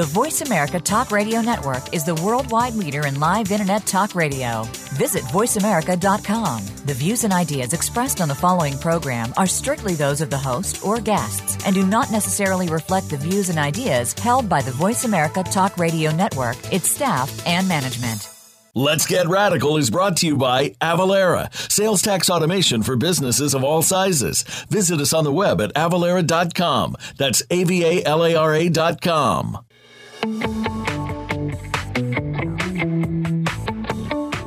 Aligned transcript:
The 0.00 0.06
Voice 0.06 0.40
America 0.40 0.80
Talk 0.80 1.10
Radio 1.10 1.42
Network 1.42 1.92
is 1.92 2.06
the 2.06 2.14
worldwide 2.14 2.72
leader 2.72 3.06
in 3.06 3.20
live 3.20 3.52
internet 3.52 3.84
talk 3.84 4.14
radio. 4.14 4.62
Visit 4.94 5.22
voiceamerica.com. 5.24 6.64
The 6.86 6.94
views 6.94 7.24
and 7.24 7.34
ideas 7.34 7.74
expressed 7.74 8.22
on 8.22 8.28
the 8.28 8.34
following 8.34 8.78
program 8.78 9.34
are 9.36 9.46
strictly 9.46 9.94
those 9.94 10.22
of 10.22 10.30
the 10.30 10.38
host 10.38 10.82
or 10.82 11.02
guests 11.02 11.62
and 11.66 11.74
do 11.74 11.86
not 11.86 12.10
necessarily 12.10 12.66
reflect 12.68 13.10
the 13.10 13.18
views 13.18 13.50
and 13.50 13.58
ideas 13.58 14.14
held 14.14 14.48
by 14.48 14.62
the 14.62 14.70
Voice 14.70 15.04
America 15.04 15.42
Talk 15.42 15.76
Radio 15.76 16.10
Network, 16.10 16.56
its 16.72 16.88
staff, 16.88 17.46
and 17.46 17.68
management. 17.68 18.26
Let's 18.74 19.06
Get 19.06 19.28
Radical 19.28 19.76
is 19.76 19.90
brought 19.90 20.16
to 20.18 20.26
you 20.26 20.38
by 20.38 20.70
Avalara, 20.80 21.52
sales 21.70 22.00
tax 22.00 22.30
automation 22.30 22.82
for 22.82 22.96
businesses 22.96 23.52
of 23.52 23.64
all 23.64 23.82
sizes. 23.82 24.44
Visit 24.70 24.98
us 24.98 25.12
on 25.12 25.24
the 25.24 25.32
web 25.32 25.60
at 25.60 25.74
avalara.com. 25.74 26.96
That's 27.18 27.42
A 27.50 27.64
V 27.64 27.84
A 27.84 28.04
L 28.06 28.24
A 28.24 28.34
R 28.34 28.54
A.com. 28.54 29.58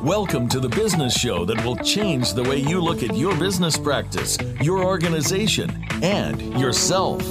Welcome 0.03 0.47
to 0.49 0.59
the 0.59 0.69
business 0.69 1.17
show 1.19 1.45
that 1.45 1.63
will 1.65 1.77
change 1.77 2.33
the 2.33 2.43
way 2.43 2.57
you 2.57 2.79
look 2.79 3.01
at 3.01 3.15
your 3.15 3.35
business 3.37 3.75
practice, 3.75 4.37
your 4.61 4.83
organization, 4.85 5.71
and 6.03 6.39
yourself. 6.59 7.23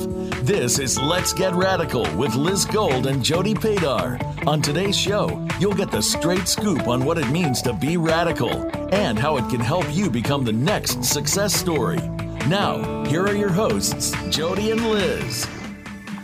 This 0.42 0.80
is 0.80 0.98
Let's 0.98 1.32
Get 1.32 1.54
Radical 1.54 2.02
with 2.16 2.34
Liz 2.34 2.64
Gold 2.64 3.06
and 3.06 3.24
Jody 3.24 3.54
Padar. 3.54 4.20
On 4.44 4.60
today's 4.60 4.98
show, 4.98 5.46
you'll 5.60 5.74
get 5.74 5.92
the 5.92 6.02
straight 6.02 6.48
scoop 6.48 6.88
on 6.88 7.04
what 7.04 7.18
it 7.18 7.30
means 7.30 7.62
to 7.62 7.72
be 7.72 7.96
radical 7.96 8.50
and 8.92 9.16
how 9.16 9.36
it 9.36 9.48
can 9.50 9.60
help 9.60 9.86
you 9.94 10.10
become 10.10 10.44
the 10.44 10.52
next 10.52 11.04
success 11.04 11.54
story. 11.54 12.00
Now, 12.48 13.04
here 13.04 13.22
are 13.22 13.36
your 13.36 13.50
hosts, 13.50 14.10
Jody 14.30 14.72
and 14.72 14.84
Liz. 14.90 15.46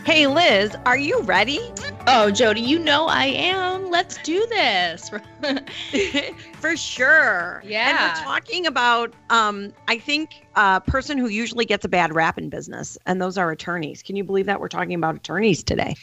Hey, 0.09 0.25
Liz, 0.25 0.75
are 0.87 0.97
you 0.97 1.21
ready? 1.21 1.59
Oh, 2.07 2.31
Jody, 2.31 2.61
you 2.61 2.79
know 2.79 3.05
I 3.05 3.25
am. 3.25 3.91
Let's 3.91 4.17
do 4.23 4.43
this. 4.47 5.11
For 6.53 6.75
sure. 6.75 7.61
Yeah. 7.63 7.89
And 7.89 7.99
we're 7.99 8.23
talking 8.23 8.65
about, 8.65 9.13
um, 9.29 9.71
I 9.87 9.99
think, 9.99 10.47
a 10.55 10.81
person 10.81 11.19
who 11.19 11.27
usually 11.27 11.63
gets 11.63 11.85
a 11.85 11.87
bad 11.87 12.15
rap 12.15 12.39
in 12.39 12.49
business, 12.49 12.97
and 13.05 13.21
those 13.21 13.37
are 13.37 13.51
attorneys. 13.51 14.01
Can 14.01 14.15
you 14.15 14.23
believe 14.23 14.47
that 14.47 14.59
we're 14.59 14.67
talking 14.67 14.95
about 14.95 15.15
attorneys 15.15 15.61
today? 15.61 15.95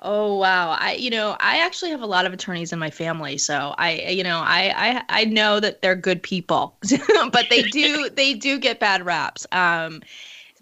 Oh 0.00 0.34
wow! 0.34 0.70
I 0.80 0.94
you 0.94 1.10
know 1.10 1.36
I 1.38 1.58
actually 1.58 1.92
have 1.92 2.02
a 2.02 2.06
lot 2.06 2.26
of 2.26 2.32
attorneys 2.32 2.72
in 2.72 2.80
my 2.80 2.90
family, 2.90 3.38
so 3.38 3.76
I 3.78 4.08
you 4.08 4.24
know 4.24 4.38
I 4.38 4.74
I, 4.76 5.20
I 5.20 5.24
know 5.26 5.60
that 5.60 5.82
they're 5.82 5.94
good 5.94 6.20
people, 6.20 6.76
but 7.30 7.48
they 7.48 7.62
do 7.62 8.10
they 8.10 8.34
do 8.34 8.58
get 8.58 8.80
bad 8.80 9.06
raps. 9.06 9.46
Um, 9.52 10.02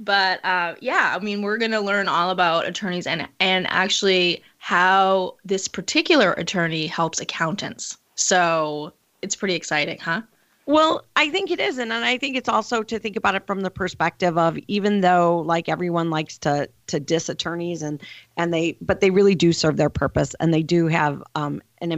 but 0.00 0.44
uh, 0.44 0.74
yeah, 0.80 1.14
I 1.16 1.22
mean 1.22 1.42
we're 1.42 1.58
gonna 1.58 1.80
learn 1.80 2.08
all 2.08 2.30
about 2.30 2.66
attorneys 2.66 3.06
and 3.06 3.28
and 3.38 3.66
actually 3.68 4.42
how 4.58 5.36
this 5.44 5.68
particular 5.68 6.32
attorney 6.32 6.86
helps 6.86 7.20
accountants. 7.20 7.98
So 8.14 8.92
it's 9.22 9.36
pretty 9.36 9.54
exciting, 9.54 9.98
huh? 9.98 10.22
Well, 10.66 11.04
I 11.16 11.30
think 11.30 11.50
it 11.50 11.58
is, 11.58 11.78
and 11.78 11.92
I 11.92 12.16
think 12.16 12.36
it's 12.36 12.48
also 12.48 12.82
to 12.82 12.98
think 12.98 13.16
about 13.16 13.34
it 13.34 13.46
from 13.46 13.62
the 13.62 13.70
perspective 13.70 14.38
of 14.38 14.56
even 14.68 15.00
though 15.00 15.40
like 15.40 15.68
everyone 15.68 16.10
likes 16.10 16.38
to 16.38 16.68
to 16.86 17.00
diss 17.00 17.28
attorneys 17.28 17.82
and 17.82 18.00
and 18.36 18.54
they 18.54 18.76
but 18.80 19.00
they 19.00 19.10
really 19.10 19.34
do 19.34 19.52
serve 19.52 19.76
their 19.76 19.90
purpose 19.90 20.34
and 20.40 20.54
they 20.54 20.62
do 20.62 20.86
have 20.86 21.22
um, 21.34 21.60
an 21.78 21.92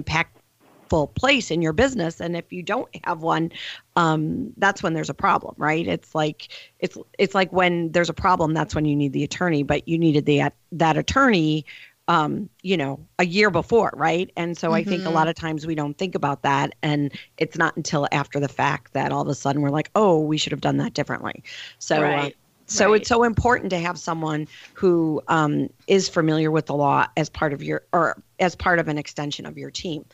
place 0.93 1.51
in 1.51 1.63
your 1.63 1.73
business. 1.73 2.21
And 2.21 2.37
if 2.37 2.53
you 2.53 2.63
don't 2.63 2.89
have 3.05 3.23
one, 3.23 3.51
um, 3.97 4.53
that's 4.57 4.83
when 4.83 4.95
there's 4.95 5.11
a 5.11 5.15
problem, 5.15 5.55
right? 5.59 5.87
It's 5.87 6.15
like 6.15 6.49
it's 6.79 6.97
it's 7.19 7.35
like 7.35 7.53
when 7.53 7.93
there's 7.93 8.11
a 8.11 8.15
problem, 8.15 8.55
that's 8.55 8.75
when 8.75 8.85
you 8.85 8.97
need 8.97 9.13
the 9.13 9.25
attorney, 9.25 9.63
but 9.63 9.89
you 9.89 9.99
needed 9.99 10.27
the 10.27 10.53
that 10.73 10.97
attorney 10.97 11.67
um, 12.09 12.51
you 12.63 12.77
know, 12.77 13.01
a 13.19 13.25
year 13.25 13.51
before, 13.51 13.93
right? 13.95 14.31
And 14.37 14.59
so 14.59 14.69
mm-hmm. 14.69 14.75
I 14.75 14.85
think 14.85 15.05
a 15.07 15.11
lot 15.11 15.29
of 15.29 15.35
times 15.35 15.67
we 15.67 15.75
don't 15.75 15.97
think 15.97 16.15
about 16.15 16.43
that. 16.43 16.75
And 16.83 17.13
it's 17.39 17.57
not 17.57 17.77
until 17.77 18.09
after 18.11 18.41
the 18.41 18.49
fact 18.49 18.93
that 18.95 19.13
all 19.13 19.23
of 19.23 19.29
a 19.29 19.35
sudden 19.35 19.63
we're 19.63 19.71
like, 19.71 19.91
oh, 19.95 20.21
we 20.21 20.37
should 20.37 20.53
have 20.53 20.61
done 20.61 20.79
that 20.79 20.95
differently. 20.95 21.45
So, 21.79 22.03
right. 22.03 22.33
uh, 22.33 22.37
so 22.67 22.91
right. 22.91 23.01
it's 23.01 23.09
so 23.09 23.23
important 23.23 23.71
to 23.71 23.79
have 23.79 23.99
someone 23.99 24.49
who 24.75 25.23
um, 25.29 25.69
is 25.87 26.09
familiar 26.09 26.51
with 26.51 26.67
the 26.67 26.75
law 26.75 27.07
as 27.17 27.29
part 27.29 27.53
of 27.53 27.63
your 27.63 27.83
or 27.93 28.21
as 28.39 28.55
part 28.55 28.79
of 28.79 28.89
an 28.89 28.99
extension 28.99 29.47
of 29.47 29.57
your 29.57 29.71
team. 29.71 30.05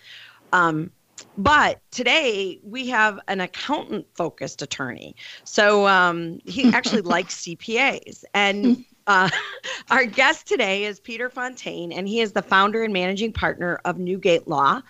Um, 0.52 0.90
but 1.36 1.80
today 1.90 2.58
we 2.62 2.88
have 2.88 3.20
an 3.28 3.40
accountant 3.40 4.06
focused 4.14 4.62
attorney. 4.62 5.14
So 5.44 5.86
um, 5.86 6.40
he 6.44 6.72
actually 6.72 7.02
likes 7.02 7.42
CPAs. 7.42 8.24
And 8.34 8.84
uh, 9.06 9.30
our 9.90 10.04
guest 10.04 10.46
today 10.46 10.84
is 10.84 11.00
Peter 11.00 11.30
Fontaine, 11.30 11.92
and 11.92 12.08
he 12.08 12.20
is 12.20 12.32
the 12.32 12.42
founder 12.42 12.82
and 12.82 12.92
managing 12.92 13.32
partner 13.32 13.80
of 13.84 13.98
Newgate 13.98 14.48
Law. 14.48 14.82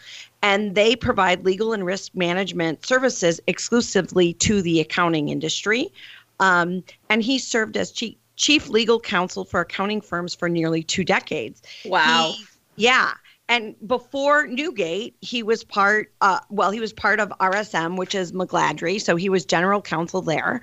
And 0.43 0.75
they 0.75 0.97
provide 0.97 1.45
legal 1.45 1.73
and 1.73 1.85
risk 1.85 2.15
management 2.15 2.85
services 2.87 3.41
exclusively 3.47 4.35
to 4.35 4.63
the 4.63 4.81
accounting 4.81 5.29
industry. 5.29 5.93
Um, 6.41 6.85
and 7.11 7.23
he 7.23 7.39
served 7.39 7.77
as 7.77 7.91
chief, 7.91 8.17
chief 8.37 8.69
legal 8.69 9.01
counsel 9.01 9.45
for 9.45 9.61
accounting 9.61 10.01
firms 10.01 10.35
for 10.35 10.49
nearly 10.49 10.83
two 10.83 11.05
decades. 11.05 11.63
Wow. 11.85 12.35
He, 12.37 12.47
yeah. 12.77 13.15
And 13.49 13.75
before 13.87 14.47
Newgate, 14.47 15.17
he 15.21 15.43
was 15.43 15.65
part, 15.65 16.13
uh, 16.21 16.41
well, 16.51 16.71
he 16.71 16.81
was 16.81 16.93
part 16.93 17.19
of 17.19 17.31
RSM, 17.41 17.97
which 17.97 18.15
is 18.15 18.33
McGladrey. 18.33 19.01
So 19.01 19.17
he 19.17 19.31
was 19.31 19.47
general 19.47 19.81
counsel 19.81 20.21
there. 20.21 20.61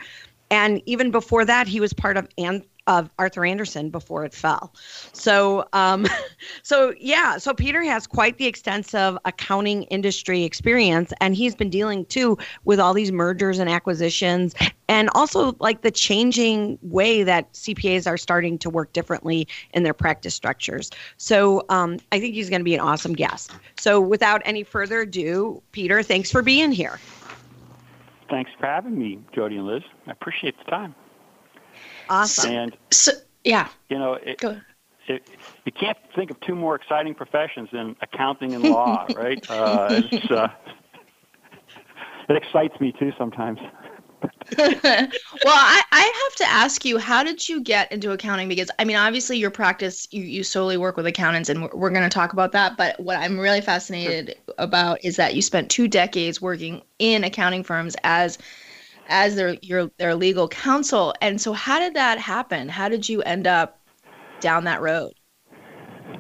And 0.51 0.81
even 0.85 1.09
before 1.09 1.46
that, 1.46 1.68
he 1.68 1.79
was 1.79 1.94
part 1.94 2.18
of 2.18 2.28
of 2.88 3.09
Arthur 3.18 3.46
Andersen 3.46 3.90
before 3.90 4.25
it 4.25 4.34
fell. 4.34 4.73
So, 5.13 5.68
um, 5.73 6.07
so 6.63 6.94
yeah, 7.00 7.38
so 7.38 7.53
Peter 7.53 7.84
has 7.84 8.06
quite 8.07 8.38
the 8.38 8.46
extensive 8.46 9.18
accounting 9.25 9.84
industry 9.84 10.44
experience, 10.44 11.13
and 11.19 11.35
he's 11.35 11.56
been 11.56 11.69
dealing 11.69 12.06
too 12.06 12.38
with 12.63 12.79
all 12.79 12.94
these 12.94 13.12
mergers 13.12 13.59
and 13.59 13.69
acquisitions, 13.69 14.53
and 14.88 15.09
also 15.16 15.56
like 15.59 15.81
the 15.81 15.91
changing 15.91 16.78
way 16.81 17.23
that 17.23 17.51
CPAs 17.53 18.07
are 18.07 18.18
starting 18.18 18.57
to 18.59 18.69
work 18.69 18.94
differently 18.94 19.47
in 19.73 19.84
their 19.84 19.94
practice 19.94 20.35
structures. 20.35 20.91
So, 21.17 21.66
um, 21.69 22.00
I 22.12 22.19
think 22.19 22.35
he's 22.35 22.50
going 22.50 22.62
to 22.62 22.66
be 22.66 22.75
an 22.75 22.81
awesome 22.81 23.13
guest. 23.13 23.52
So, 23.78 24.00
without 24.00 24.41
any 24.46 24.63
further 24.63 25.02
ado, 25.02 25.62
Peter, 25.72 26.03
thanks 26.03 26.31
for 26.31 26.41
being 26.41 26.72
here. 26.72 27.00
Thanks 28.29 28.52
for 28.59 28.66
having 28.66 28.97
me, 28.97 29.19
Jody 29.34 29.57
and 29.57 29.67
Liz. 29.67 29.84
I 30.07 30.12
appreciate 30.12 30.57
the 30.57 30.69
time. 30.69 30.96
Awesome. 32.10 32.52
And 32.52 32.78
So 32.92 33.12
yeah, 33.44 33.70
you 33.90 34.00
know, 34.00 34.14
it, 34.14 34.44
it, 35.08 35.24
you 35.66 35.72
can't 35.72 35.98
think 36.16 36.32
of 36.32 36.40
two 36.42 36.56
more 36.56 36.76
exciting 36.76 37.14
professions 37.14 37.70
than 37.72 37.96
accounting 38.02 38.56
and 38.56 38.64
law, 38.64 39.08
right? 39.16 39.44
Uh, 39.50 40.02
it's, 40.12 40.32
uh, 40.32 40.48
it 42.30 42.36
excites 42.36 42.80
me 42.80 42.94
too 42.98 43.12
sometimes. 43.18 43.60
well, 44.58 44.72
I, 45.46 45.82
I 45.92 46.24
have 46.24 46.36
to 46.38 46.46
ask 46.46 46.86
you, 46.86 46.98
how 46.98 47.24
did 47.24 47.48
you 47.48 47.62
get 47.62 47.92
into 47.92 48.12
accounting? 48.12 48.48
Because 48.48 48.72
I 48.80 48.86
mean, 48.86 48.96
obviously, 48.96 49.38
your 49.38 49.52
practice 49.52 50.08
you, 50.12 50.24
you 50.24 50.44
solely 50.44 50.78
work 50.78 50.98
with 50.98 51.06
accountants, 51.06 51.50
and 51.50 51.64
we're, 51.64 51.76
we're 51.76 51.90
going 51.90 52.04
to 52.04 52.10
talk 52.10 52.34
about 52.34 52.52
that. 52.54 52.78
But 52.78 53.00
what 53.00 53.18
I'm 53.18 53.40
really 53.40 53.62
fascinated 53.62 54.36
about 54.58 55.04
is 55.04 55.16
that 55.18 55.36
you 55.36 55.42
spent 55.42 55.70
two 55.70 55.88
decades 55.88 56.42
working 56.42 56.82
in 57.00 57.24
accounting 57.24 57.64
firms 57.64 57.96
as 58.04 58.38
as 59.08 59.36
their 59.36 59.56
your 59.62 59.92
their 59.98 60.16
legal 60.16 60.48
counsel. 60.48 61.14
And 61.22 61.40
so, 61.40 61.54
how 61.54 61.80
did 61.80 61.94
that 61.96 62.20
happen? 62.20 62.70
How 62.70 62.90
did 62.90 63.08
you 63.08 63.22
end 63.22 63.48
up 63.48 63.80
down 64.40 64.64
that 64.66 64.82
road? 64.82 65.14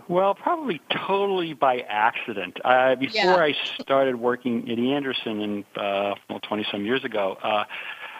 Well, 0.07 0.35
probably 0.35 0.81
totally 1.07 1.53
by 1.53 1.79
accident. 1.89 2.59
Uh, 2.63 2.95
before 2.95 3.21
Yeah. 3.23 3.35
I 3.35 3.55
started 3.81 4.17
working 4.17 4.69
at 4.71 4.77
Andersen 4.77 5.41
in 5.41 5.65
uh, 5.75 6.15
well, 6.29 6.39
20 6.39 6.65
some 6.71 6.85
years 6.85 7.03
ago, 7.03 7.37
uh, 7.41 7.63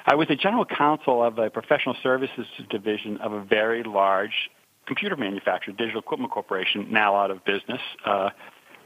I 0.08 0.16
was 0.16 0.28
the 0.28 0.36
general 0.36 0.66
counsel 0.66 1.24
of 1.24 1.38
a 1.38 1.50
professional 1.50 1.96
services 2.02 2.48
division 2.70 3.18
of 3.18 3.34
a 3.34 3.42
very 3.42 3.84
large 3.84 4.50
computer 4.86 5.16
manufacturer, 5.16 5.74
Digital 5.74 6.00
Equipment 6.00 6.32
Corporation, 6.32 6.92
now 6.92 7.16
out 7.16 7.32
of 7.32 7.44
business. 7.44 7.82
Uh, 8.04 8.30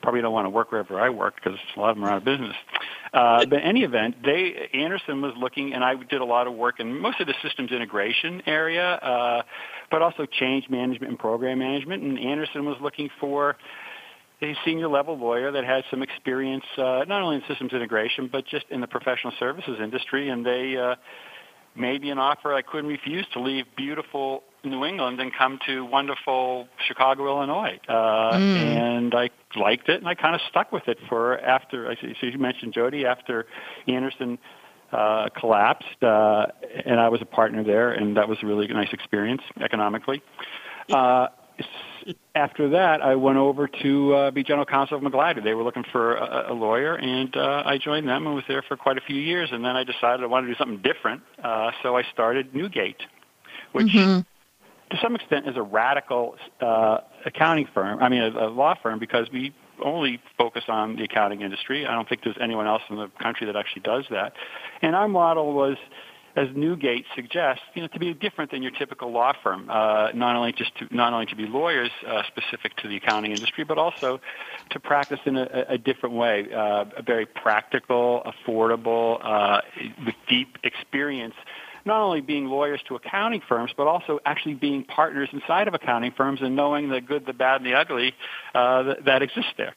probably 0.01 0.22
don't 0.22 0.34
want 0.34 0.46
to 0.46 0.50
work 0.50 0.72
wherever 0.72 1.00
I 1.00 1.10
work 1.10 1.36
because 1.36 1.60
a 1.75 1.80
lot 1.80 1.92
of 1.92 1.96
them 1.96 2.06
are 2.06 2.12
out 2.12 2.18
of 2.18 2.25
business. 2.25 2.56
Uh, 3.13 3.46
but 3.46 3.60
in 3.60 3.66
any 3.66 3.84
event, 3.84 4.16
they 4.24 4.69
Andersen 4.74 5.22
was 5.22 5.34
looking, 5.38 5.74
and 5.74 5.84
I 5.84 5.96
did 5.96 6.22
a 6.22 6.25
lot 6.25 6.48
of 6.48 6.54
work 6.54 6.80
in 6.80 7.00
most 7.00 7.19
of 7.19 7.28
the 7.28 7.34
systems 7.42 7.72
integration 7.72 8.44
area, 8.46 8.96
uh, 8.96 9.42
but 9.90 10.01
also 10.01 10.25
change 10.25 10.69
management 10.69 11.10
and 11.10 11.19
program 11.19 11.60
management. 11.60 12.04
And 12.04 12.19
Andersen 12.19 12.66
was 12.66 12.78
looking 12.81 13.10
for 13.19 13.57
a 14.42 14.56
senior 14.63 14.88
level 14.88 15.18
lawyer 15.18 15.51
that 15.51 15.66
had 15.66 15.84
some 15.90 16.01
experience 16.01 16.63
uh, 16.78 17.04
not 17.07 17.22
only 17.22 17.38
in 17.38 17.42
systems 17.48 17.74
integration 17.74 18.30
but 18.31 18.46
just 18.46 18.66
in 18.69 18.80
the 18.80 18.88
professional 18.88 19.34
services 19.40 19.80
industry. 19.81 20.30
And 20.30 20.46
they 20.46 20.78
uh, 20.78 20.96
made 21.75 22.01
me 22.01 22.12
an 22.12 22.19
offer 22.19 22.54
I 22.54 22.62
couldn't 22.62 22.90
refuse 22.90 23.25
to 23.34 23.42
leave 23.42 23.66
beautiful 23.75 24.44
New 24.63 24.85
England 24.85 25.19
and 25.19 25.31
come 25.33 25.59
to 25.65 25.85
wonderful 25.85 26.67
Chicago, 26.88 27.27
Illinois. 27.27 27.79
Uh, 27.88 27.94
mm. 28.33 28.56
And 28.56 29.15
I 29.15 29.29
liked 29.56 29.89
it, 29.89 29.97
and 29.97 30.07
I 30.07 30.15
kind 30.15 30.35
of 30.35 30.41
stuck 30.50 30.71
with 30.71 30.88
it 30.88 30.97
for 31.07 31.39
after. 31.39 31.95
So 32.19 32.27
you 32.27 32.38
mentioned 32.38 32.73
Jody 32.73 33.06
after 33.06 33.45
Andersen 33.88 34.38
uh, 34.91 35.29
collapsed, 35.38 36.03
uh, 36.03 36.47
and 36.85 37.00
I 37.00 37.09
was 37.09 37.21
a 37.21 37.25
partner 37.25 37.63
there, 37.63 37.91
and 37.91 38.17
that 38.17 38.27
was 38.27 38.38
a 38.41 38.45
really 38.45 38.67
nice 38.67 38.91
experience 38.91 39.41
economically. 39.61 40.21
Uh, 40.91 41.27
after 42.35 42.69
that, 42.69 43.01
I 43.01 43.15
went 43.15 43.38
over 43.38 43.67
to 43.67 44.13
uh, 44.13 44.31
be 44.31 44.44
general 44.44 44.65
counsel 44.65 44.97
of 44.97 45.03
McGladrey. 45.03 45.44
They 45.44 45.53
were 45.53 45.63
looking 45.63 45.83
for 45.91 46.15
a, 46.15 46.51
a 46.51 46.53
lawyer, 46.53 46.95
and 46.95 47.35
uh, 47.35 47.63
I 47.65 47.77
joined 47.77 48.07
them 48.07 48.25
and 48.25 48.35
was 48.35 48.45
there 48.47 48.63
for 48.67 48.77
quite 48.77 48.97
a 48.97 49.01
few 49.01 49.17
years. 49.17 49.50
And 49.51 49.63
then 49.63 49.75
I 49.75 49.83
decided 49.83 50.23
I 50.23 50.27
wanted 50.27 50.47
to 50.47 50.53
do 50.53 50.57
something 50.57 50.81
different, 50.81 51.21
uh, 51.44 51.71
so 51.83 51.97
I 51.97 52.03
started 52.13 52.55
Newgate, 52.55 53.01
which 53.73 53.88
mm-hmm. 53.88 54.21
To 54.89 54.97
some 55.01 55.15
extent 55.15 55.47
is 55.47 55.56
a 55.56 55.62
radical 55.62 56.36
uh, 56.62 57.00
accounting 57.25 57.68
firm. 57.74 58.00
I 58.01 58.09
mean, 58.09 58.21
a, 58.21 58.47
a 58.47 58.50
law 58.50 58.75
firm 58.81 59.00
because 59.00 59.27
we 59.31 59.53
only 59.83 60.19
focus 60.38 60.63
on 60.68 60.95
the 60.97 61.03
accounting 61.03 61.41
industry. 61.41 61.86
I 61.86 61.94
don't 61.94 62.07
think 62.07 62.24
there's 62.24 62.38
anyone 62.41 62.68
else 62.68 62.81
in 62.89 62.97
the 62.97 63.07
country 63.21 63.47
that 63.47 63.56
actually 63.56 63.83
does 63.83 64.06
that. 64.09 64.33
And 64.81 64.95
our 64.95 65.07
model 65.07 65.53
was 65.53 65.77
as 66.36 66.47
Newgate 66.56 67.06
suggests, 67.15 67.63
you 67.74 67.81
know, 67.81 67.88
to 67.88 68.00
be 68.00 68.13
different 68.13 68.51
than 68.51 68.62
your 68.62 68.71
typical 68.71 69.12
law 69.12 69.33
firm. 69.44 69.69
Uh, 69.69 70.12
not 70.13 70.36
only 70.36 70.53
just 70.53 70.75
to, 70.77 70.88
not 70.95 71.12
only 71.12 71.25
to 71.25 71.36
be 71.36 71.45
lawyers 71.45 71.89
uh, 72.07 72.24
specific 72.27 72.75
to 72.77 72.88
the 72.88 72.97
accounting 72.97 73.31
industry, 73.31 73.63
but 73.63 73.77
also 73.77 74.21
to 74.69 74.80
practice 74.80 75.19
in 75.25 75.38
a, 75.38 75.65
a 75.69 75.77
different 75.77 76.15
way, 76.15 76.47
uh, 76.53 76.86
a 76.97 77.01
very 77.01 77.25
practical, 77.25 78.24
affordable, 78.25 79.19
uh, 79.24 79.62
with 80.06 80.15
deep 80.27 80.57
experience. 80.63 81.36
Not 81.85 82.01
only 82.01 82.21
being 82.21 82.47
lawyers 82.47 82.81
to 82.87 82.95
accounting 82.95 83.41
firms, 83.41 83.71
but 83.75 83.87
also 83.87 84.19
actually 84.25 84.55
being 84.55 84.83
partners 84.83 85.29
inside 85.31 85.67
of 85.67 85.73
accounting 85.73 86.11
firms 86.11 86.41
and 86.41 86.55
knowing 86.55 86.89
the 86.89 87.01
good, 87.01 87.25
the 87.25 87.33
bad, 87.33 87.61
and 87.61 87.65
the 87.65 87.73
ugly 87.73 88.13
uh, 88.53 88.83
that, 88.83 89.05
that 89.05 89.21
exists 89.21 89.53
there. 89.57 89.73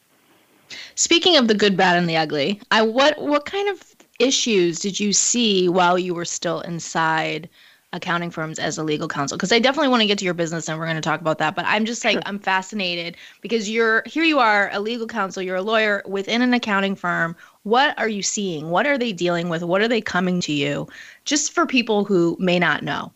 Speaking 0.95 1.37
of 1.37 1.47
the 1.47 1.53
good, 1.53 1.77
bad, 1.77 1.97
and 1.97 2.09
the 2.09 2.17
ugly, 2.17 2.59
I 2.71 2.81
what 2.81 3.21
what 3.21 3.45
kind 3.45 3.69
of 3.69 3.83
issues 4.19 4.79
did 4.79 4.99
you 4.99 5.13
see 5.13 5.69
while 5.69 5.99
you 5.99 6.13
were 6.13 6.25
still 6.25 6.61
inside 6.61 7.49
accounting 7.91 8.31
firms 8.31 8.59
as 8.59 8.77
a 8.77 8.83
legal 8.83 9.07
counsel? 9.07 9.37
Because 9.37 9.51
I 9.51 9.59
definitely 9.59 9.89
want 9.89 10.01
to 10.01 10.07
get 10.07 10.17
to 10.17 10.25
your 10.25 10.33
business 10.33 10.67
and 10.67 10.77
we're 10.79 10.85
going 10.85 10.95
to 10.95 11.01
talk 11.01 11.21
about 11.21 11.37
that. 11.37 11.55
But 11.55 11.65
I'm 11.67 11.85
just 11.85 12.03
like, 12.03 12.13
sure. 12.13 12.21
I'm 12.25 12.39
fascinated 12.39 13.17
because 13.41 13.69
you're 13.69 14.03
here, 14.05 14.23
you 14.23 14.39
are 14.39 14.69
a 14.73 14.79
legal 14.79 15.07
counsel, 15.07 15.43
you're 15.43 15.57
a 15.57 15.61
lawyer 15.61 16.01
within 16.05 16.41
an 16.41 16.53
accounting 16.53 16.95
firm. 16.95 17.35
What 17.63 17.97
are 17.97 18.09
you 18.09 18.21
seeing? 18.21 18.69
What 18.69 18.85
are 18.85 18.97
they 18.97 19.13
dealing 19.13 19.49
with? 19.49 19.63
What 19.63 19.81
are 19.81 19.87
they 19.87 20.01
coming 20.01 20.41
to 20.41 20.51
you? 20.51 20.87
Just 21.25 21.53
for 21.53 21.65
people 21.65 22.05
who 22.05 22.37
may 22.39 22.59
not 22.59 22.83
know. 22.83 23.11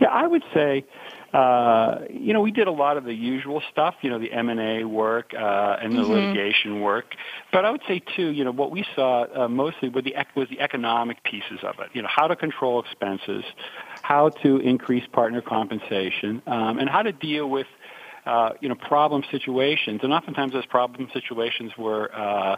Yeah, 0.00 0.08
I 0.08 0.26
would 0.26 0.42
say 0.52 0.84
uh, 1.36 1.98
you 2.08 2.32
know, 2.32 2.40
we 2.40 2.50
did 2.50 2.66
a 2.66 2.72
lot 2.72 2.96
of 2.96 3.04
the 3.04 3.12
usual 3.12 3.62
stuff, 3.70 3.96
you 4.00 4.08
know, 4.08 4.18
the 4.18 4.32
M&A 4.32 4.84
work 4.84 5.34
uh, 5.34 5.76
and 5.82 5.92
the 5.92 6.00
mm-hmm. 6.00 6.12
litigation 6.12 6.80
work. 6.80 7.14
But 7.52 7.66
I 7.66 7.70
would 7.70 7.82
say, 7.86 8.00
too, 8.16 8.28
you 8.28 8.42
know, 8.42 8.52
what 8.52 8.70
we 8.70 8.86
saw 8.94 9.26
uh, 9.34 9.46
mostly 9.46 9.90
was 9.90 10.04
the, 10.04 10.14
was 10.34 10.48
the 10.48 10.60
economic 10.60 11.22
pieces 11.24 11.58
of 11.62 11.74
it. 11.80 11.90
You 11.92 12.00
know, 12.00 12.08
how 12.08 12.26
to 12.26 12.36
control 12.36 12.80
expenses, 12.80 13.44
how 14.00 14.30
to 14.30 14.56
increase 14.58 15.06
partner 15.12 15.42
compensation, 15.42 16.40
um, 16.46 16.78
and 16.78 16.88
how 16.88 17.02
to 17.02 17.12
deal 17.12 17.50
with 17.50 17.66
uh, 18.26 18.50
you 18.60 18.68
know, 18.68 18.74
problem 18.74 19.22
situations, 19.30 20.00
and 20.02 20.12
oftentimes 20.12 20.52
those 20.52 20.66
problem 20.66 21.08
situations 21.12 21.72
were 21.78 22.14
uh, 22.14 22.56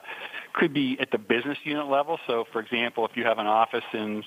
could 0.55 0.73
be 0.73 0.97
at 1.01 1.11
the 1.11 1.19
business 1.19 1.59
unit 1.65 1.87
level. 1.87 2.19
So, 2.27 2.45
for 2.53 2.61
example, 2.61 3.05
if 3.07 3.17
you 3.17 3.25
have 3.25 3.39
an 3.39 3.47
office 3.47 3.85
in 3.93 4.25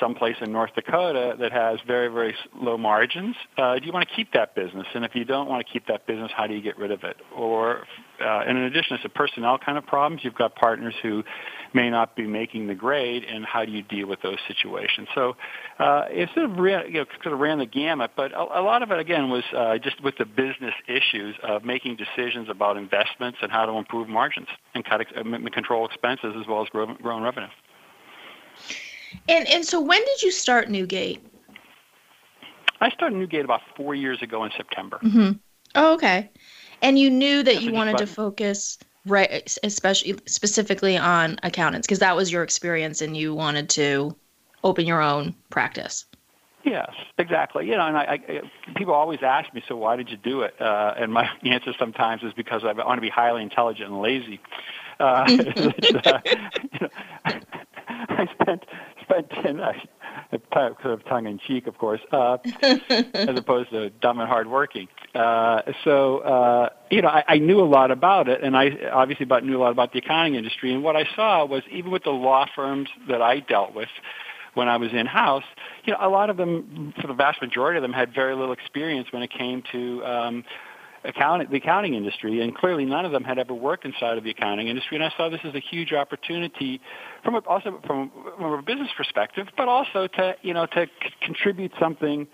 some 0.00 0.14
place 0.14 0.36
in 0.40 0.52
North 0.52 0.74
Dakota 0.74 1.36
that 1.38 1.52
has 1.52 1.78
very, 1.86 2.08
very 2.08 2.34
low 2.54 2.78
margins, 2.78 3.36
uh, 3.58 3.78
do 3.78 3.86
you 3.86 3.92
want 3.92 4.08
to 4.08 4.14
keep 4.14 4.32
that 4.32 4.54
business? 4.54 4.86
And 4.94 5.04
if 5.04 5.14
you 5.14 5.24
don't 5.24 5.48
want 5.48 5.66
to 5.66 5.72
keep 5.72 5.86
that 5.86 6.06
business, 6.06 6.30
how 6.36 6.46
do 6.46 6.54
you 6.54 6.62
get 6.62 6.78
rid 6.78 6.90
of 6.90 7.04
it? 7.04 7.16
Or, 7.34 7.86
uh, 8.20 8.44
and 8.46 8.58
in 8.58 8.64
addition, 8.64 8.96
it's 8.96 9.04
a 9.04 9.08
personnel 9.08 9.58
kind 9.58 9.78
of 9.78 9.86
problems. 9.86 10.22
You've 10.24 10.34
got 10.34 10.54
partners 10.56 10.94
who 11.02 11.24
may 11.74 11.90
not 11.90 12.16
be 12.16 12.26
making 12.26 12.66
the 12.66 12.74
grade, 12.74 13.24
and 13.24 13.44
how 13.44 13.64
do 13.64 13.72
you 13.72 13.82
deal 13.82 14.06
with 14.06 14.22
those 14.22 14.38
situations? 14.48 15.08
So 15.14 15.36
uh, 15.78 16.04
it 16.08 16.28
sort 16.34 16.50
of 16.50 16.56
ran, 16.56 16.86
you 16.86 17.00
know, 17.00 17.06
sort 17.22 17.34
of 17.34 17.40
ran 17.40 17.58
the 17.58 17.66
gamut, 17.66 18.12
but 18.16 18.32
a, 18.32 18.60
a 18.60 18.62
lot 18.62 18.82
of 18.82 18.90
it 18.90 18.98
again 18.98 19.30
was 19.30 19.44
uh, 19.54 19.78
just 19.78 20.02
with 20.02 20.16
the 20.18 20.24
business 20.24 20.74
issues 20.88 21.36
of 21.42 21.64
making 21.64 21.96
decisions 21.96 22.48
about 22.48 22.76
investments 22.76 23.38
and 23.42 23.52
how 23.52 23.66
to 23.66 23.72
improve 23.72 24.08
margins 24.08 24.48
and 24.74 24.84
cut 24.84 25.00
uh, 25.00 25.22
control 25.52 25.86
expenses 25.86 26.34
as 26.40 26.46
well 26.46 26.62
as 26.62 26.68
grow, 26.68 26.94
growing 26.94 27.22
revenue. 27.22 27.48
And 29.28 29.48
and 29.48 29.64
so 29.64 29.80
when 29.80 30.04
did 30.04 30.22
you 30.22 30.30
start 30.30 30.68
Newgate? 30.70 31.20
I 32.80 32.90
started 32.90 33.16
Newgate 33.16 33.44
about 33.44 33.62
four 33.76 33.94
years 33.94 34.22
ago 34.22 34.44
in 34.44 34.50
September. 34.56 34.98
Mm-hmm. 35.02 35.32
Oh, 35.74 35.94
okay. 35.94 36.30
And 36.82 36.98
you 36.98 37.10
knew 37.10 37.42
that 37.42 37.62
you 37.62 37.72
wanted 37.72 37.98
to 37.98 38.06
focus 38.06 38.78
right 39.06 39.56
especially 39.62 40.16
specifically 40.26 40.96
on 40.96 41.38
accountants 41.42 41.86
because 41.86 42.00
that 42.00 42.16
was 42.16 42.30
your 42.30 42.42
experience 42.42 43.00
and 43.00 43.16
you 43.16 43.34
wanted 43.34 43.68
to 43.70 44.14
open 44.64 44.84
your 44.84 45.00
own 45.00 45.34
practice 45.48 46.04
yes 46.64 46.90
exactly 47.16 47.66
you 47.66 47.76
know 47.76 47.86
and 47.86 47.96
I, 47.96 48.18
I 48.26 48.40
people 48.74 48.94
always 48.94 49.20
ask 49.22 49.52
me 49.54 49.62
so 49.68 49.76
why 49.76 49.94
did 49.94 50.10
you 50.10 50.16
do 50.16 50.42
it 50.42 50.60
uh, 50.60 50.94
and 50.96 51.12
my 51.12 51.30
answer 51.44 51.72
sometimes 51.78 52.22
is 52.24 52.32
because 52.32 52.64
i 52.64 52.72
want 52.72 52.96
to 52.96 53.00
be 53.00 53.08
highly 53.08 53.42
intelligent 53.42 53.90
and 53.90 54.02
lazy 54.02 54.40
uh, 54.98 55.02
uh, 56.04 56.20
you 56.24 56.80
know, 56.80 56.88
I 58.08 58.28
spent 58.40 58.64
spent 59.08 59.32
in 59.44 59.60
uh, 59.60 59.72
sort 60.52 60.86
of 60.86 61.04
tongue 61.04 61.26
in 61.26 61.38
cheek, 61.38 61.66
of 61.66 61.78
course, 61.78 62.00
uh, 62.12 62.38
as 62.62 63.38
opposed 63.38 63.70
to 63.70 63.90
dumb 63.90 64.20
and 64.20 64.28
hardworking. 64.28 64.88
Uh, 65.14 65.62
so 65.84 66.18
uh, 66.18 66.68
you 66.90 67.02
know, 67.02 67.08
I, 67.08 67.24
I 67.26 67.38
knew 67.38 67.60
a 67.60 67.66
lot 67.66 67.90
about 67.90 68.28
it, 68.28 68.42
and 68.42 68.56
I 68.56 68.70
obviously 68.92 69.24
about, 69.24 69.44
knew 69.44 69.56
a 69.56 69.62
lot 69.62 69.72
about 69.72 69.92
the 69.92 69.98
accounting 69.98 70.34
industry. 70.34 70.72
And 70.72 70.82
what 70.82 70.96
I 70.96 71.06
saw 71.14 71.44
was 71.44 71.62
even 71.70 71.90
with 71.90 72.04
the 72.04 72.10
law 72.10 72.46
firms 72.54 72.88
that 73.08 73.22
I 73.22 73.40
dealt 73.40 73.74
with 73.74 73.88
when 74.54 74.68
I 74.68 74.78
was 74.78 74.90
in 74.92 75.04
house, 75.04 75.44
you 75.84 75.92
know, 75.92 75.98
a 76.00 76.08
lot 76.08 76.30
of 76.30 76.38
them, 76.38 76.94
for 77.00 77.06
the 77.06 77.12
vast 77.12 77.42
majority 77.42 77.76
of 77.76 77.82
them, 77.82 77.92
had 77.92 78.14
very 78.14 78.34
little 78.34 78.52
experience 78.52 79.08
when 79.10 79.22
it 79.22 79.30
came 79.30 79.62
to 79.72 80.04
um, 80.04 80.44
accounting, 81.06 81.48
the 81.50 81.56
accounting 81.56 81.94
industry, 81.94 82.40
and 82.40 82.54
clearly 82.54 82.84
none 82.84 83.04
of 83.04 83.12
them 83.12 83.24
had 83.24 83.38
ever 83.38 83.54
worked 83.54 83.84
inside 83.84 84.18
of 84.18 84.24
the 84.24 84.30
accounting 84.30 84.68
industry. 84.68 84.96
And 84.96 85.04
I 85.04 85.12
saw 85.16 85.28
this 85.28 85.40
as 85.44 85.54
a 85.54 85.60
huge 85.60 85.92
opportunity, 85.92 86.80
from 87.22 87.36
a, 87.36 87.38
also 87.40 87.80
from, 87.86 88.10
from 88.36 88.52
a 88.52 88.62
business 88.62 88.90
perspective, 88.96 89.48
but 89.56 89.68
also 89.68 90.06
to 90.08 90.36
you 90.42 90.52
know 90.52 90.66
to 90.66 90.86
c- 90.86 91.10
contribute 91.20 91.72
something 91.78 92.26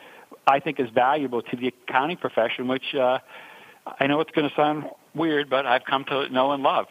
I 0.47 0.61
think 0.61 0.81
is 0.81 0.91
valuable 0.91 1.43
to 1.43 1.57
the 1.57 1.69
accounting 1.69 2.17
profession, 2.17 2.69
which 2.69 2.95
uh, 2.95 3.19
I 4.01 4.07
know 4.07 4.21
it's 4.21 4.31
going 4.33 4.49
to 4.49 4.55
sound 4.55 4.85
weird, 5.15 5.51
but 5.51 5.67
I've 5.67 5.85
come 5.85 6.05
to 6.07 6.29
know 6.31 6.53
and 6.53 6.63
love. 6.63 6.87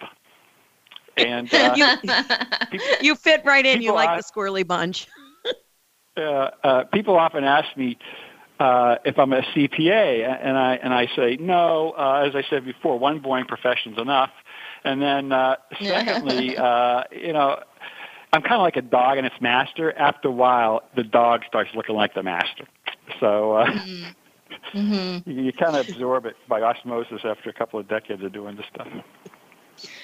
And 1.17 1.53
uh, 1.53 1.73
you, 1.75 1.87
people, 2.71 2.87
you 3.01 3.15
fit 3.15 3.41
right 3.45 3.65
in. 3.65 3.81
You 3.81 3.93
like 3.93 4.21
the 4.21 4.23
squirrely 4.23 4.65
bunch. 4.65 5.07
uh, 6.17 6.83
people 6.93 7.17
often 7.17 7.43
ask 7.43 7.75
me, 7.75 7.97
uh, 8.61 8.97
if 9.05 9.17
I'm 9.17 9.33
a 9.33 9.41
CPA, 9.41 10.39
and 10.45 10.55
I 10.55 10.75
and 10.75 10.93
I 10.93 11.07
say 11.15 11.35
no. 11.39 11.95
Uh, 11.97 12.27
as 12.27 12.35
I 12.35 12.43
said 12.47 12.63
before, 12.63 12.99
one 12.99 13.19
boring 13.19 13.45
profession 13.45 13.93
is 13.93 13.99
enough. 13.99 14.29
And 14.83 15.01
then 15.01 15.31
uh, 15.31 15.55
secondly, 15.81 16.55
uh, 16.57 17.03
you 17.11 17.33
know, 17.33 17.59
I'm 18.31 18.43
kind 18.43 18.55
of 18.55 18.61
like 18.61 18.77
a 18.77 18.83
dog 18.83 19.17
and 19.17 19.25
its 19.25 19.41
master. 19.41 19.97
After 19.97 20.27
a 20.27 20.31
while, 20.31 20.83
the 20.95 21.03
dog 21.03 21.41
starts 21.47 21.71
looking 21.73 21.95
like 21.95 22.13
the 22.13 22.21
master. 22.21 22.65
So 23.19 23.53
uh, 23.53 23.65
mm-hmm. 23.65 24.77
mm-hmm. 24.77 25.29
you, 25.31 25.53
kind 25.53 25.75
of 25.75 25.89
absorb 25.89 26.27
it 26.27 26.35
by 26.47 26.61
osmosis 26.61 27.21
after 27.23 27.49
a 27.49 27.53
couple 27.53 27.79
of 27.79 27.87
decades 27.87 28.23
of 28.23 28.31
doing 28.31 28.57
this 28.57 28.65
stuff. 28.71 28.87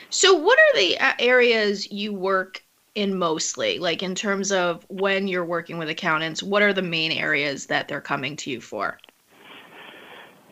So, 0.09 0.33
what 0.33 0.57
are 0.57 0.79
the 0.79 1.21
areas 1.21 1.91
you 1.91 2.11
work 2.11 2.63
in 2.97 3.15
mostly 3.15 3.77
like 3.77 4.01
in 4.01 4.15
terms 4.15 4.51
of 4.51 4.83
when 4.89 5.27
you're 5.27 5.45
working 5.45 5.77
with 5.77 5.87
accountants 5.87 6.41
what 6.41 6.63
are 6.63 6.73
the 6.73 6.81
main 6.81 7.11
areas 7.11 7.67
that 7.67 7.87
they're 7.87 8.01
coming 8.01 8.35
to 8.35 8.49
you 8.49 8.59
for 8.59 8.97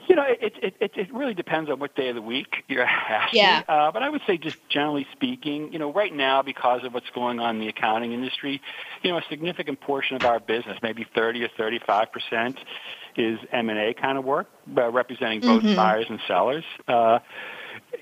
you 0.08 0.16
know, 0.16 0.24
it, 0.28 0.54
it, 0.62 0.76
it, 0.80 0.92
it 0.96 1.14
really 1.14 1.34
depends 1.34 1.68
on 1.68 1.80
what 1.80 1.96
day 1.96 2.10
of 2.10 2.16
the 2.16 2.22
week 2.22 2.64
you're 2.68 2.84
asking. 2.84 3.40
Yeah. 3.40 3.64
Uh, 3.68 3.92
but 3.92 4.04
I 4.04 4.10
would 4.10 4.22
say 4.28 4.38
just 4.38 4.58
generally 4.70 5.08
speaking, 5.12 5.74
you 5.74 5.80
know, 5.80 5.92
right 5.92 6.14
now 6.14 6.44
because 6.44 6.84
of 6.84 6.94
what's 6.94 7.10
going 7.10 7.40
on 7.40 7.56
in 7.56 7.62
the 7.62 7.70
accounting 7.70 8.12
industry, 8.12 8.62
you 9.02 9.12
know, 9.12 9.18
a 9.18 9.24
significant 9.30 9.82
portion 9.82 10.16
of 10.16 10.24
our 10.24 10.40
business, 10.40 10.78
maybe 10.84 11.08
30 11.16 11.46
or 11.46 11.50
35 11.58 12.12
percent, 12.12 12.60
is 13.18 13.40
M&A 13.52 13.96
kind 13.96 14.18
of 14.18 14.26
work, 14.26 14.48
uh, 14.78 14.92
representing 14.92 15.40
both 15.40 15.64
mm-hmm. 15.64 15.76
buyers 15.76 16.06
and 16.08 16.20
sellers. 16.28 16.66
Uh, 16.88 17.20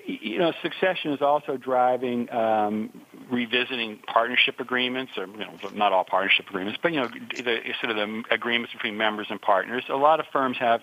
you 0.05 0.39
know, 0.39 0.53
succession 0.61 1.11
is 1.11 1.21
also 1.21 1.57
driving 1.57 2.31
um, 2.31 2.89
revisiting 3.31 3.99
partnership 4.07 4.59
agreements, 4.59 5.13
or 5.17 5.27
you 5.27 5.37
know, 5.37 5.57
not 5.73 5.93
all 5.93 6.03
partnership 6.03 6.47
agreements, 6.49 6.79
but 6.81 6.93
you 6.93 7.01
know, 7.01 7.07
the, 7.07 7.59
sort 7.81 7.91
of 7.91 7.97
the 7.97 8.23
agreements 8.31 8.73
between 8.73 8.97
members 8.97 9.27
and 9.29 9.41
partners. 9.41 9.83
A 9.89 9.95
lot 9.95 10.19
of 10.19 10.25
firms 10.31 10.57
have 10.57 10.81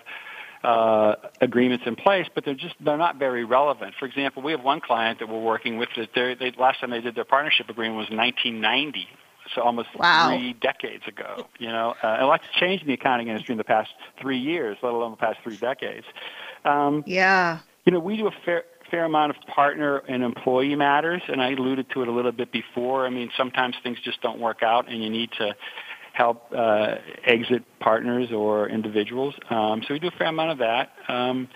uh, 0.63 1.15
agreements 1.39 1.85
in 1.87 1.95
place, 1.95 2.27
but 2.33 2.45
they're 2.45 2.53
just 2.53 2.75
they're 2.79 2.97
not 2.97 3.17
very 3.17 3.43
relevant. 3.43 3.95
For 3.97 4.05
example, 4.05 4.43
we 4.43 4.51
have 4.51 4.63
one 4.63 4.81
client 4.81 5.19
that 5.19 5.29
we're 5.29 5.41
working 5.41 5.77
with 5.77 5.89
that 5.97 6.13
they 6.13 6.51
last 6.57 6.81
time 6.81 6.91
they 6.91 7.01
did 7.01 7.15
their 7.15 7.25
partnership 7.25 7.69
agreement 7.69 7.97
was 7.97 8.09
1990. 8.09 9.07
so 9.55 9.61
almost 9.61 9.89
wow. 9.97 10.29
three 10.29 10.53
decades 10.53 11.03
ago. 11.07 11.47
You 11.57 11.69
know, 11.69 11.95
uh, 12.03 12.17
a 12.19 12.25
lot's 12.25 12.43
changed 12.59 12.83
in 12.83 12.87
the 12.87 12.93
accounting 12.93 13.27
industry 13.27 13.53
in 13.53 13.57
the 13.57 13.63
past 13.63 13.89
three 14.19 14.37
years, 14.37 14.77
let 14.81 14.93
alone 14.93 15.11
the 15.11 15.17
past 15.17 15.39
three 15.43 15.57
decades. 15.57 16.05
Um, 16.63 17.03
yeah. 17.07 17.59
You 17.85 17.91
know, 17.91 17.99
we 17.99 18.17
do 18.17 18.27
a 18.27 18.31
fair 18.45 18.63
fair 18.91 19.05
amount 19.05 19.31
of 19.35 19.37
partner 19.47 19.99
and 20.07 20.23
employee 20.23 20.75
matters, 20.75 21.21
and 21.27 21.41
I 21.41 21.51
alluded 21.51 21.89
to 21.91 22.01
it 22.03 22.07
a 22.07 22.11
little 22.11 22.31
bit 22.31 22.51
before. 22.51 23.07
I 23.07 23.09
mean, 23.09 23.29
sometimes 23.35 23.75
things 23.81 23.97
just 24.03 24.21
don't 24.21 24.39
work 24.39 24.61
out, 24.61 24.89
and 24.89 25.01
you 25.03 25.09
need 25.09 25.31
to 25.39 25.55
help 26.13 26.51
uh, 26.55 26.95
exit 27.25 27.63
partners 27.79 28.31
or 28.31 28.67
individuals. 28.69 29.33
Um, 29.49 29.81
so 29.87 29.93
we 29.93 29.99
do 29.99 30.09
a 30.09 30.11
fair 30.11 30.27
amount 30.27 30.51
of 30.51 30.57
that. 30.59 30.91
Um, 31.07 31.47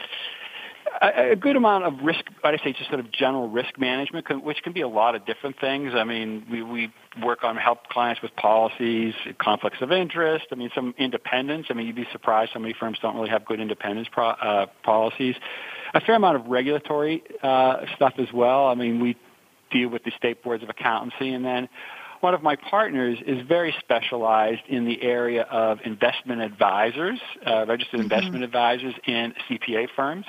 a, 1.01 1.31
a 1.31 1.35
good 1.35 1.55
amount 1.55 1.83
of 1.83 1.93
risk, 2.03 2.21
I'd 2.43 2.59
say 2.63 2.73
just 2.73 2.89
sort 2.89 2.99
of 2.99 3.11
general 3.11 3.49
risk 3.49 3.77
management, 3.77 4.43
which 4.43 4.63
can 4.63 4.73
be 4.73 4.81
a 4.81 4.87
lot 4.87 5.15
of 5.15 5.25
different 5.25 5.59
things. 5.59 5.93
I 5.93 6.03
mean, 6.03 6.45
we, 6.49 6.63
we 6.63 6.93
work 7.23 7.43
on 7.43 7.57
help 7.57 7.87
clients 7.87 8.21
with 8.21 8.35
policies, 8.35 9.13
conflicts 9.39 9.81
of 9.81 9.91
interest. 9.91 10.45
I 10.51 10.55
mean, 10.55 10.69
some 10.73 10.93
independence. 10.97 11.67
I 11.69 11.73
mean, 11.73 11.87
you'd 11.87 11.95
be 11.95 12.07
surprised 12.11 12.51
how 12.53 12.59
many 12.59 12.75
firms 12.79 12.97
don't 13.01 13.15
really 13.15 13.29
have 13.29 13.45
good 13.45 13.59
independence 13.59 14.07
pro, 14.11 14.29
uh, 14.29 14.67
policies. 14.83 15.35
A 15.95 16.01
fair 16.01 16.15
amount 16.15 16.35
of 16.35 16.45
regulatory 16.47 17.23
uh, 17.41 17.85
stuff 17.95 18.13
as 18.19 18.27
well. 18.33 18.67
I 18.67 18.75
mean, 18.75 18.99
we 18.99 19.17
deal 19.71 19.89
with 19.89 20.03
the 20.03 20.11
state 20.17 20.43
boards 20.43 20.61
of 20.61 20.69
accountancy, 20.69 21.33
and 21.33 21.43
then 21.43 21.67
one 22.19 22.33
of 22.33 22.43
my 22.43 22.55
partners 22.55 23.17
is 23.25 23.45
very 23.47 23.73
specialized 23.79 24.61
in 24.67 24.85
the 24.85 25.01
area 25.01 25.43
of 25.43 25.79
investment 25.85 26.41
advisors, 26.41 27.19
uh, 27.45 27.65
registered 27.67 27.99
mm-hmm. 27.99 28.11
investment 28.11 28.43
advisors, 28.43 28.93
and 29.07 29.33
CPA 29.49 29.87
firms 29.95 30.25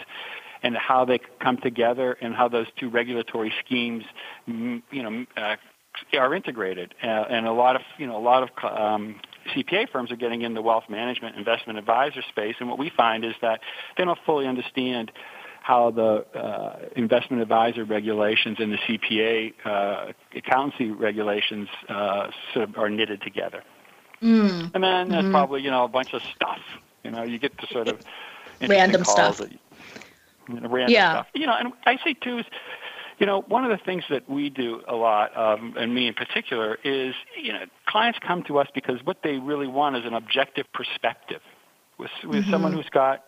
and 0.62 0.76
how 0.76 1.04
they 1.04 1.20
come 1.40 1.58
together 1.58 2.16
and 2.20 2.34
how 2.34 2.48
those 2.48 2.66
two 2.78 2.88
regulatory 2.88 3.52
schemes, 3.64 4.04
you 4.46 4.82
know, 4.92 5.24
uh, 5.36 5.56
are 6.18 6.34
integrated. 6.34 6.94
Uh, 7.02 7.06
and 7.06 7.46
a 7.46 7.52
lot 7.52 7.76
of, 7.76 7.82
you 7.98 8.06
know, 8.06 8.16
a 8.16 8.20
lot 8.20 8.42
of 8.42 8.48
um, 8.64 9.20
CPA 9.54 9.88
firms 9.90 10.10
are 10.10 10.16
getting 10.16 10.42
in 10.42 10.54
the 10.54 10.62
wealth 10.62 10.84
management 10.88 11.36
investment 11.36 11.78
advisor 11.78 12.22
space, 12.28 12.56
and 12.60 12.68
what 12.68 12.78
we 12.78 12.90
find 12.96 13.24
is 13.24 13.34
that 13.42 13.60
they 13.96 14.04
don't 14.04 14.18
fully 14.26 14.46
understand 14.46 15.12
how 15.66 15.90
the 15.90 16.24
uh, 16.38 16.78
investment 16.94 17.42
advisor 17.42 17.84
regulations 17.84 18.58
and 18.60 18.72
the 18.72 18.76
CPA 18.76 19.52
uh, 19.64 20.12
accountancy 20.32 20.92
regulations 20.92 21.68
uh, 21.88 22.30
sort 22.54 22.68
of 22.68 22.78
are 22.78 22.88
knitted 22.88 23.20
together. 23.20 23.64
Mm. 24.22 24.70
And 24.74 24.84
then 24.84 25.08
there's 25.08 25.24
mm-hmm. 25.24 25.32
probably 25.32 25.62
you 25.62 25.72
know 25.72 25.82
a 25.82 25.88
bunch 25.88 26.14
of 26.14 26.22
stuff. 26.22 26.60
You 27.02 27.10
know, 27.10 27.24
you 27.24 27.40
get 27.40 27.58
to 27.58 27.66
sort 27.66 27.88
of 27.88 28.00
random 28.60 29.02
stuff. 29.02 29.38
That, 29.38 29.50
you 29.50 30.60
know, 30.60 30.68
random 30.68 30.94
yeah. 30.94 31.12
stuff. 31.14 31.26
You 31.34 31.46
know, 31.48 31.56
and 31.58 31.72
I 31.84 31.96
say 32.04 32.14
too 32.14 32.38
is, 32.38 32.46
you 33.18 33.26
know, 33.26 33.40
one 33.40 33.64
of 33.64 33.76
the 33.76 33.84
things 33.84 34.04
that 34.08 34.30
we 34.30 34.50
do 34.50 34.82
a 34.86 34.94
lot, 34.94 35.36
um, 35.36 35.74
and 35.76 35.92
me 35.92 36.06
in 36.06 36.14
particular, 36.14 36.78
is 36.84 37.16
you 37.42 37.52
know, 37.52 37.64
clients 37.86 38.20
come 38.24 38.44
to 38.44 38.60
us 38.60 38.68
because 38.72 39.04
what 39.04 39.24
they 39.24 39.38
really 39.38 39.66
want 39.66 39.96
is 39.96 40.04
an 40.04 40.14
objective 40.14 40.66
perspective 40.72 41.42
with 41.98 42.12
with 42.22 42.42
mm-hmm. 42.42 42.50
someone 42.52 42.72
who's 42.72 42.88
got 42.90 43.24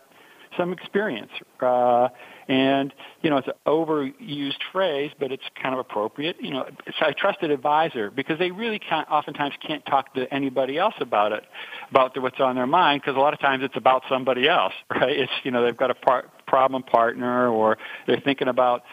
some 0.57 0.73
experience. 0.73 1.31
Uh, 1.61 2.09
and, 2.47 2.93
you 3.21 3.29
know, 3.29 3.37
it's 3.37 3.47
an 3.47 3.53
overused 3.67 4.57
phrase, 4.71 5.11
but 5.19 5.31
it's 5.31 5.43
kind 5.61 5.73
of 5.73 5.79
appropriate. 5.79 6.37
You 6.41 6.51
know, 6.51 6.65
it's 6.87 6.97
a 6.99 7.13
trusted 7.13 7.51
advisor 7.51 8.09
because 8.09 8.39
they 8.39 8.51
really 8.51 8.79
can't, 8.79 9.07
oftentimes 9.09 9.53
can't 9.65 9.85
talk 9.85 10.13
to 10.15 10.31
anybody 10.33 10.77
else 10.77 10.95
about 10.99 11.31
it, 11.31 11.43
about 11.91 12.15
the, 12.15 12.21
what's 12.21 12.39
on 12.39 12.55
their 12.55 12.67
mind, 12.67 13.01
because 13.01 13.15
a 13.15 13.19
lot 13.19 13.33
of 13.33 13.39
times 13.39 13.63
it's 13.63 13.77
about 13.77 14.03
somebody 14.09 14.47
else, 14.47 14.73
right? 14.89 15.17
It's, 15.17 15.31
you 15.43 15.51
know, 15.51 15.63
they've 15.63 15.77
got 15.77 15.91
a 15.91 15.95
par- 15.95 16.25
problem 16.47 16.83
partner 16.83 17.49
or 17.49 17.77
they're 18.07 18.19
thinking 18.19 18.47
about 18.47 18.83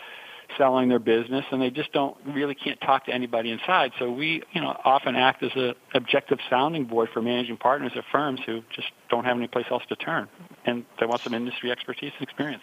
selling 0.56 0.88
their 0.88 0.98
business 0.98 1.44
and 1.50 1.60
they 1.60 1.70
just 1.70 1.92
don't 1.92 2.16
really 2.26 2.54
can't 2.54 2.80
talk 2.80 3.06
to 3.06 3.12
anybody 3.12 3.50
inside. 3.50 3.92
So 3.98 4.10
we, 4.10 4.42
you 4.52 4.60
know, 4.60 4.78
often 4.84 5.16
act 5.16 5.42
as 5.42 5.52
an 5.54 5.74
objective 5.94 6.38
sounding 6.48 6.84
board 6.84 7.08
for 7.12 7.22
managing 7.22 7.56
partners 7.56 7.92
at 7.96 8.04
firms 8.10 8.40
who 8.44 8.62
just 8.74 8.88
don't 9.08 9.24
have 9.24 9.36
any 9.36 9.48
place 9.48 9.66
else 9.70 9.84
to 9.88 9.96
turn 9.96 10.28
and 10.64 10.84
they 11.00 11.06
want 11.06 11.22
some 11.22 11.34
industry 11.34 11.70
expertise 11.70 12.12
and 12.18 12.22
experience. 12.28 12.62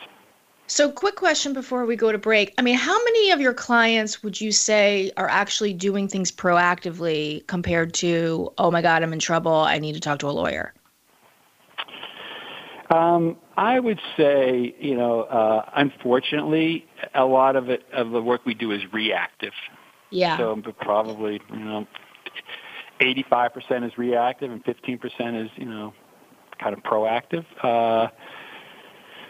So, 0.68 0.90
quick 0.90 1.18
question 1.18 1.52
before 1.52 1.86
we 1.86 1.98
go 1.98 2.12
to 2.12 2.18
break. 2.18 2.54
I 2.58 2.62
mean, 2.62 2.78
how 2.78 2.98
many 3.04 3.32
of 3.32 3.42
your 3.42 3.54
clients 3.54 4.24
would 4.24 4.40
you 4.40 4.52
say 4.52 5.12
are 5.18 5.28
actually 5.28 5.74
doing 5.74 6.08
things 6.08 6.32
proactively 6.32 7.46
compared 7.48 7.94
to, 7.96 8.52
oh 8.58 8.72
my 8.72 8.82
God, 8.82 9.04
I'm 9.04 9.12
in 9.12 9.20
trouble, 9.20 9.54
I 9.54 9.78
need 9.80 9.94
to 9.94 10.00
talk 10.00 10.20
to 10.20 10.30
a 10.30 10.32
lawyer? 10.32 10.74
Um, 12.90 13.38
I 13.58 13.80
would 13.80 14.00
say, 14.16 14.76
you 14.80 14.96
know, 14.96 15.24
uh, 15.24 15.70
unfortunately, 15.76 16.88
a 17.14 17.26
lot 17.26 17.56
of 17.56 17.70
it 17.70 17.84
of 17.94 18.12
the 18.12 18.22
work 18.22 18.46
we 18.46 18.54
do 18.54 18.72
is 18.72 18.82
reactive. 18.92 19.54
Yeah. 20.10 20.38
So 20.38 20.62
probably, 20.80 21.42
you 21.50 21.60
know, 21.60 21.88
85% 23.02 23.86
is 23.86 23.98
reactive 23.98 24.52
and 24.52 24.64
15% 24.64 25.46
is, 25.46 25.52
you 25.56 25.66
know, 25.66 25.94
kind 26.60 26.76
of 26.76 26.84
proactive. 26.84 27.46
Uh, 27.62 28.10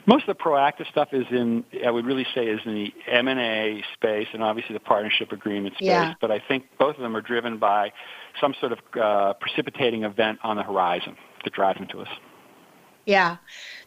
most 0.05 0.27
of 0.27 0.37
the 0.37 0.43
proactive 0.43 0.89
stuff 0.89 1.09
is 1.13 1.25
in, 1.31 1.63
I 1.85 1.89
would 1.89 2.05
really 2.05 2.27
say, 2.35 2.47
is 2.47 2.59
in 2.65 2.73
the 2.73 2.93
M&A 3.07 3.81
space 3.93 4.27
and 4.33 4.43
obviously 4.43 4.73
the 4.73 4.81
partnership 4.81 5.31
agreement 5.31 5.75
space. 5.75 5.87
Yeah. 5.87 6.13
But 6.19 6.31
I 6.31 6.39
think 6.45 6.65
both 6.77 6.95
of 6.97 7.01
them 7.01 7.15
are 7.15 7.21
driven 7.21 7.57
by 7.57 7.93
some 8.41 8.53
sort 8.59 8.73
of 8.73 8.79
uh, 8.99 9.33
precipitating 9.39 10.03
event 10.03 10.39
on 10.43 10.57
the 10.57 10.63
horizon 10.63 11.15
that 11.43 11.53
drives 11.53 11.79
them 11.79 11.87
to 11.89 12.01
us. 12.01 12.09
Yeah, 13.05 13.37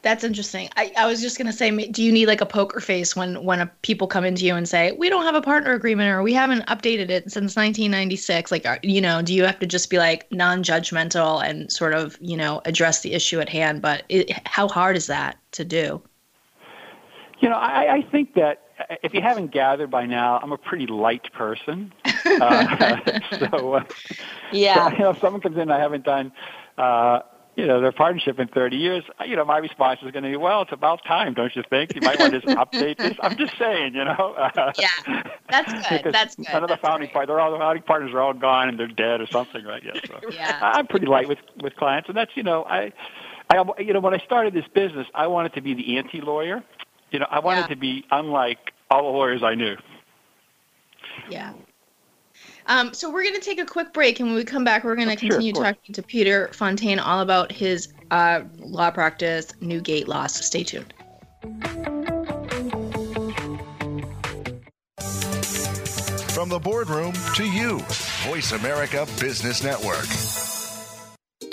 that's 0.03 0.25
interesting. 0.25 0.69
I, 0.77 0.93
I 0.97 1.07
was 1.07 1.23
just 1.23 1.39
gonna 1.39 1.53
say, 1.53 1.71
do 1.89 2.03
you 2.03 2.13
need 2.13 2.27
like 2.27 2.41
a 2.41 2.47
poker 2.47 2.81
face 2.81 3.17
when 3.17 3.43
when 3.45 3.61
a, 3.61 3.67
people 3.83 4.07
come 4.07 4.25
into 4.25 4.45
you 4.45 4.55
and 4.55 4.69
say 4.69 4.93
we 4.93 5.09
don't 5.09 5.25
have 5.25 5.35
a 5.35 5.41
partner 5.41 5.73
agreement 5.73 6.11
or 6.11 6.23
we 6.23 6.35
haven't 6.35 6.67
updated 6.67 7.09
it 7.09 7.25
since 7.31 7.57
1996? 7.57 8.53
Like, 8.53 8.67
are, 8.67 8.79
you 8.83 9.01
know, 9.01 9.23
do 9.23 9.33
you 9.33 9.45
have 9.45 9.59
to 9.61 9.67
just 9.67 9.89
be 9.89 9.99
like 9.99 10.31
non-judgmental 10.33 11.43
and 11.43 11.73
sort 11.73 11.95
of 11.95 12.19
you 12.21 12.37
know 12.37 12.61
address 12.67 13.01
the 13.01 13.15
issue 13.15 13.41
at 13.41 13.49
hand? 13.49 13.81
But 13.81 14.05
it, 14.09 14.31
how 14.47 14.69
hard 14.69 14.97
is 14.97 15.07
that 15.07 15.39
to 15.53 15.65
do? 15.65 16.03
You 17.41 17.49
know, 17.49 17.57
I, 17.57 17.97
I 17.97 18.03
think 18.03 18.35
that 18.35 18.63
if 19.03 19.15
you 19.15 19.23
haven't 19.23 19.51
gathered 19.51 19.91
by 19.91 20.07
now, 20.07 20.39
I'm 20.43 20.53
a 20.53 20.59
pretty 20.59 20.87
light 20.87 21.33
person. 21.33 21.93
uh, 22.27 23.21
so, 23.39 23.75
uh, 23.75 23.85
yeah, 24.53 24.91
so, 24.91 24.93
you 24.97 24.99
know, 25.01 25.11
if 25.11 25.19
someone 25.21 25.41
comes 25.41 25.57
in, 25.57 25.71
I 25.71 25.79
haven't 25.79 26.05
done. 26.05 26.33
Uh, 26.77 27.21
you 27.57 27.67
know, 27.67 27.81
their 27.81 27.93
partnership 27.93 28.39
in 28.39 28.49
30 28.49 28.77
years, 28.77 29.03
uh, 29.19 29.25
you 29.25 29.35
know, 29.35 29.45
my 29.45 29.57
response 29.57 30.01
is 30.03 30.13
going 30.13 30.25
to 30.25 30.31
be, 30.31 30.37
well, 30.37 30.63
it's 30.63 30.73
about 30.73 31.03
time, 31.05 31.33
don't 31.33 31.57
you 31.57 31.63
think? 31.71 31.95
You 31.95 32.03
might 32.03 32.19
want 32.19 32.35
to 32.35 32.41
just 32.41 32.55
update 32.55 32.99
this. 32.99 33.17
I'm 33.23 33.35
just 33.37 33.57
saying, 33.59 33.95
you 33.95 34.05
know. 34.05 34.35
yeah, 34.79 35.23
that's 35.49 35.73
good. 35.89 36.13
That's 36.13 36.35
good. 36.37 36.47
None 36.53 36.63
of 36.63 36.69
the 36.69 36.77
founding 36.77 37.09
part, 37.09 37.29
they're 37.29 37.41
all 37.41 37.51
the 37.51 37.59
founding 37.59 37.83
partners 37.83 38.13
are 38.13 38.21
all 38.21 38.35
gone 38.35 38.69
and 38.69 38.79
they're 38.79 38.87
dead 38.87 39.23
or 39.23 39.27
something, 39.27 39.65
right? 39.65 39.83
Yeah. 39.83 40.01
So 40.07 40.21
yeah. 40.31 40.59
I'm 40.61 40.87
pretty 40.87 41.07
light 41.07 41.29
with 41.29 41.39
with 41.63 41.75
clients, 41.77 42.09
and 42.09 42.17
that's 42.17 42.37
you 42.37 42.43
know, 42.43 42.65
I, 42.65 42.93
I, 43.49 43.65
you 43.79 43.95
know, 43.95 44.01
when 44.01 44.13
I 44.13 44.19
started 44.19 44.53
this 44.53 44.67
business, 44.75 45.07
I 45.15 45.27
wanted 45.29 45.55
to 45.55 45.63
be 45.63 45.73
the 45.73 45.97
anti-lawyer. 45.97 46.63
You 47.11 47.21
know, 47.21 47.27
I 47.31 47.41
wanted 47.41 47.63
yeah. 47.63 47.67
to 47.69 47.77
be 47.77 48.05
unlike 48.11 48.59
all 48.91 49.05
the 49.05 49.19
lawyers 49.19 49.43
I 49.43 49.55
knew. 49.55 49.77
Yeah. 51.31 51.55
Um, 52.69 52.93
so 52.93 53.11
we're 53.11 53.23
going 53.23 53.35
to 53.35 53.41
take 53.41 53.61
a 53.61 53.65
quick 53.65 53.93
break, 53.93 54.19
and 54.21 54.29
when 54.29 54.37
we 54.37 54.45
come 54.45 54.65
back, 54.65 54.85
we're 54.85 54.97
going 54.97 55.09
to 55.09 55.15
oh, 55.15 55.17
continue 55.17 55.55
sure, 55.55 55.65
talking 55.65 55.95
to 55.95 56.03
Peter 56.03 56.51
Fontaine 56.53 56.99
all 56.99 57.21
about 57.21 57.53
his 57.53 57.93
uh, 58.11 58.43
law 58.59 58.91
practice, 58.91 59.53
Newgate 59.61 60.09
Law. 60.09 60.27
So 60.27 60.43
stay 60.43 60.65
tuned. 60.65 60.93
From 66.35 66.49
the 66.51 66.61
boardroom 66.63 67.15
to 67.37 67.45
you, 67.45 67.79
Voice 68.27 68.53
America 68.53 69.07
Business 69.19 69.63
Network. 69.63 70.46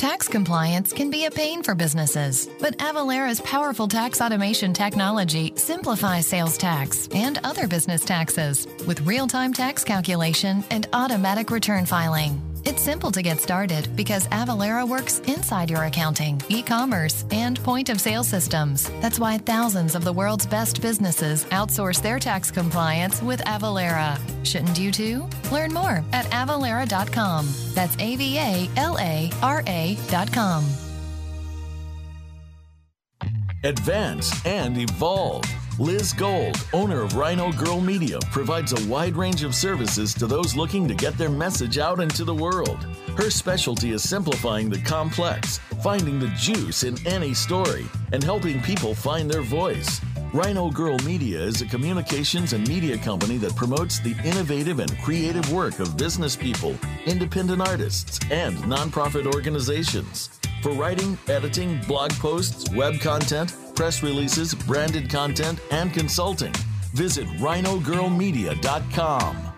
Tax 0.03 0.27
compliance 0.27 0.91
can 0.91 1.09
be 1.09 1.27
a 1.27 1.31
pain 1.31 1.63
for 1.63 1.75
businesses, 1.75 2.49
but 2.59 2.77
Avalara's 2.79 3.39
powerful 3.39 3.87
tax 3.87 4.19
automation 4.19 4.73
technology 4.73 5.53
simplifies 5.55 6.27
sales 6.27 6.57
tax 6.57 7.07
and 7.15 7.39
other 7.45 7.69
business 7.69 8.03
taxes 8.03 8.67
with 8.85 8.99
real 9.07 9.27
time 9.27 9.53
tax 9.53 9.85
calculation 9.85 10.61
and 10.71 10.89
automatic 10.91 11.51
return 11.51 11.85
filing. 11.85 12.52
It's 12.65 12.81
simple 12.81 13.11
to 13.11 13.21
get 13.21 13.41
started 13.41 13.89
because 13.95 14.27
Avalara 14.29 14.87
works 14.87 15.19
inside 15.19 15.69
your 15.69 15.83
accounting, 15.83 16.41
e 16.47 16.63
commerce, 16.63 17.25
and 17.31 17.61
point 17.63 17.89
of 17.89 17.99
sale 17.99 18.23
systems. 18.23 18.89
That's 19.01 19.19
why 19.19 19.37
thousands 19.37 19.95
of 19.95 20.03
the 20.03 20.13
world's 20.13 20.45
best 20.45 20.81
businesses 20.81 21.45
outsource 21.45 22.01
their 22.01 22.19
tax 22.19 22.51
compliance 22.51 23.21
with 23.21 23.41
Avalara. 23.41 24.17
Shouldn't 24.45 24.79
you 24.79 24.91
too? 24.91 25.27
Learn 25.51 25.73
more 25.73 26.03
at 26.13 26.25
avalara.com. 26.27 27.47
That's 27.73 27.95
A 27.99 28.15
V 28.15 28.37
A 28.37 28.69
L 28.77 28.97
A 28.97 29.29
R 29.41 29.63
A.com. 29.67 30.65
Advance 33.65 34.45
and 34.45 34.77
evolve. 34.77 35.45
Liz 35.79 36.13
Gold, 36.13 36.63
owner 36.71 37.01
of 37.01 37.15
Rhino 37.15 37.51
Girl 37.51 37.81
Media, 37.81 38.19
provides 38.31 38.73
a 38.73 38.87
wide 38.87 39.15
range 39.15 39.43
of 39.43 39.55
services 39.55 40.13
to 40.13 40.27
those 40.27 40.55
looking 40.55 40.87
to 40.87 40.93
get 40.93 41.17
their 41.17 41.31
message 41.31 41.79
out 41.79 41.99
into 41.99 42.23
the 42.23 42.33
world. 42.33 42.83
Her 43.17 43.31
specialty 43.31 43.89
is 43.89 44.07
simplifying 44.07 44.69
the 44.69 44.81
complex, 44.81 45.57
finding 45.81 46.19
the 46.19 46.27
juice 46.37 46.83
in 46.83 46.95
any 47.07 47.33
story, 47.33 47.87
and 48.11 48.23
helping 48.23 48.61
people 48.61 48.93
find 48.93 49.29
their 49.29 49.41
voice. 49.41 49.99
Rhino 50.31 50.69
Girl 50.69 50.99
Media 50.99 51.41
is 51.41 51.63
a 51.63 51.65
communications 51.65 52.53
and 52.53 52.67
media 52.67 52.95
company 52.99 53.37
that 53.37 53.55
promotes 53.55 53.97
the 53.99 54.15
innovative 54.23 54.79
and 54.79 54.95
creative 54.99 55.51
work 55.51 55.79
of 55.79 55.97
business 55.97 56.35
people, 56.35 56.75
independent 57.07 57.67
artists, 57.67 58.19
and 58.29 58.55
nonprofit 58.59 59.25
organizations. 59.25 60.29
For 60.61 60.71
writing, 60.73 61.17
editing, 61.27 61.81
blog 61.87 62.11
posts, 62.13 62.69
web 62.75 62.99
content, 62.99 63.55
press 63.75 64.03
releases, 64.03 64.53
branded 64.53 65.09
content, 65.09 65.59
and 65.71 65.93
consulting, 65.93 66.53
visit 66.93 67.25
rhinogirlmedia.com. 67.39 69.52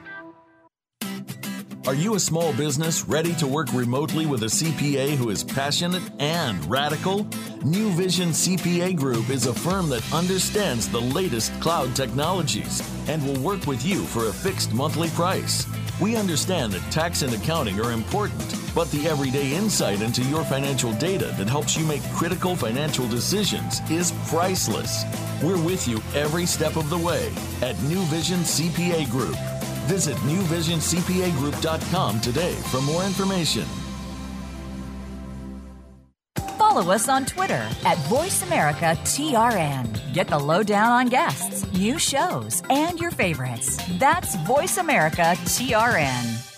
Are 1.88 1.94
you 1.94 2.16
a 2.16 2.20
small 2.20 2.52
business 2.54 3.06
ready 3.06 3.36
to 3.36 3.46
work 3.46 3.72
remotely 3.72 4.26
with 4.26 4.42
a 4.42 4.48
CPA 4.48 5.16
who 5.18 5.30
is 5.30 5.44
passionate 5.44 6.02
and 6.18 6.66
radical? 6.68 7.28
New 7.64 7.92
Vision 7.92 8.30
CPA 8.30 8.96
Group 8.96 9.30
is 9.30 9.46
a 9.46 9.54
firm 9.54 9.90
that 9.90 10.04
understands 10.12 10.90
the 10.90 11.00
latest 11.00 11.54
cloud 11.62 11.96
technologies 11.96 12.82
and 13.08 13.24
will 13.24 13.40
work 13.40 13.68
with 13.68 13.86
you 13.86 14.04
for 14.04 14.30
a 14.30 14.34
fixed 14.34 14.74
monthly 14.74 15.10
price. 15.10 15.68
We 16.02 16.16
understand 16.16 16.74
that 16.74 16.92
tax 16.92 17.22
and 17.22 17.32
accounting 17.36 17.80
are 17.80 17.92
important, 17.92 18.56
but 18.74 18.90
the 18.90 19.08
everyday 19.08 19.54
insight 19.54 20.02
into 20.02 20.24
your 20.24 20.44
financial 20.44 20.92
data 20.94 21.36
that 21.38 21.48
helps 21.48 21.78
you 21.78 21.86
make 21.86 22.02
critical 22.14 22.56
financial 22.56 23.08
decisions 23.08 23.80
is 23.92 24.12
priceless. 24.28 25.04
We're 25.44 25.64
with 25.64 25.88
you 25.88 26.02
every 26.16 26.48
step 26.48 26.78
of 26.78 26.90
the 26.90 26.98
way 26.98 27.32
at 27.62 27.80
New 27.84 28.02
Vision 28.06 28.40
CPA 28.40 29.08
Group. 29.12 29.38
Visit 29.86 30.18
newvisioncpagroup.com 30.18 32.22
today 32.22 32.54
for 32.72 32.82
more 32.82 33.04
information. 33.04 33.66
Follow 36.58 36.92
us 36.92 37.08
on 37.08 37.26
Twitter 37.26 37.70
at 37.86 37.98
VoiceAmericaTRN. 38.10 40.14
Get 40.14 40.28
the 40.28 40.38
lowdown 40.38 40.92
on 40.92 41.08
guests, 41.08 41.66
new 41.74 41.98
shows, 41.98 42.62
and 42.70 43.00
your 43.00 43.12
favorites. 43.12 43.80
That's 43.98 44.36
VoiceAmericaTRN. 44.38 46.52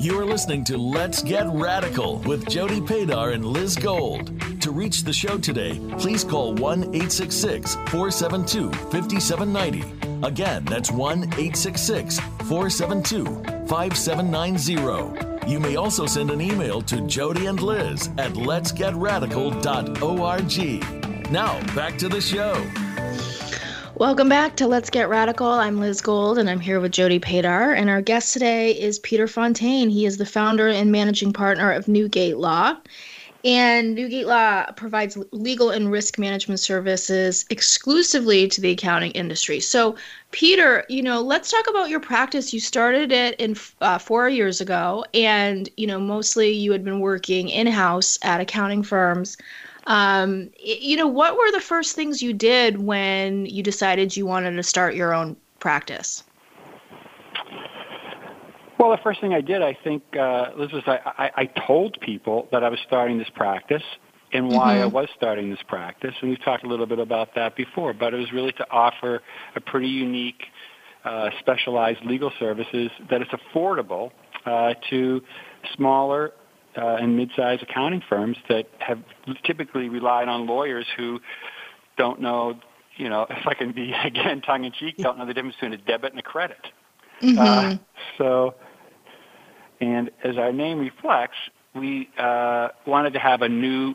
You 0.00 0.18
are 0.18 0.24
listening 0.24 0.64
to 0.64 0.78
Let's 0.78 1.22
Get 1.22 1.46
Radical 1.48 2.18
with 2.20 2.48
Jody 2.48 2.80
Padar 2.80 3.34
and 3.34 3.44
Liz 3.44 3.76
Gold. 3.76 4.32
To 4.62 4.70
reach 4.70 5.02
the 5.02 5.12
show 5.12 5.36
today, 5.38 5.80
please 5.98 6.22
call 6.22 6.54
1 6.54 6.94
866 6.94 7.74
472 7.74 8.70
5790. 8.70 10.24
Again, 10.24 10.64
that's 10.66 10.92
1 10.92 11.24
866 11.24 12.20
472 12.20 13.24
5790. 13.66 15.50
You 15.50 15.58
may 15.58 15.74
also 15.74 16.06
send 16.06 16.30
an 16.30 16.40
email 16.40 16.80
to 16.82 17.00
Jody 17.08 17.46
and 17.46 17.60
Liz 17.60 18.06
at 18.18 18.34
letsgetradical.org. 18.34 21.30
Now, 21.32 21.74
back 21.74 21.98
to 21.98 22.08
the 22.08 22.20
show. 22.20 22.64
Welcome 23.96 24.28
back 24.28 24.54
to 24.58 24.68
Let's 24.68 24.90
Get 24.90 25.08
Radical. 25.08 25.48
I'm 25.48 25.80
Liz 25.80 26.00
Gold 26.00 26.38
and 26.38 26.48
I'm 26.48 26.60
here 26.60 26.78
with 26.78 26.92
Jody 26.92 27.18
Padar. 27.18 27.76
And 27.76 27.90
our 27.90 28.00
guest 28.00 28.32
today 28.32 28.70
is 28.70 29.00
Peter 29.00 29.26
Fontaine. 29.26 29.90
He 29.90 30.06
is 30.06 30.18
the 30.18 30.26
founder 30.26 30.68
and 30.68 30.92
managing 30.92 31.32
partner 31.32 31.72
of 31.72 31.88
Newgate 31.88 32.36
Law. 32.36 32.76
And 33.44 33.96
Newgate 33.96 34.26
Law 34.26 34.70
provides 34.76 35.18
legal 35.32 35.70
and 35.70 35.90
risk 35.90 36.18
management 36.18 36.60
services 36.60 37.44
exclusively 37.50 38.46
to 38.48 38.60
the 38.60 38.70
accounting 38.70 39.10
industry. 39.12 39.58
So, 39.58 39.96
Peter, 40.30 40.84
you 40.88 41.02
know, 41.02 41.20
let's 41.20 41.50
talk 41.50 41.68
about 41.68 41.90
your 41.90 41.98
practice. 41.98 42.52
You 42.52 42.60
started 42.60 43.10
it 43.10 43.34
in 43.40 43.56
uh, 43.80 43.98
four 43.98 44.28
years 44.28 44.60
ago, 44.60 45.04
and 45.12 45.68
you 45.76 45.88
know, 45.88 45.98
mostly 45.98 46.52
you 46.52 46.70
had 46.70 46.84
been 46.84 47.00
working 47.00 47.48
in 47.48 47.66
house 47.66 48.18
at 48.22 48.40
accounting 48.40 48.84
firms. 48.84 49.36
Um, 49.88 50.50
you 50.60 50.96
know, 50.96 51.08
what 51.08 51.36
were 51.36 51.50
the 51.50 51.60
first 51.60 51.96
things 51.96 52.22
you 52.22 52.32
did 52.32 52.78
when 52.78 53.46
you 53.46 53.62
decided 53.64 54.16
you 54.16 54.24
wanted 54.24 54.54
to 54.54 54.62
start 54.62 54.94
your 54.94 55.12
own 55.12 55.36
practice? 55.58 56.22
Well, 58.82 58.90
the 58.90 59.02
first 59.04 59.20
thing 59.20 59.32
I 59.32 59.40
did, 59.40 59.62
I 59.62 59.78
think, 59.84 60.02
uh, 60.18 60.50
Liz, 60.56 60.72
was 60.72 60.82
I, 60.88 60.98
I, 61.16 61.30
I 61.42 61.46
told 61.68 62.00
people 62.00 62.48
that 62.50 62.64
I 62.64 62.68
was 62.68 62.80
starting 62.84 63.16
this 63.16 63.30
practice 63.32 63.84
and 64.32 64.48
why 64.48 64.74
mm-hmm. 64.74 64.82
I 64.82 64.86
was 64.86 65.08
starting 65.16 65.50
this 65.50 65.62
practice. 65.68 66.14
And 66.20 66.30
we've 66.30 66.44
talked 66.44 66.64
a 66.64 66.66
little 66.66 66.86
bit 66.86 66.98
about 66.98 67.36
that 67.36 67.54
before, 67.54 67.92
but 67.92 68.12
it 68.12 68.16
was 68.16 68.32
really 68.32 68.50
to 68.50 68.68
offer 68.72 69.22
a 69.54 69.60
pretty 69.60 69.86
unique, 69.86 70.42
uh, 71.04 71.30
specialized 71.38 72.04
legal 72.04 72.32
services 72.40 72.90
that 73.08 73.22
is 73.22 73.28
affordable 73.28 74.10
uh, 74.46 74.74
to 74.90 75.22
smaller 75.76 76.32
uh, 76.76 76.96
and 76.96 77.16
mid-sized 77.16 77.62
accounting 77.62 78.02
firms 78.08 78.36
that 78.48 78.66
have 78.80 78.98
typically 79.44 79.90
relied 79.90 80.26
on 80.26 80.48
lawyers 80.48 80.86
who 80.96 81.20
don't 81.96 82.20
know, 82.20 82.58
you 82.96 83.08
know, 83.08 83.26
if 83.30 83.46
I 83.46 83.54
can 83.54 83.70
be 83.70 83.92
again 83.92 84.40
tongue-in-cheek, 84.40 84.96
don't 84.96 85.18
know 85.18 85.26
the 85.26 85.34
difference 85.34 85.54
between 85.54 85.74
a 85.74 85.84
debit 85.84 86.10
and 86.10 86.18
a 86.18 86.24
credit. 86.24 86.66
Mm-hmm. 87.22 87.38
Uh, 87.38 87.76
so 88.18 88.56
and 89.82 90.10
as 90.22 90.38
our 90.38 90.52
name 90.52 90.78
reflects, 90.78 91.36
we 91.74 92.08
uh, 92.16 92.68
wanted 92.86 93.12
to 93.14 93.18
have 93.18 93.42
a 93.42 93.48
new 93.48 93.94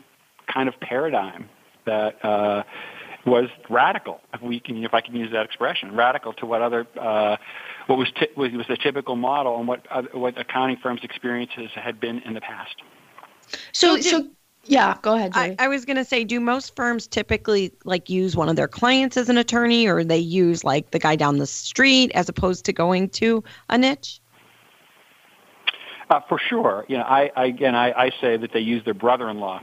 kind 0.52 0.68
of 0.68 0.78
paradigm 0.80 1.48
that 1.86 2.22
uh, 2.22 2.62
was 3.24 3.48
radical, 3.70 4.20
if 4.34 4.42
we 4.42 4.60
can, 4.60 4.84
if 4.84 4.92
I 4.92 5.00
can 5.00 5.16
use 5.16 5.32
that 5.32 5.46
expression, 5.46 5.96
radical 5.96 6.34
to 6.34 6.46
what 6.46 6.60
other, 6.60 6.86
uh, 7.00 7.36
what 7.86 7.98
was 7.98 8.12
t- 8.20 8.28
was 8.36 8.50
the 8.68 8.76
typical 8.76 9.16
model 9.16 9.58
and 9.58 9.66
what 9.66 9.86
other, 9.90 10.10
what 10.12 10.38
accounting 10.38 10.76
firms' 10.76 11.00
experiences 11.02 11.70
had 11.74 11.98
been 11.98 12.18
in 12.20 12.34
the 12.34 12.42
past. 12.42 12.76
So, 13.72 13.98
so 13.98 14.28
yeah, 14.64 14.98
go 15.00 15.14
ahead. 15.14 15.32
I, 15.34 15.56
I, 15.58 15.68
was 15.68 15.86
going 15.86 15.96
to 15.96 16.04
say, 16.04 16.22
do 16.22 16.38
most 16.38 16.76
firms 16.76 17.06
typically 17.06 17.72
like 17.84 18.10
use 18.10 18.36
one 18.36 18.50
of 18.50 18.56
their 18.56 18.68
clients 18.68 19.16
as 19.16 19.30
an 19.30 19.38
attorney, 19.38 19.86
or 19.86 20.04
they 20.04 20.18
use 20.18 20.64
like 20.64 20.90
the 20.90 20.98
guy 20.98 21.16
down 21.16 21.38
the 21.38 21.46
street 21.46 22.12
as 22.14 22.28
opposed 22.28 22.66
to 22.66 22.74
going 22.74 23.08
to 23.10 23.42
a 23.70 23.78
niche? 23.78 24.20
Uh, 26.10 26.20
for 26.28 26.38
sure. 26.38 26.84
You 26.88 26.98
know, 26.98 27.04
I, 27.04 27.30
I 27.36 27.46
again, 27.46 27.74
I, 27.74 27.92
I 27.92 28.10
say 28.20 28.36
that 28.36 28.52
they 28.52 28.60
use 28.60 28.84
their 28.84 28.94
brother-in-law. 28.94 29.62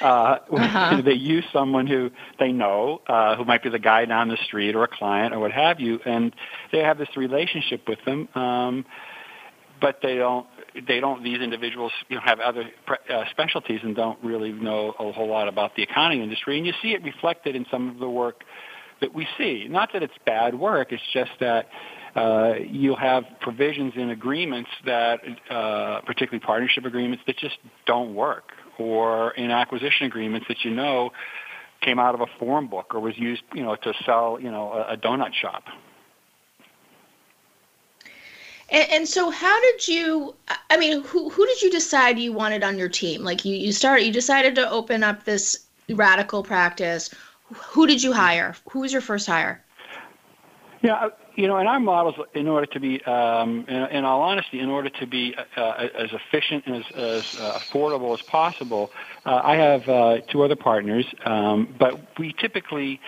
Uh, 0.00 0.04
uh-huh. 0.04 1.00
they 1.04 1.14
use 1.14 1.44
someone 1.52 1.86
who 1.86 2.10
they 2.38 2.52
know, 2.52 3.00
uh, 3.06 3.36
who 3.36 3.44
might 3.44 3.62
be 3.62 3.70
the 3.70 3.78
guy 3.78 4.04
down 4.04 4.28
the 4.28 4.36
street 4.44 4.74
or 4.74 4.84
a 4.84 4.88
client 4.88 5.34
or 5.34 5.40
what 5.40 5.52
have 5.52 5.80
you, 5.80 6.00
and 6.04 6.34
they 6.72 6.80
have 6.80 6.98
this 6.98 7.16
relationship 7.16 7.88
with 7.88 7.98
them. 8.04 8.28
Um, 8.34 8.84
but 9.80 9.98
they 10.02 10.16
don't. 10.16 10.46
They 10.86 11.00
don't. 11.00 11.22
These 11.22 11.40
individuals, 11.40 11.92
you 12.08 12.16
know, 12.16 12.22
have 12.24 12.40
other 12.40 12.70
uh, 12.88 13.24
specialties 13.30 13.80
and 13.82 13.94
don't 13.94 14.22
really 14.24 14.52
know 14.52 14.94
a 14.98 15.12
whole 15.12 15.28
lot 15.28 15.48
about 15.48 15.76
the 15.76 15.82
accounting 15.82 16.22
industry. 16.22 16.56
And 16.56 16.66
you 16.66 16.72
see 16.82 16.92
it 16.92 17.02
reflected 17.02 17.54
in 17.56 17.66
some 17.70 17.90
of 17.90 17.98
the 17.98 18.08
work 18.08 18.42
that 19.00 19.14
we 19.14 19.26
see. 19.36 19.66
Not 19.68 19.92
that 19.92 20.02
it's 20.02 20.14
bad 20.24 20.54
work. 20.54 20.92
It's 20.92 21.02
just 21.12 21.32
that 21.40 21.68
uh, 22.16 22.54
you'll 22.70 22.96
have 22.96 23.24
provisions 23.40 23.92
in 23.94 24.08
agreements 24.08 24.70
that, 24.86 25.20
uh, 25.50 26.00
particularly 26.00 26.40
partnership 26.40 26.86
agreements, 26.86 27.22
that 27.26 27.36
just 27.36 27.58
don't 27.84 28.14
work, 28.14 28.52
or 28.78 29.32
in 29.32 29.50
acquisition 29.50 30.06
agreements 30.06 30.46
that 30.48 30.64
you 30.64 30.70
know 30.70 31.12
came 31.82 31.98
out 31.98 32.14
of 32.14 32.22
a 32.22 32.26
form 32.38 32.68
book 32.68 32.94
or 32.94 33.00
was 33.00 33.18
used, 33.18 33.42
you 33.54 33.62
know, 33.62 33.76
to 33.76 33.92
sell, 34.06 34.40
you 34.40 34.50
know, 34.50 34.72
a, 34.72 34.94
a 34.94 34.96
donut 34.96 35.34
shop. 35.34 35.64
And, 38.70 38.90
and, 38.90 39.08
so, 39.08 39.30
how 39.30 39.60
did 39.60 39.86
you? 39.86 40.34
I 40.70 40.78
mean, 40.78 41.02
who 41.02 41.28
who 41.28 41.46
did 41.46 41.62
you 41.62 41.70
decide 41.70 42.18
you 42.18 42.32
wanted 42.32 42.64
on 42.64 42.78
your 42.78 42.88
team? 42.88 43.22
Like 43.22 43.44
you, 43.44 43.54
you 43.54 43.72
started, 43.72 44.06
you 44.06 44.12
decided 44.12 44.54
to 44.56 44.68
open 44.68 45.04
up 45.04 45.24
this 45.24 45.66
radical 45.90 46.42
practice. 46.42 47.14
Who 47.52 47.86
did 47.86 48.02
you 48.02 48.12
hire? 48.12 48.56
Who 48.70 48.80
was 48.80 48.92
your 48.92 49.02
first 49.02 49.26
hire? 49.26 49.62
Yeah, 50.82 51.10
you 51.36 51.46
know, 51.46 51.58
in 51.58 51.66
our 51.66 51.78
models, 51.78 52.14
in 52.34 52.48
order 52.48 52.66
to 52.66 52.80
be, 52.80 53.02
um, 53.04 53.66
in, 53.68 53.76
in, 53.76 54.04
all 54.04 54.22
honesty, 54.22 54.58
in 54.58 54.70
order 54.70 54.88
to 54.88 55.06
be 55.06 55.34
uh, 55.56 55.88
as 55.98 56.08
efficient 56.12 56.64
and 56.66 56.76
as, 56.76 56.84
as 56.94 57.24
uh, 57.38 57.60
affordable 57.60 58.14
as 58.14 58.22
possible, 58.22 58.90
uh, 59.26 59.40
I 59.44 59.56
have 59.56 59.88
uh, 59.88 60.16
two 60.32 60.42
other 60.42 60.56
partners, 60.56 61.04
um, 61.24 61.74
but 61.78 62.18
we 62.18 62.34
typically, 62.40 63.00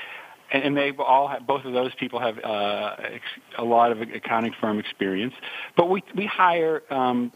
and 0.53 0.77
they 0.77 0.93
all 0.99 1.29
have, 1.29 1.47
both 1.47 1.65
of 1.65 1.73
those 1.73 1.95
people 1.99 2.21
have 2.21 2.39
uh, 2.45 2.97
a 3.57 3.65
lot 3.65 3.93
of 3.93 4.03
accounting 4.03 4.55
firm 4.61 4.79
experience, 4.79 5.35
but 5.77 5.89
we 5.89 6.03
we 6.15 6.27
hire 6.27 6.83
um, 6.91 7.33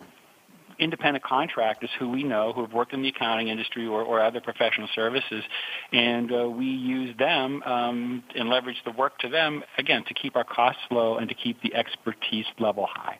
independent 0.82 1.24
contractors 1.24 1.90
who 1.98 2.08
we 2.08 2.22
know 2.22 2.52
who 2.52 2.62
have 2.62 2.72
worked 2.72 2.92
in 2.92 3.02
the 3.02 3.08
accounting 3.08 3.48
industry 3.48 3.86
or, 3.86 4.02
or 4.02 4.22
other 4.22 4.40
professional 4.40 4.88
services, 4.94 5.44
and 5.92 6.32
uh, 6.32 6.48
we 6.48 6.66
use 6.66 7.16
them 7.18 7.62
um, 7.64 8.22
and 8.34 8.48
leverage 8.48 8.82
the 8.84 8.90
work 8.90 9.18
to 9.18 9.28
them 9.28 9.62
again 9.78 10.04
to 10.04 10.14
keep 10.14 10.36
our 10.36 10.44
costs 10.44 10.82
low 10.90 11.16
and 11.16 11.28
to 11.28 11.34
keep 11.34 11.60
the 11.62 11.74
expertise 11.74 12.46
level 12.58 12.86
high. 12.86 13.18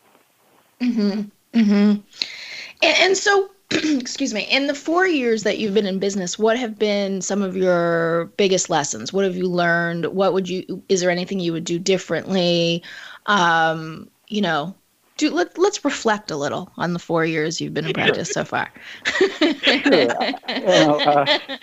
Mm-hmm. 0.81 1.21
Mm-hmm. 1.59 1.71
And, 1.71 2.03
and 2.81 3.17
so, 3.17 3.49
excuse 3.71 4.33
me. 4.33 4.41
In 4.51 4.67
the 4.67 4.75
four 4.75 5.07
years 5.07 5.43
that 5.43 5.57
you've 5.57 5.73
been 5.73 5.85
in 5.85 5.99
business, 5.99 6.37
what 6.37 6.57
have 6.57 6.77
been 6.77 7.21
some 7.21 7.41
of 7.41 7.55
your 7.55 8.25
biggest 8.37 8.69
lessons? 8.69 9.13
What 9.13 9.25
have 9.25 9.35
you 9.35 9.47
learned? 9.47 10.07
What 10.07 10.33
would 10.33 10.49
you? 10.49 10.83
Is 10.89 11.01
there 11.01 11.09
anything 11.09 11.39
you 11.39 11.53
would 11.53 11.63
do 11.63 11.79
differently? 11.79 12.83
Um, 13.25 14.09
you 14.27 14.41
know, 14.41 14.75
do 15.17 15.29
let, 15.29 15.57
let's 15.57 15.83
reflect 15.85 16.31
a 16.31 16.37
little 16.37 16.71
on 16.77 16.93
the 16.93 16.99
four 16.99 17.25
years 17.25 17.61
you've 17.61 17.73
been 17.73 17.85
in 17.85 17.93
practice 17.93 18.31
so 18.31 18.43
far. 18.43 18.71
You 19.85 20.07
know, 20.07 20.99
uh, 20.99 21.25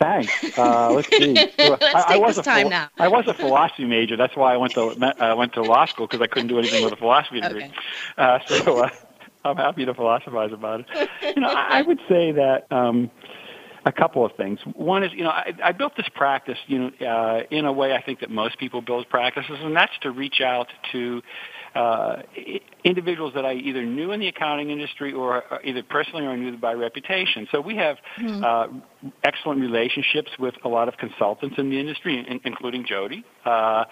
thanks. 0.00 0.58
Uh, 0.58 0.92
let's 0.92 1.08
see. 1.08 1.34
let's 1.58 1.94
I, 1.94 2.14
I 2.14 2.16
was 2.16 2.38
a 2.38 2.42
time 2.42 2.68
now. 2.68 2.88
I 2.98 3.08
was 3.08 3.26
a 3.26 3.34
philosophy 3.34 3.84
major. 3.84 4.16
That's 4.16 4.36
why 4.36 4.54
I 4.54 4.56
went 4.56 4.74
to 4.74 5.14
I 5.18 5.34
went 5.34 5.52
to 5.54 5.62
law 5.62 5.86
school 5.86 6.06
because 6.06 6.20
I 6.20 6.26
couldn't 6.26 6.48
do 6.48 6.58
anything 6.58 6.84
with 6.84 6.92
a 6.92 6.96
philosophy 6.96 7.40
degree. 7.40 7.64
Okay. 7.64 7.74
Uh, 8.18 8.38
so 8.46 8.84
uh, 8.84 8.88
I'm 9.44 9.56
happy 9.56 9.84
to 9.84 9.94
philosophize 9.94 10.52
about 10.52 10.80
it. 10.80 10.86
You 11.36 11.42
know, 11.42 11.48
I, 11.48 11.78
I 11.78 11.82
would 11.82 12.00
say 12.08 12.32
that. 12.32 12.66
Um, 12.70 13.10
a 13.84 13.92
couple 13.92 14.24
of 14.24 14.32
things. 14.36 14.60
One 14.74 15.02
is, 15.02 15.12
you 15.12 15.24
know, 15.24 15.30
I, 15.30 15.52
I 15.62 15.72
built 15.72 15.96
this 15.96 16.08
practice, 16.14 16.58
you 16.66 16.78
know, 16.78 17.06
uh, 17.06 17.42
in 17.50 17.64
a 17.64 17.72
way 17.72 17.92
I 17.92 18.02
think 18.02 18.20
that 18.20 18.30
most 18.30 18.58
people 18.58 18.80
build 18.80 19.08
practices, 19.08 19.58
and 19.60 19.74
that's 19.74 19.92
to 20.02 20.10
reach 20.10 20.40
out 20.40 20.68
to 20.92 21.22
uh, 21.74 22.22
individuals 22.84 23.32
that 23.34 23.44
I 23.44 23.52
either 23.54 23.84
knew 23.84 24.10
in 24.12 24.18
the 24.20 24.28
accounting 24.28 24.70
industry 24.70 25.12
or 25.12 25.44
uh, 25.52 25.58
either 25.64 25.82
personally 25.84 26.26
or 26.26 26.36
knew 26.36 26.56
by 26.56 26.72
reputation. 26.74 27.46
So 27.52 27.60
we 27.60 27.76
have 27.76 27.96
uh, 28.44 28.66
excellent 29.24 29.60
relationships 29.60 30.30
with 30.38 30.54
a 30.64 30.68
lot 30.68 30.88
of 30.88 30.96
consultants 30.96 31.56
in 31.58 31.70
the 31.70 31.78
industry, 31.78 32.18
in, 32.18 32.40
including 32.44 32.84
Jody, 32.84 33.24
uh, 33.44 33.84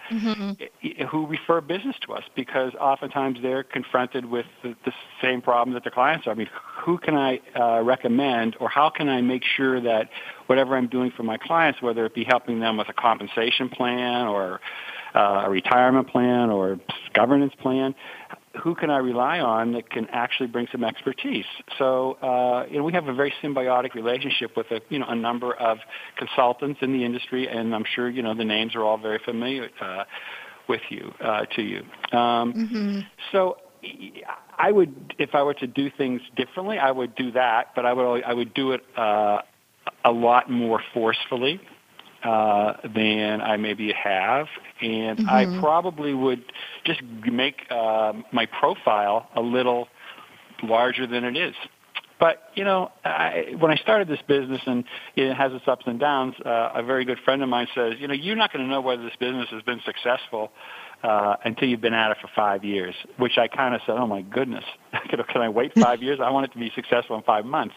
i- 0.83 1.05
who 1.09 1.27
refer 1.27 1.61
business 1.61 1.97
to 2.07 2.13
us 2.15 2.25
because 2.35 2.73
oftentimes 2.81 3.39
they're 3.43 3.63
confronted 3.63 4.25
with 4.25 4.47
the, 4.63 4.75
the 4.85 4.93
same 5.23 5.41
problem 5.41 5.73
that 5.75 5.85
their 5.85 5.93
clients 5.93 6.27
are. 6.27 6.31
I 6.31 6.35
mean, 6.35 6.49
who 6.85 6.99
can 6.99 7.15
I 7.17 7.41
uh, 7.59 7.83
recommend 7.83 8.57
or 8.61 8.69
how 8.69 8.91
can 8.91 9.09
I 9.09 9.21
make 9.21 9.45
sure 9.57 9.81
that 9.81 10.09
whatever 10.47 10.77
I'm 10.77 10.89
doing 10.89 11.13
for 11.17 11.23
my 11.23 11.37
clients, 11.37 11.81
whether 11.81 12.05
it 12.07 12.15
be 12.15 12.25
helping 12.25 12.59
them 12.61 12.77
with 12.77 12.89
a 12.89 12.93
compensation 12.93 13.69
plan 13.69 14.27
or 14.27 14.61
uh, 15.15 15.45
a 15.47 15.51
retirement 15.51 16.09
plan 16.09 16.51
or 16.51 16.79
governance 17.15 17.53
plan, 17.61 17.95
who 18.63 18.75
can 18.75 18.91
I 18.91 18.99
rely 18.99 19.39
on 19.41 19.73
that 19.73 19.91
can 19.91 20.09
actually 20.11 20.49
bring 20.49 20.67
some 20.73 20.83
expertise? 20.83 21.45
So, 21.79 22.15
uh, 22.15 22.67
you 22.69 22.79
know, 22.79 22.85
we 22.85 22.93
have 22.93 23.07
a 23.07 23.15
very 23.15 23.33
symbiotic 23.43 23.95
relationship 23.95 24.57
with 24.57 24.71
a, 24.71 24.81
you 24.89 24.99
know, 24.99 25.07
a 25.09 25.15
number 25.15 25.55
of 25.55 25.79
consultants 26.17 26.81
in 26.83 26.93
the 26.93 27.05
industry, 27.05 27.49
and 27.49 27.75
I'm 27.75 27.85
sure, 27.95 28.09
you 28.09 28.23
know, 28.23 28.35
the 28.35 28.45
names 28.45 28.75
are 28.75 28.83
all 28.83 28.99
very 28.99 29.21
familiar 29.25 29.71
uh, 29.81 30.05
with 30.69 30.83
you, 30.91 31.13
uh, 31.21 31.47
to 31.57 31.63
you. 31.63 31.83
Um, 32.17 32.53
mhm 32.55 33.07
So, 33.33 33.59
I 34.59 34.71
would, 34.71 35.15
if 35.19 35.35
I 35.35 35.43
were 35.43 35.55
to 35.55 35.67
do 35.67 35.91
things 35.97 36.21
differently, 36.37 36.79
I 36.79 36.91
would 36.91 37.15
do 37.15 37.31
that, 37.33 37.69
but 37.75 37.87
I 37.87 37.95
would, 37.95 38.25
I 38.25 38.35
would 38.35 38.53
do 38.53 38.73
it 38.73 38.83
uh, 38.95 39.39
a 40.05 40.13
lot 40.13 40.51
more 40.51 40.83
forcefully 40.93 41.61
uh, 42.23 42.75
than 42.95 43.41
I 43.41 43.57
maybe 43.57 43.93
have, 43.93 44.47
and 44.81 45.29
I 45.29 45.59
probably 45.61 46.15
would 46.15 46.45
just 46.85 47.03
make 47.03 47.67
uh, 47.71 48.13
my 48.33 48.47
profile 48.47 49.29
a 49.35 49.41
little 49.41 49.89
larger 50.63 51.07
than 51.07 51.25
it 51.25 51.37
is. 51.37 51.55
But 52.19 52.51
you 52.55 52.65
know, 52.65 52.93
I, 53.03 53.55
when 53.59 53.71
I 53.73 53.77
started 53.77 54.07
this 54.07 54.21
business 54.29 54.61
and 54.67 54.85
it 55.17 55.33
has 55.33 55.53
its 55.55 55.67
ups 55.67 55.85
and 55.87 55.99
downs, 55.99 56.35
uh, 56.45 56.73
a 56.75 56.83
very 56.83 57.07
good 57.07 57.19
friend 57.25 57.43
of 57.43 57.49
mine 57.49 57.67
says, 57.75 57.95
you 57.99 58.07
know, 58.07 58.15
you're 58.15 58.37
not 58.37 58.53
going 58.53 58.65
to 58.65 58.71
know 58.71 58.83
whether 58.83 59.03
this 59.03 59.17
business 59.19 59.49
has 59.51 59.63
been 59.63 59.81
successful 59.87 60.53
uh, 61.03 61.37
until 61.47 61.69
you've 61.69 61.81
been 61.81 61.95
at 61.95 62.11
it 62.11 62.19
for 62.21 62.29
five 62.37 62.63
years. 62.63 62.95
Which 63.17 63.39
I 63.39 63.49
kind 63.49 63.75
of 63.75 63.81
said, 63.87 63.97
oh 63.97 64.07
my 64.07 64.21
goodness, 64.21 64.65
can 65.09 65.41
I 65.41 65.49
wait 65.49 65.73
five 65.79 66.03
years? 66.03 66.21
I 66.23 66.31
want 66.31 66.45
it 66.45 66.53
to 66.53 66.59
be 66.59 66.71
successful 66.75 67.17
in 67.17 67.23
five 67.23 67.47
months. 67.47 67.75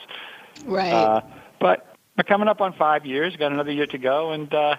Right. 0.65 0.91
Uh, 0.91 1.21
but 1.61 1.92
we're 2.17 2.23
coming 2.23 2.47
up 2.47 2.61
on 2.61 2.73
five 2.73 3.05
years. 3.05 3.35
Got 3.35 3.51
another 3.51 3.71
year 3.71 3.87
to 3.87 3.97
go, 3.97 4.31
and 4.31 4.53
uh, 4.53 4.75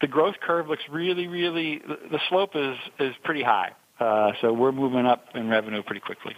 the 0.00 0.06
growth 0.06 0.36
curve 0.40 0.68
looks 0.68 0.88
really, 0.88 1.26
really. 1.26 1.78
The 1.78 2.20
slope 2.28 2.54
is 2.54 2.76
is 2.98 3.14
pretty 3.24 3.42
high. 3.42 3.72
Uh, 4.00 4.32
so 4.40 4.52
we're 4.52 4.72
moving 4.72 5.06
up 5.06 5.26
in 5.34 5.48
revenue 5.48 5.82
pretty 5.82 6.00
quickly. 6.00 6.36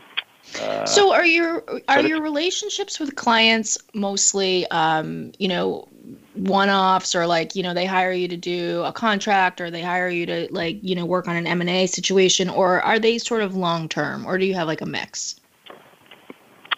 Uh, 0.60 0.86
so 0.86 1.12
are 1.12 1.26
your 1.26 1.62
are 1.88 2.00
so 2.00 2.06
your 2.06 2.22
relationships 2.22 2.98
with 2.98 3.14
clients 3.14 3.76
mostly 3.92 4.66
um, 4.70 5.32
you 5.38 5.46
know 5.46 5.86
one-offs 6.34 7.14
or 7.14 7.26
like 7.26 7.54
you 7.54 7.62
know 7.62 7.74
they 7.74 7.84
hire 7.84 8.12
you 8.12 8.26
to 8.26 8.36
do 8.36 8.82
a 8.84 8.92
contract 8.92 9.60
or 9.60 9.70
they 9.70 9.82
hire 9.82 10.08
you 10.08 10.24
to 10.24 10.48
like 10.50 10.78
you 10.82 10.94
know 10.94 11.04
work 11.04 11.28
on 11.28 11.36
an 11.36 11.46
M&A 11.46 11.86
situation 11.86 12.48
or 12.48 12.80
are 12.80 12.98
they 12.98 13.18
sort 13.18 13.42
of 13.42 13.54
long 13.54 13.88
term 13.88 14.26
or 14.26 14.38
do 14.38 14.46
you 14.46 14.54
have 14.54 14.66
like 14.66 14.80
a 14.80 14.86
mix? 14.86 15.38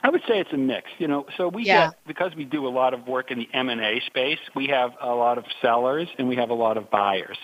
I 0.04 0.10
would 0.10 0.22
say 0.26 0.40
it's 0.40 0.52
a 0.52 0.56
mix. 0.56 0.90
You 0.98 1.08
know, 1.08 1.26
so 1.36 1.48
we 1.48 1.64
Yeah. 1.64 1.86
get 1.88 2.06
because 2.06 2.34
we 2.34 2.44
do 2.44 2.66
a 2.66 2.70
lot 2.70 2.94
of 2.94 3.06
work 3.06 3.30
in 3.30 3.38
the 3.38 3.48
M 3.52 3.68
and 3.68 3.80
A 3.80 4.00
space. 4.06 4.38
We 4.54 4.66
have 4.68 4.92
a 5.00 5.14
lot 5.14 5.38
of 5.38 5.44
sellers 5.60 6.08
and 6.18 6.28
we 6.28 6.36
have 6.36 6.50
a 6.50 6.54
lot 6.54 6.76
of 6.76 6.90
buyers. 6.90 7.38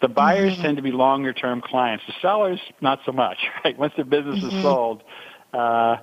The 0.00 0.08
buyers 0.08 0.52
tend 0.60 0.76
to 0.76 0.82
be 0.82 0.92
longer 0.92 1.32
term 1.32 1.60
clients. 1.60 2.04
The 2.06 2.14
sellers, 2.20 2.60
not 2.80 3.00
so 3.06 3.12
much. 3.12 3.38
Right? 3.64 3.78
Once 3.78 3.94
their 3.96 4.04
business 4.04 4.38
is 4.42 4.52
sold, 4.60 5.02
uh, 5.54 5.96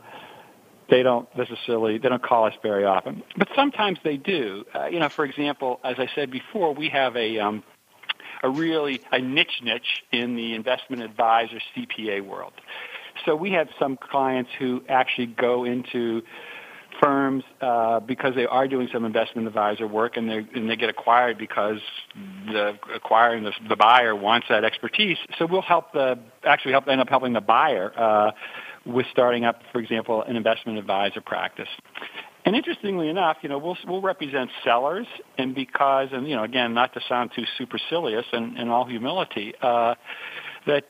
they 0.89 1.03
don't 1.03 1.27
necessarily 1.37 1.99
they 1.99 2.09
don't 2.09 2.23
call 2.23 2.45
us 2.45 2.53
very 2.63 2.85
often. 2.85 3.21
But 3.37 3.49
sometimes 3.55 3.99
they 4.03 4.17
do. 4.17 4.65
Uh, 4.73 4.87
you 4.87 4.99
know, 4.99 5.09
for 5.15 5.25
example, 5.25 5.79
as 5.83 5.95
I 5.99 6.07
said 6.15 6.31
before, 6.31 6.73
we 6.73 6.89
have 6.89 7.15
a 7.15 7.37
um, 7.37 7.63
a 8.43 8.49
really 8.49 9.01
a 9.11 9.19
niche 9.19 9.61
niche 9.63 10.03
in 10.11 10.35
the 10.35 10.55
investment 10.55 11.03
advisor 11.03 11.59
CPA 11.75 12.25
world. 12.25 12.53
So 13.25 13.36
we 13.36 13.51
have 13.51 13.67
some 13.79 13.97
clients 13.97 14.51
who 14.57 14.84
actually 14.88 15.27
go 15.27 15.63
into 15.63 16.21
firms 17.01 17.43
uh, 17.62 17.99
because 17.99 18.36
they 18.36 18.45
are 18.45 18.67
doing 18.67 18.88
some 18.91 19.05
investment 19.05 19.47
advisor 19.47 19.88
work 19.88 20.17
and 20.17 20.29
they 20.29 20.45
and 20.55 20.69
they 20.69 20.75
get 20.75 20.89
acquired 20.89 21.38
because 21.38 21.79
the 22.47 22.77
acquiring 22.93 23.43
the, 23.43 23.51
the 23.69 23.75
buyer 23.75 24.15
wants 24.15 24.47
that 24.49 24.63
expertise. 24.63 25.17
So 25.38 25.45
we'll 25.45 25.62
help 25.62 25.93
the 25.93 26.19
actually 26.43 26.71
help 26.71 26.88
end 26.88 27.01
up 27.01 27.10
helping 27.10 27.34
the 27.34 27.41
buyer 27.41 27.91
uh, 27.97 28.31
with 28.86 29.05
starting 29.12 29.45
up, 29.45 29.62
for 29.71 29.79
example, 29.79 30.23
an 30.23 30.36
investment 30.36 30.77
advisor 30.77 31.21
practice. 31.21 31.69
And 32.43 32.55
interestingly 32.55 33.07
enough, 33.07 33.38
you 33.41 33.49
know, 33.49 33.60
we'll 33.60 33.77
we'll 33.88 34.01
represent 34.01 34.49
sellers, 34.63 35.05
and 35.38 35.53
because, 35.53 36.10
and 36.12 36.27
you 36.27 36.36
know, 36.36 36.43
again, 36.43 36.73
not 36.73 36.93
to 36.95 37.01
sound 37.07 37.31
too 37.36 37.43
supercilious, 37.57 38.25
and 38.34 38.57
in 38.57 38.69
all 38.69 38.86
humility, 38.86 39.53
uh, 39.62 39.93
that 40.65 40.86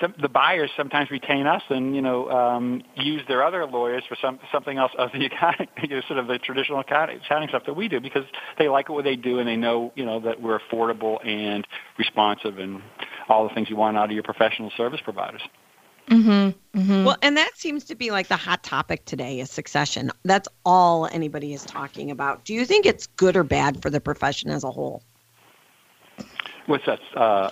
some, 0.00 0.14
the 0.20 0.28
buyers 0.28 0.70
sometimes 0.76 1.10
retain 1.10 1.46
us 1.46 1.62
and 1.68 1.94
you 1.94 2.02
know 2.02 2.30
um, 2.30 2.82
use 2.96 3.22
their 3.28 3.44
other 3.44 3.66
lawyers 3.66 4.04
for 4.08 4.16
some 4.20 4.38
something 4.50 4.78
else 4.78 4.92
of 4.98 5.10
the 5.12 5.26
accounting, 5.26 5.68
you 5.82 5.88
know, 5.88 6.00
sort 6.02 6.18
of 6.18 6.26
the 6.26 6.38
traditional 6.38 6.80
accounting, 6.80 7.18
accounting 7.24 7.48
stuff 7.48 7.64
that 7.66 7.74
we 7.74 7.88
do 7.88 8.00
because 8.00 8.24
they 8.58 8.68
like 8.68 8.88
what 8.88 9.04
they 9.04 9.16
do 9.16 9.38
and 9.38 9.48
they 9.48 9.56
know 9.56 9.92
you 9.94 10.04
know 10.04 10.20
that 10.20 10.40
we're 10.40 10.58
affordable 10.58 11.24
and 11.26 11.66
responsive 11.98 12.58
and 12.58 12.82
all 13.28 13.48
the 13.48 13.54
things 13.54 13.68
you 13.68 13.76
want 13.76 13.96
out 13.96 14.06
of 14.06 14.12
your 14.12 14.22
professional 14.22 14.70
service 14.76 15.00
providers. 15.02 15.42
Well, 17.04 17.16
and 17.22 17.36
that 17.36 17.52
seems 17.54 17.84
to 17.84 17.94
be 17.94 18.10
like 18.10 18.28
the 18.28 18.36
hot 18.36 18.62
topic 18.62 19.04
today 19.04 19.40
is 19.40 19.50
succession. 19.50 20.10
That's 20.24 20.48
all 20.64 21.06
anybody 21.06 21.54
is 21.54 21.64
talking 21.64 22.10
about. 22.10 22.44
Do 22.44 22.54
you 22.54 22.66
think 22.66 22.86
it's 22.86 23.06
good 23.06 23.36
or 23.36 23.44
bad 23.44 23.80
for 23.82 23.88
the 23.88 24.00
profession 24.00 24.50
as 24.50 24.64
a 24.64 24.70
whole? 24.70 25.02
What's 26.66 26.86
that? 26.86 27.00
Uh, 27.16 27.50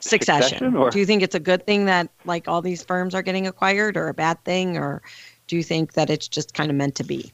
Succession. 0.00 0.42
Succession, 0.48 0.76
or- 0.76 0.90
Do 0.90 0.98
you 0.98 1.06
think 1.06 1.22
it's 1.22 1.34
a 1.34 1.40
good 1.40 1.66
thing 1.66 1.86
that 1.86 2.08
like 2.24 2.48
all 2.48 2.62
these 2.62 2.82
firms 2.84 3.14
are 3.14 3.22
getting 3.22 3.46
acquired 3.46 3.96
or 3.96 4.08
a 4.08 4.14
bad 4.14 4.42
thing 4.44 4.76
or 4.76 5.02
do 5.48 5.56
you 5.56 5.62
think 5.62 5.94
that 5.94 6.10
it's 6.10 6.28
just 6.28 6.54
kind 6.54 6.70
of 6.70 6.76
meant 6.76 6.94
to 6.96 7.04
be? 7.04 7.32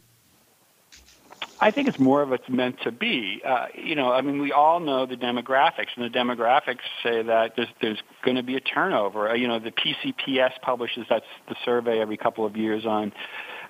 I 1.60 1.70
think 1.70 1.88
it's 1.88 1.98
more 1.98 2.20
of 2.20 2.32
it's 2.32 2.48
meant 2.48 2.80
to 2.82 2.92
be. 2.92 3.40
Uh, 3.44 3.66
you 3.74 3.94
know, 3.94 4.12
I 4.12 4.20
mean, 4.20 4.40
we 4.40 4.52
all 4.52 4.80
know 4.80 5.06
the 5.06 5.16
demographics, 5.16 5.88
and 5.96 6.04
the 6.04 6.10
demographics 6.10 6.80
say 7.02 7.22
that 7.22 7.56
there's 7.56 7.68
there's 7.80 8.02
going 8.22 8.36
to 8.36 8.42
be 8.42 8.56
a 8.56 8.60
turnover. 8.60 9.30
Uh, 9.30 9.34
you 9.34 9.48
know, 9.48 9.58
the 9.58 9.70
PCPS 9.70 10.60
publishes 10.60 11.06
that's 11.08 11.24
the 11.48 11.54
survey 11.64 12.00
every 12.00 12.16
couple 12.16 12.44
of 12.44 12.56
years 12.56 12.84
on 12.84 13.12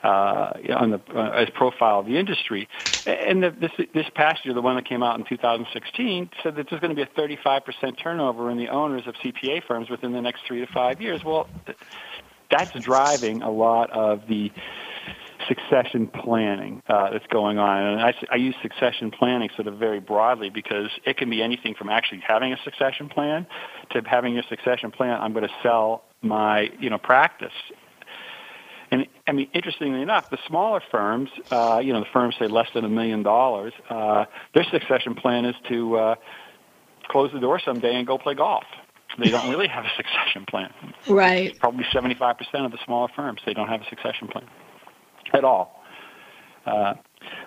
uh, 0.05 0.53
on 0.77 0.91
the 0.91 1.01
uh, 1.15 1.31
as 1.31 1.49
profile 1.51 2.01
of 2.01 2.07
the 2.07 2.19
industry. 2.19 2.69
And 3.07 3.43
the, 3.43 3.51
this 3.51 3.71
this 3.95 4.07
past 4.15 4.45
year, 4.45 4.55
the 4.55 4.63
one 4.63 4.77
that 4.77 4.87
came 4.87 5.03
out 5.03 5.19
in 5.19 5.25
2016, 5.27 6.31
said 6.43 6.57
that 6.57 6.67
there's 6.69 6.81
going 6.81 6.95
to 6.95 6.97
be 6.97 7.03
a 7.03 7.21
35% 7.21 7.99
turnover 8.03 8.51
in 8.51 8.59
the 8.59 8.69
owners 8.69 9.03
of 9.07 9.15
CPA 9.17 9.63
firms 9.67 9.89
within 9.89 10.13
the 10.13 10.21
next 10.21 10.43
three 10.47 10.61
to 10.61 10.73
five 10.73 11.01
years. 11.01 11.23
Well, 11.25 11.49
that's 12.51 12.79
driving 12.81 13.43
a 13.43 13.51
lot 13.51 13.91
of 13.91 14.23
the 14.29 14.53
succession 15.49 16.07
planning 16.07 16.83
uh, 16.89 17.11
that's 17.11 17.27
going 17.27 17.59
on. 17.59 17.83
And 17.83 18.01
I, 18.01 18.15
I 18.31 18.37
use 18.37 18.55
succession 18.63 19.11
planning 19.11 19.51
sort 19.57 19.69
of 19.69 19.79
very 19.79 20.01
broadly 20.01 20.51
because 20.51 20.89
it 21.05 21.17
can 21.17 21.31
be 21.31 21.43
anything 21.43 21.75
from 21.75 21.89
actually 21.89 22.23
having 22.27 22.53
a 22.53 22.57
succession 22.65 23.09
plan 23.09 23.47
to 23.91 24.03
having 24.07 24.35
your 24.35 24.45
succession 24.49 24.91
plan. 24.91 25.21
I'm 25.21 25.33
going 25.33 25.47
to 25.47 25.55
sell 25.63 26.05
my 26.23 26.71
you 26.81 26.91
know 26.91 26.99
practice. 26.99 27.53
I 29.27 29.33
mean, 29.33 29.49
interestingly 29.55 30.03
enough, 30.03 30.27
the 30.31 30.39
smaller 30.47 30.83
firms, 30.91 31.31
uh, 31.51 31.79
you 31.79 31.93
know, 31.93 32.01
the 32.01 32.07
firms 32.13 32.35
say 32.39 32.47
less 32.47 32.69
than 32.75 32.85
a 32.85 32.89
million 32.89 33.23
dollars, 33.23 33.73
uh, 33.89 34.27
their 34.55 34.65
succession 34.71 35.15
plan 35.15 35.47
is 35.47 35.55
to 35.69 35.97
uh, 35.97 36.15
close 37.09 37.31
the 37.33 37.41
door 37.41 37.59
someday 37.65 37.95
and 37.95 38.07
go 38.07 38.19
play 38.19 38.35
golf. 38.35 38.65
They 39.19 39.31
don't 39.31 39.49
really 39.49 39.69
have 39.69 39.85
a 39.85 39.93
succession 39.97 40.45
plan 40.49 40.73
Right. 41.09 41.59
probably 41.61 41.85
75% 41.95 42.37
of 42.65 42.73
the 42.73 42.79
smaller 42.85 43.09
firms, 43.15 43.41
they 43.47 43.55
don't 43.55 43.69
have 43.69 43.81
a 43.81 43.89
succession 43.89 44.29
plan 44.29 44.45
at 45.33 45.45
all. 45.45 45.83
Uh, 46.67 46.95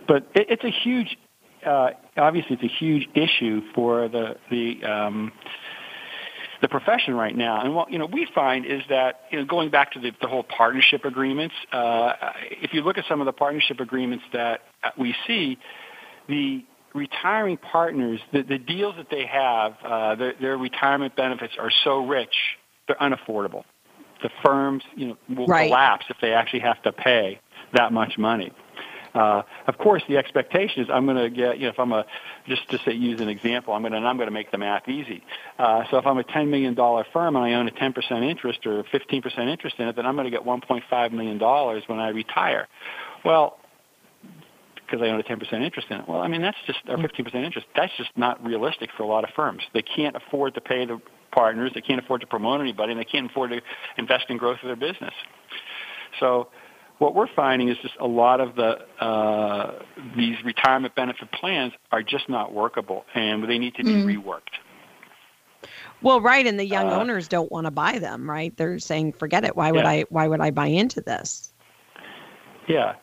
but 0.08 0.28
it, 0.34 0.48
it's 0.50 0.64
a 0.64 0.72
huge, 0.72 1.18
uh, 1.66 1.90
obviously, 2.16 2.56
it's 2.56 2.64
a 2.64 2.76
huge 2.80 3.08
issue 3.16 3.62
for 3.76 4.08
the 4.08 4.38
the 4.50 4.84
um, 4.84 5.32
the 6.62 6.68
profession 6.68 7.14
right 7.14 7.36
now. 7.36 7.62
And 7.62 7.76
what 7.76 7.92
you 7.92 8.00
know 8.00 8.06
we 8.06 8.28
find 8.34 8.66
is 8.66 8.82
that 8.90 9.22
you 9.32 9.40
know 9.40 9.46
going 9.46 9.70
back 9.70 9.92
to 9.94 10.00
the, 10.00 10.12
the 10.22 10.28
whole 10.28 10.44
partnership 10.44 11.06
agreements, 11.06 11.56
uh, 11.72 12.14
if 12.50 12.74
you 12.74 12.82
look 12.82 12.98
at 12.98 13.06
some 13.08 13.22
of 13.22 13.26
the 13.26 13.34
partnership 13.34 13.80
agreements 13.80 14.26
that 14.34 14.62
we 14.98 15.16
see, 15.26 15.58
the 16.28 16.64
retiring 16.94 17.58
partners, 17.58 18.20
the, 18.34 18.42
the 18.42 18.58
deals 18.58 18.96
that 18.98 19.10
they 19.10 19.26
have, 19.26 19.76
uh, 19.84 20.16
their, 20.16 20.34
their 20.42 20.58
retirement 20.58 21.16
benefits 21.16 21.54
are 21.60 21.72
so 21.84 22.06
rich, 22.06 22.36
they're 22.88 22.98
unaffordable. 22.98 23.64
The 24.24 24.30
firms, 24.44 24.84
you 24.96 25.10
know, 25.10 25.18
will 25.30 25.46
Right. 25.46 25.68
collapse 25.68 26.06
if 26.10 26.18
they 26.22 26.34
actually 26.34 26.62
have 26.62 26.82
to 26.84 26.92
pay 26.92 27.40
that 27.74 27.94
much 27.94 28.18
money. 28.18 28.52
Uh, 29.18 29.42
of 29.66 29.78
course, 29.80 30.04
the 30.08 30.16
expectation 30.16 30.84
is 30.84 30.90
I'm 30.94 31.06
going 31.06 31.18
to 31.18 31.30
get, 31.30 31.58
you 31.58 31.64
know, 31.64 31.70
if 31.70 31.80
I'm 31.80 31.92
a, 31.92 32.06
just 32.48 32.70
to 32.70 32.78
say, 32.86 32.94
use 32.94 33.20
an 33.20 33.30
example, 33.30 33.74
I'm 33.74 33.82
going 33.82 33.94
to, 33.94 33.98
I'm 33.98 34.18
going 34.18 34.28
to 34.28 34.34
make 34.34 34.52
the 34.52 34.60
math 34.60 34.88
easy. 34.88 35.24
Uh, 35.58 35.84
so 35.90 35.98
if 35.98 36.06
I'm 36.06 36.20
a 36.20 36.24
$10 36.24 36.50
million 36.50 36.76
firm 37.12 37.36
and 37.36 37.44
I 37.44 37.54
own 37.54 37.68
a 37.68 37.72
10% 37.72 38.30
interest 38.30 38.68
or 38.68 38.84
15% 38.84 39.52
interest 39.52 39.78
in 39.80 39.88
it, 39.88 39.96
then 39.96 40.06
I'm 40.06 40.16
going 40.16 40.26
to 40.26 40.32
get 40.32 40.46
$1.5 40.46 41.12
million 41.14 41.40
when 41.88 42.00
I 42.00 42.10
retire. 42.10 42.68
Well, 43.26 43.58
because 44.86 45.02
I 45.02 45.10
own 45.10 45.20
a 45.20 45.24
10% 45.24 45.52
interest 45.66 45.88
in 45.90 45.98
it. 45.98 46.08
Well, 46.08 46.20
I 46.20 46.28
mean, 46.28 46.44
that's 46.44 46.58
just, 46.68 46.80
or 46.88 46.98
15% 46.98 47.34
interest, 47.34 47.66
that's 47.76 47.92
just 47.98 48.12
not 48.16 48.46
realistic 48.46 48.92
for 48.96 49.02
a 49.02 49.08
lot 49.08 49.24
of 49.24 49.32
firms. 49.36 49.64
They 49.74 49.82
can't 49.82 50.16
afford 50.16 50.54
to 50.54 50.62
pay 50.62 50.86
the 50.86 51.02
partners, 51.32 51.72
they 51.74 51.82
can't 51.82 52.00
afford 52.04 52.22
to 52.22 52.28
promote 52.28 52.62
anybody, 52.62 52.92
and 52.92 53.02
they 53.02 53.06
can't 53.06 53.30
afford 53.30 53.50
to 53.50 53.62
invest 53.98 54.26
in 54.30 54.38
growth 54.38 54.60
of 54.62 54.68
their 54.68 54.76
business. 54.76 55.14
So 56.20 56.50
what 57.00 57.14
we're 57.16 57.28
finding 57.36 57.70
is 57.70 57.78
just 57.78 57.96
a 58.00 58.08
lot 58.08 58.42
of 58.42 58.56
the 58.56 58.80
uh, 59.04 59.74
these 60.16 60.36
retirement 60.44 60.96
benefit 60.96 61.32
plans 61.32 61.74
are 61.92 62.02
just 62.02 62.28
not 62.30 62.54
workable, 62.54 63.06
and 63.14 63.44
they 63.48 63.58
need 63.58 63.76
to 63.76 63.84
be 63.84 63.94
reworked. 63.94 64.58
Well, 66.02 66.22
right, 66.22 66.46
and 66.46 66.60
the 66.60 66.66
young 66.66 66.92
Uh, 66.92 67.00
owners 67.00 67.28
don't 67.28 67.52
want 67.52 67.66
to 67.66 67.72
buy 67.72 68.00
them, 68.00 68.30
right? 68.30 68.56
They're 68.56 68.80
saying, 68.80 69.14
"Forget 69.14 69.44
it. 69.44 69.56
Why 69.56 69.72
would 69.72 69.84
Yeah. 69.84 69.90
I? 69.90 70.06
Why 70.10 70.28
would 70.28 70.42
I 70.42 70.52
buy 70.52 70.68
into 70.68 71.02
this?" 71.02 71.52
Yeah. 72.68 72.96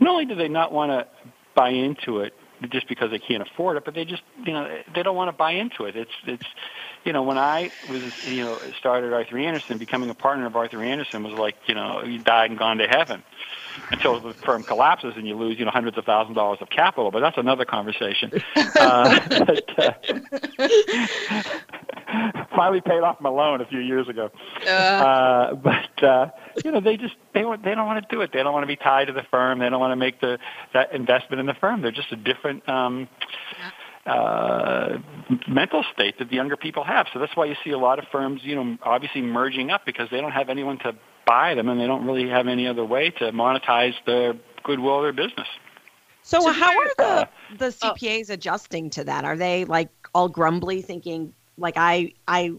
Not 0.00 0.10
only 0.10 0.24
do 0.26 0.34
they 0.34 0.48
not 0.48 0.72
want 0.72 0.90
to 0.90 1.06
buy 1.54 1.70
into 1.70 2.20
it 2.20 2.34
just 2.70 2.88
because 2.88 3.10
they 3.10 3.18
can't 3.18 3.42
afford 3.42 3.76
it, 3.76 3.84
but 3.84 3.94
they 3.94 4.04
just 4.04 4.22
you 4.44 4.52
know 4.52 4.68
they 4.94 5.02
don't 5.02 5.16
want 5.16 5.28
to 5.28 5.32
buy 5.36 5.52
into 5.52 5.84
it. 5.84 5.96
It's 5.96 6.10
it's 6.26 6.46
you 7.04 7.12
know 7.12 7.22
when 7.22 7.38
I 7.38 7.72
was 7.88 8.02
you 8.24 8.44
know 8.44 8.60
started 8.78 9.12
Arthur 9.12 9.38
Andersen, 9.38 9.78
becoming 9.78 10.10
a 10.10 10.14
partner 10.14 10.46
of 10.46 10.56
Arthur 10.56 10.82
Andersen 10.82 11.22
was 11.22 11.38
like 11.38 11.56
you 11.66 11.74
know 11.74 12.02
you 12.02 12.18
died 12.18 12.50
and 12.50 12.58
gone 12.58 12.78
to 12.78 12.86
heaven 12.86 13.22
until 13.90 14.20
the 14.20 14.34
firm 14.44 14.62
collapses 14.62 15.14
and 15.16 15.26
you 15.26 15.36
lose 15.36 15.58
you 15.58 15.64
know 15.64 15.70
hundreds 15.70 15.98
of 15.98 16.04
thousands 16.04 16.30
of 16.30 16.36
dollars 16.36 16.58
of 16.60 16.70
capital. 16.70 17.10
But 17.10 17.20
that's 17.20 17.38
another 17.38 17.64
conversation. 17.64 18.32
uh, 18.56 19.20
but, 19.28 19.78
uh, 19.78 19.92
finally 22.54 22.80
paid 22.80 23.00
off 23.00 23.20
my 23.20 23.30
loan 23.30 23.60
a 23.60 23.66
few 23.66 23.80
years 23.80 24.08
ago. 24.08 24.30
Uh, 25.04 25.54
but 25.54 26.02
uh, 26.02 26.30
you 26.64 26.70
know, 26.70 26.80
they 26.80 26.96
just 26.96 27.14
they 27.32 27.44
want 27.44 27.64
they 27.64 27.74
don't 27.74 27.86
want 27.86 28.02
to 28.02 28.14
do 28.14 28.22
it. 28.22 28.30
They 28.32 28.42
don't 28.42 28.52
want 28.52 28.62
to 28.62 28.68
be 28.68 28.76
tied 28.76 29.06
to 29.06 29.12
the 29.12 29.24
firm. 29.30 29.58
They 29.58 29.68
don't 29.68 29.80
want 29.80 29.92
to 29.92 29.96
make 29.96 30.20
the 30.20 30.38
that 30.72 30.92
investment 30.94 31.40
in 31.40 31.46
the 31.46 31.54
firm. 31.54 31.82
They're 31.82 31.90
just 31.92 32.12
a 32.12 32.16
different 32.16 32.68
um, 32.68 33.08
uh, 34.06 34.98
mental 35.48 35.84
state 35.92 36.18
that 36.18 36.28
the 36.28 36.36
younger 36.36 36.56
people 36.56 36.84
have. 36.84 37.06
So 37.12 37.18
that's 37.18 37.34
why 37.36 37.46
you 37.46 37.56
see 37.64 37.70
a 37.70 37.78
lot 37.78 37.98
of 37.98 38.04
firms, 38.12 38.42
you 38.44 38.54
know, 38.54 38.76
obviously 38.82 39.22
merging 39.22 39.70
up 39.70 39.86
because 39.86 40.08
they 40.10 40.20
don't 40.20 40.32
have 40.32 40.48
anyone 40.50 40.78
to 40.80 40.94
buy 41.26 41.54
them, 41.54 41.68
and 41.70 41.80
they 41.80 41.86
don't 41.86 42.04
really 42.06 42.28
have 42.28 42.46
any 42.48 42.66
other 42.66 42.84
way 42.84 43.10
to 43.10 43.32
monetize 43.32 43.94
their 44.04 44.34
goodwill 44.62 44.98
of 44.98 45.02
their 45.04 45.26
business. 45.26 45.48
So, 46.22 46.40
So 46.40 46.52
how 46.52 46.70
are 46.78 46.88
the 46.98 47.28
the 47.58 47.74
Oh. 47.82 47.94
CPAs 47.94 48.30
adjusting 48.30 48.90
to 48.90 49.04
that? 49.04 49.24
Are 49.24 49.36
they 49.36 49.64
like 49.64 49.88
all 50.14 50.28
grumbly, 50.28 50.82
thinking 50.82 51.32
like 51.56 51.74
I 51.76 52.12
I 52.28 52.52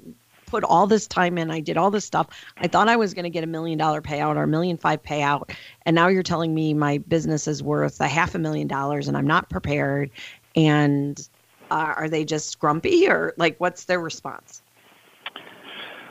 put 0.48 0.64
all 0.64 0.86
this 0.88 1.08
time 1.08 1.38
in, 1.40 1.50
I 1.50 1.60
did 1.60 1.76
all 1.76 1.90
this 1.90 2.06
stuff, 2.06 2.28
I 2.58 2.68
thought 2.68 2.88
I 2.88 2.96
was 2.96 3.14
going 3.16 3.24
to 3.24 3.32
get 3.32 3.44
a 3.44 3.48
million 3.48 3.78
dollar 3.80 4.02
payout 4.02 4.36
or 4.36 4.44
a 4.44 4.48
million 4.48 4.78
five 4.78 5.02
payout, 5.04 5.52
and 5.86 5.96
now 5.96 6.08
you're 6.08 6.24
telling 6.24 6.54
me 6.54 6.74
my 6.74 7.00
business 7.00 7.48
is 7.48 7.64
worth 7.64 8.00
a 8.00 8.08
half 8.08 8.36
a 8.36 8.40
million 8.40 8.68
dollars 8.68 9.08
and 9.08 9.18
I'm 9.18 9.28
not 9.28 9.50
prepared, 9.50 10.12
and 10.56 11.28
uh, 11.72 11.94
are 11.98 12.10
they 12.10 12.26
just 12.26 12.60
grumpy 12.60 13.08
or 13.08 13.34
like 13.38 13.56
what's 13.60 13.86
their 13.86 14.00
response? 14.00 14.62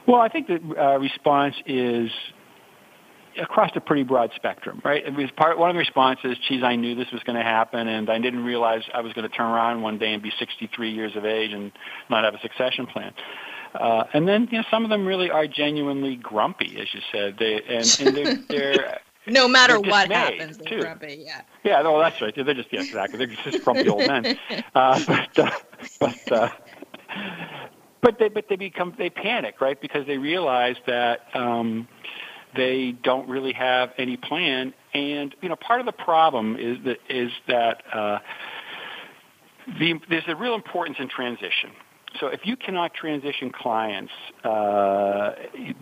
Well, 0.06 0.20
I 0.20 0.28
think 0.28 0.48
the 0.48 0.60
uh, 0.78 0.98
response 0.98 1.54
is 1.66 2.10
across 3.40 3.70
a 3.74 3.80
pretty 3.80 4.02
broad 4.02 4.30
spectrum, 4.36 4.80
right? 4.84 5.04
It 5.04 5.14
was 5.14 5.30
part 5.36 5.58
one 5.58 5.70
of 5.70 5.74
the 5.74 5.78
responses, 5.78 6.36
geez, 6.48 6.62
I 6.62 6.76
knew 6.76 6.94
this 6.94 7.10
was 7.12 7.22
going 7.24 7.36
to 7.36 7.42
happen, 7.42 7.88
and 7.88 8.08
I 8.10 8.18
didn't 8.18 8.44
realize 8.44 8.82
I 8.92 9.00
was 9.00 9.12
going 9.12 9.28
to 9.28 9.34
turn 9.34 9.46
around 9.46 9.82
one 9.82 9.98
day 9.98 10.12
and 10.12 10.22
be 10.22 10.32
63 10.38 10.90
years 10.90 11.16
of 11.16 11.24
age 11.24 11.52
and 11.52 11.72
not 12.10 12.24
have 12.24 12.34
a 12.34 12.40
succession 12.40 12.86
plan. 12.86 13.12
Uh, 13.74 14.04
and 14.12 14.28
then, 14.28 14.46
you 14.52 14.58
know, 14.58 14.64
some 14.70 14.84
of 14.84 14.90
them 14.90 15.04
really 15.04 15.30
are 15.30 15.48
genuinely 15.48 16.16
grumpy, 16.16 16.78
as 16.80 16.86
you 16.94 17.00
said. 17.10 17.36
They 17.38 17.60
and, 17.68 17.98
and 18.00 18.16
they're, 18.16 18.36
they're 18.48 19.00
No 19.26 19.48
matter 19.48 19.80
what 19.80 20.10
happens, 20.10 20.58
too. 20.58 20.64
they're 20.64 20.80
grumpy. 20.80 21.24
Yeah. 21.26 21.42
yeah, 21.62 21.82
no, 21.82 21.98
that's 21.98 22.20
right. 22.20 22.34
They're 22.34 22.54
just 22.54 22.72
yeah, 22.72 22.82
exactly. 22.82 23.18
They're 23.18 23.36
just 23.50 23.64
grumpy 23.64 23.88
old 23.88 24.06
men. 24.06 24.38
Uh, 24.74 25.00
but 25.06 25.38
uh, 25.38 25.50
but 26.00 26.32
uh, 26.32 26.48
but 28.00 28.18
they 28.18 28.28
but 28.28 28.48
they 28.48 28.56
become 28.56 28.94
they 28.98 29.08
panic 29.08 29.60
right 29.60 29.80
because 29.80 30.06
they 30.06 30.18
realize 30.18 30.76
that 30.86 31.26
um, 31.34 31.86
they 32.56 32.92
don't 33.02 33.28
really 33.28 33.52
have 33.52 33.92
any 33.98 34.16
plan. 34.16 34.74
And 34.92 35.34
you 35.40 35.48
know, 35.48 35.56
part 35.56 35.80
of 35.80 35.86
the 35.86 35.92
problem 35.92 36.56
is 36.56 36.78
that 36.84 36.98
is 37.08 37.30
that 37.46 37.82
uh, 37.92 38.18
the, 39.78 40.00
there's 40.08 40.24
a 40.28 40.36
real 40.36 40.54
importance 40.54 40.98
in 41.00 41.08
transition. 41.08 41.70
So 42.20 42.28
if 42.28 42.40
you 42.44 42.56
cannot 42.56 42.94
transition 42.94 43.50
clients, 43.50 44.12
uh, 44.44 45.32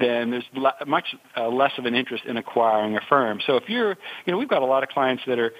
then 0.00 0.30
there's 0.30 0.44
le- 0.54 0.74
much 0.86 1.14
uh, 1.36 1.48
less 1.48 1.72
of 1.78 1.84
an 1.84 1.94
interest 1.94 2.24
in 2.24 2.36
acquiring 2.36 2.96
a 2.96 3.00
firm. 3.08 3.40
So 3.46 3.56
if 3.56 3.68
you're, 3.68 3.96
you 4.24 4.32
know, 4.32 4.38
we've 4.38 4.48
got 4.48 4.62
a 4.62 4.66
lot 4.66 4.82
of 4.82 4.88
clients 4.88 5.22
that 5.26 5.38
are 5.38 5.52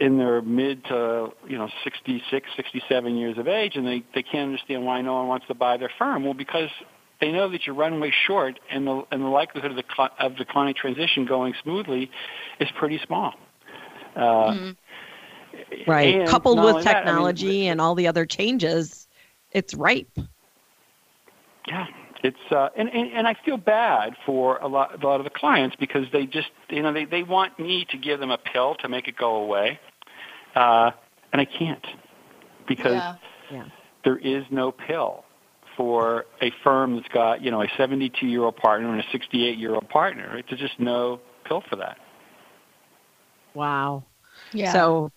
in 0.00 0.18
their 0.18 0.42
mid 0.42 0.84
to, 0.84 1.28
you 1.46 1.56
know, 1.56 1.68
66, 1.84 2.48
67 2.56 3.16
years 3.16 3.38
of 3.38 3.48
age, 3.48 3.76
and 3.76 3.86
they, 3.86 4.02
they 4.14 4.22
can't 4.22 4.48
understand 4.48 4.84
why 4.84 5.00
no 5.00 5.14
one 5.14 5.28
wants 5.28 5.46
to 5.46 5.54
buy 5.54 5.76
their 5.76 5.90
firm. 5.98 6.24
Well, 6.24 6.34
because 6.34 6.70
they 7.20 7.30
know 7.32 7.48
that 7.50 7.66
your 7.66 7.76
runway 7.76 8.12
short, 8.26 8.58
and 8.70 8.86
the 8.86 9.02
and 9.10 9.22
the 9.22 9.28
likelihood 9.28 9.70
of 9.70 9.76
the 9.76 9.84
cli- 9.84 10.10
of 10.18 10.36
the 10.36 10.44
client 10.44 10.76
transition 10.76 11.24
going 11.24 11.54
smoothly 11.62 12.10
is 12.60 12.68
pretty 12.78 13.00
small. 13.06 13.34
Uh, 14.16 14.72
Right, 15.86 16.28
coupled 16.28 16.58
with 16.58 16.66
only 16.66 16.84
that, 16.84 17.06
I 17.06 17.12
mean, 17.12 17.26
technology 17.26 17.66
and 17.68 17.80
all 17.80 17.94
the 17.94 18.08
other 18.08 18.26
changes, 18.26 19.03
it's 19.54 19.74
ripe. 19.74 20.10
Yeah, 21.66 21.86
it's 22.22 22.36
uh, 22.50 22.68
and, 22.76 22.88
and 22.90 23.10
and 23.12 23.26
I 23.26 23.34
feel 23.44 23.56
bad 23.56 24.14
for 24.26 24.58
a 24.58 24.68
lot 24.68 25.02
a 25.02 25.06
lot 25.06 25.20
of 25.20 25.24
the 25.24 25.30
clients 25.30 25.76
because 25.76 26.06
they 26.12 26.26
just 26.26 26.50
you 26.68 26.82
know 26.82 26.92
they 26.92 27.06
they 27.06 27.22
want 27.22 27.58
me 27.58 27.86
to 27.90 27.96
give 27.96 28.20
them 28.20 28.30
a 28.30 28.38
pill 28.38 28.74
to 28.76 28.88
make 28.88 29.08
it 29.08 29.16
go 29.16 29.36
away, 29.36 29.78
uh, 30.54 30.90
and 31.32 31.40
I 31.40 31.46
can't 31.46 31.86
because 32.68 32.92
Yeah. 32.92 33.14
Yeah. 33.50 33.64
there 34.04 34.18
is 34.18 34.44
no 34.50 34.72
pill 34.72 35.24
for 35.76 36.26
a 36.42 36.50
firm 36.62 36.96
that's 36.96 37.08
got 37.08 37.42
you 37.42 37.50
know 37.50 37.62
a 37.62 37.68
72 37.76 38.26
year 38.26 38.42
old 38.42 38.56
partner 38.56 38.90
and 38.90 39.00
a 39.00 39.04
68 39.10 39.58
year 39.58 39.74
old 39.74 39.88
partner. 39.88 40.30
Right? 40.34 40.44
There's 40.48 40.60
just 40.60 40.78
no 40.78 41.20
pill 41.44 41.62
for 41.68 41.76
that. 41.76 41.98
Wow. 43.54 44.04
Yeah. 44.52 44.72
So, 44.72 45.12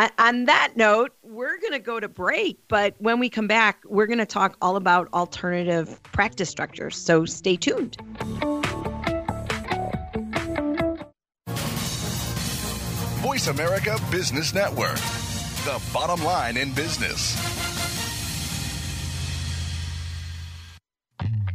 on- 0.00 0.10
on 0.18 0.44
that 0.46 0.76
note, 0.76 1.12
we're 1.22 1.58
going 1.58 1.72
to 1.72 1.78
go 1.78 2.00
to 2.00 2.08
break. 2.08 2.58
But 2.68 2.94
when 2.98 3.18
we 3.18 3.28
come 3.28 3.46
back, 3.46 3.82
we're 3.84 4.06
going 4.06 4.18
to 4.18 4.26
talk 4.26 4.56
all 4.62 4.76
about 4.76 5.12
alternative 5.12 6.02
practice 6.02 6.48
structures. 6.48 6.96
So, 6.96 7.24
stay 7.26 7.56
tuned. 7.56 7.96
Voice 13.20 13.48
America 13.48 13.98
Business 14.10 14.54
Network, 14.54 14.96
the 15.64 15.80
bottom 15.92 16.24
line 16.24 16.56
in 16.56 16.72
business. 16.72 17.36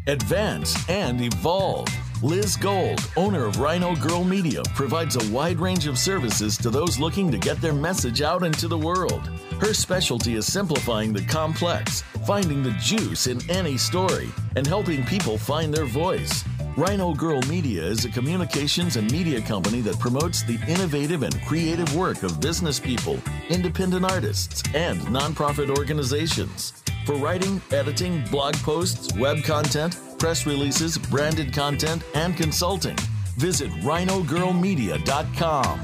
Advance 0.08 0.88
and 0.88 1.20
evolve. 1.22 1.88
Liz 2.26 2.58
Gold, 2.58 3.08
owner 3.16 3.46
of 3.46 3.60
Rhino 3.60 3.96
Girl 3.96 4.24
Media, 4.24 4.64
provides 4.74 5.16
a 5.16 5.32
wide 5.32 5.60
range 5.60 5.86
of 5.86 5.96
services 5.96 6.58
to 6.58 6.72
those 6.72 6.98
looking 6.98 7.30
to 7.30 7.38
get 7.38 7.62
their 7.62 7.72
message 7.72 8.24
out 8.24 8.42
into 8.42 8.68
the 8.68 8.76
world. 8.76 9.28
Her 9.62 9.76
specialty 9.76 10.34
is 10.34 10.52
simplifying 10.52 11.14
the 11.14 11.24
complex, 11.26 12.02
finding 12.26 12.64
the 12.64 12.72
juice 12.82 13.28
in 13.28 13.48
any 13.48 13.78
story, 13.78 14.32
and 14.56 14.66
helping 14.66 15.06
people 15.06 15.38
find 15.38 15.72
their 15.72 15.86
voice. 15.86 16.44
Rhino 16.76 17.14
Girl 17.14 17.42
Media 17.44 17.84
is 17.84 18.06
a 18.06 18.10
communications 18.10 18.96
and 18.96 19.12
media 19.12 19.40
company 19.40 19.82
that 19.82 20.00
promotes 20.00 20.42
the 20.42 20.60
innovative 20.68 21.22
and 21.22 21.40
creative 21.44 21.96
work 21.96 22.24
of 22.24 22.42
business 22.42 22.80
people, 22.80 23.20
independent 23.50 24.04
artists, 24.04 24.64
and 24.74 25.00
nonprofit 25.02 25.70
organizations. 25.78 26.74
For 27.06 27.18
writing, 27.18 27.62
editing, 27.70 28.24
blog 28.32 28.56
posts, 28.56 29.14
web 29.14 29.44
content, 29.44 30.00
press 30.26 30.48
releases, 30.48 30.98
branded 30.98 31.54
content, 31.54 32.02
and 32.16 32.36
consulting, 32.36 32.98
visit 33.38 33.70
rhinogirlmedia.com. 33.84 35.80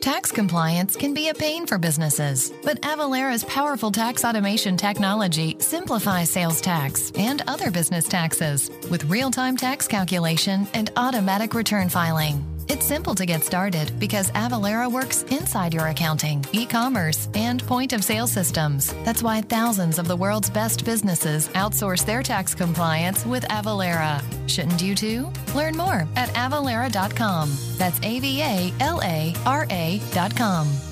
Tax 0.00 0.32
compliance 0.32 0.96
can 0.96 1.12
be 1.12 1.28
a 1.28 1.34
pain 1.34 1.66
for 1.66 1.76
businesses, 1.76 2.50
but 2.64 2.80
Avalara's 2.80 3.44
powerful 3.44 3.92
tax 3.92 4.24
automation 4.24 4.74
technology 4.78 5.54
simplifies 5.58 6.30
sales 6.30 6.62
tax 6.62 7.12
and 7.14 7.42
other 7.46 7.70
business 7.70 8.08
taxes 8.08 8.70
with 8.90 9.04
real 9.04 9.30
time 9.30 9.54
tax 9.54 9.86
calculation 9.86 10.66
and 10.72 10.90
automatic 10.96 11.52
return 11.52 11.90
filing. 11.90 12.49
It's 12.70 12.86
simple 12.86 13.16
to 13.16 13.26
get 13.26 13.42
started 13.42 13.98
because 13.98 14.30
Avalara 14.30 14.88
works 14.88 15.24
inside 15.24 15.74
your 15.74 15.88
accounting, 15.88 16.44
e 16.52 16.64
commerce, 16.64 17.28
and 17.34 17.60
point 17.66 17.92
of 17.92 18.04
sale 18.04 18.28
systems. 18.28 18.94
That's 19.04 19.24
why 19.24 19.40
thousands 19.40 19.98
of 19.98 20.06
the 20.06 20.14
world's 20.14 20.50
best 20.50 20.84
businesses 20.84 21.48
outsource 21.48 22.06
their 22.06 22.22
tax 22.22 22.54
compliance 22.54 23.26
with 23.26 23.42
Avalara. 23.48 24.22
Shouldn't 24.48 24.80
you 24.80 24.94
too? 24.94 25.32
Learn 25.52 25.76
more 25.76 26.06
at 26.14 26.28
avalara.com. 26.28 27.50
That's 27.76 27.98
A 28.04 28.20
V 28.20 28.40
A 28.40 28.72
L 28.78 29.00
A 29.02 29.34
R 29.44 29.66
A.com. 29.68 30.89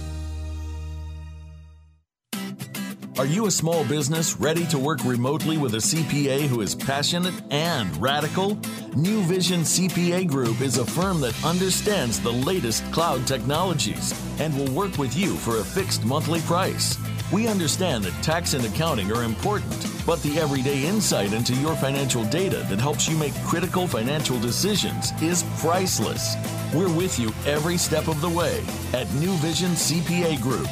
Are 3.18 3.26
you 3.26 3.46
a 3.46 3.50
small 3.50 3.85
business 3.85 4.37
ready 4.37 4.64
to 4.68 4.78
work 4.78 5.04
remotely 5.04 5.59
with 5.59 5.74
a 5.74 5.78
CPA 5.78 6.46
who 6.46 6.61
is 6.61 6.76
passionate 6.76 7.35
and 7.50 8.00
radical? 8.00 8.57
New 8.94 9.22
Vision 9.22 9.62
CPA 9.62 10.28
Group 10.28 10.61
is 10.61 10.78
a 10.78 10.87
firm 10.87 11.20
that 11.22 11.35
understands 11.44 12.20
the 12.20 12.33
latest 12.33 12.85
cloud 12.92 13.26
technologies 13.26 14.14
and 14.38 14.57
will 14.57 14.70
work 14.70 14.98
with 14.98 15.16
you 15.16 15.35
for 15.35 15.57
a 15.57 15.64
fixed 15.64 16.04
monthly 16.04 16.40
price. 16.42 16.96
We 17.33 17.48
understand 17.48 18.04
that 18.04 18.22
tax 18.22 18.54
and 18.54 18.64
accounting 18.64 19.11
are 19.11 19.24
important, 19.24 19.92
but 20.07 20.22
the 20.22 20.38
everyday 20.38 20.87
insight 20.87 21.33
into 21.33 21.54
your 21.54 21.74
financial 21.74 22.22
data 22.26 22.64
that 22.68 22.81
helps 22.81 23.09
you 23.09 23.18
make 23.18 23.35
critical 23.42 23.88
financial 23.88 24.38
decisions 24.38 25.11
is 25.20 25.42
priceless. 25.59 26.37
We're 26.72 26.94
with 26.94 27.18
you 27.18 27.33
every 27.46 27.78
step 27.78 28.07
of 28.07 28.20
the 28.20 28.31
way 28.31 28.62
at 28.92 29.12
New 29.14 29.33
Vision 29.38 29.72
CPA 29.72 30.40
Group. 30.40 30.68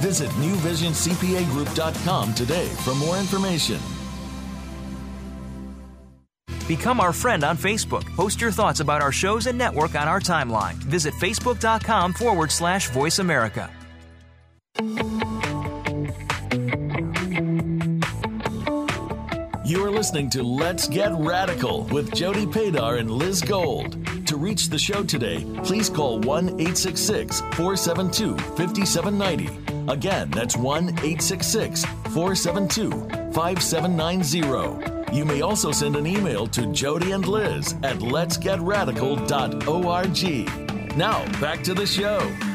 Visit 0.00 0.30
newvisioncpagroup.com 0.30 2.34
today 2.34 2.66
for 2.84 2.94
more 2.94 3.18
information. 3.18 3.78
Become 6.66 7.00
our 7.00 7.12
friend 7.12 7.42
on 7.42 7.56
Facebook. 7.56 8.04
Post 8.14 8.40
your 8.40 8.52
thoughts 8.52 8.78
about 8.78 9.02
our 9.02 9.10
shows 9.10 9.48
and 9.48 9.58
network 9.58 9.96
on 9.96 10.06
our 10.06 10.20
timeline. 10.20 10.74
Visit 10.74 11.14
facebook.com 11.14 12.12
forward 12.12 12.52
slash 12.52 12.88
voice 12.90 13.18
America. 13.18 13.68
Listening 20.00 20.30
to 20.30 20.42
Let's 20.42 20.88
Get 20.88 21.12
Radical 21.12 21.82
with 21.92 22.14
Jody 22.14 22.46
Padar 22.46 22.98
and 22.98 23.10
Liz 23.10 23.42
Gold. 23.42 23.98
To 24.28 24.38
reach 24.38 24.70
the 24.70 24.78
show 24.78 25.04
today, 25.04 25.44
please 25.62 25.90
call 25.90 26.18
1 26.20 26.58
866 26.58 27.40
472 27.52 28.34
5790. 28.56 29.92
Again, 29.92 30.30
that's 30.30 30.56
1 30.56 30.88
866 30.88 31.84
472 31.84 32.90
5790. 33.34 35.14
You 35.14 35.26
may 35.26 35.42
also 35.42 35.70
send 35.70 35.96
an 35.96 36.06
email 36.06 36.46
to 36.46 36.72
Jody 36.72 37.12
and 37.12 37.28
Liz 37.28 37.74
at 37.82 37.98
letsgetradical.org. 37.98 40.96
Now, 40.96 41.40
back 41.42 41.62
to 41.64 41.74
the 41.74 41.84
show. 41.84 42.49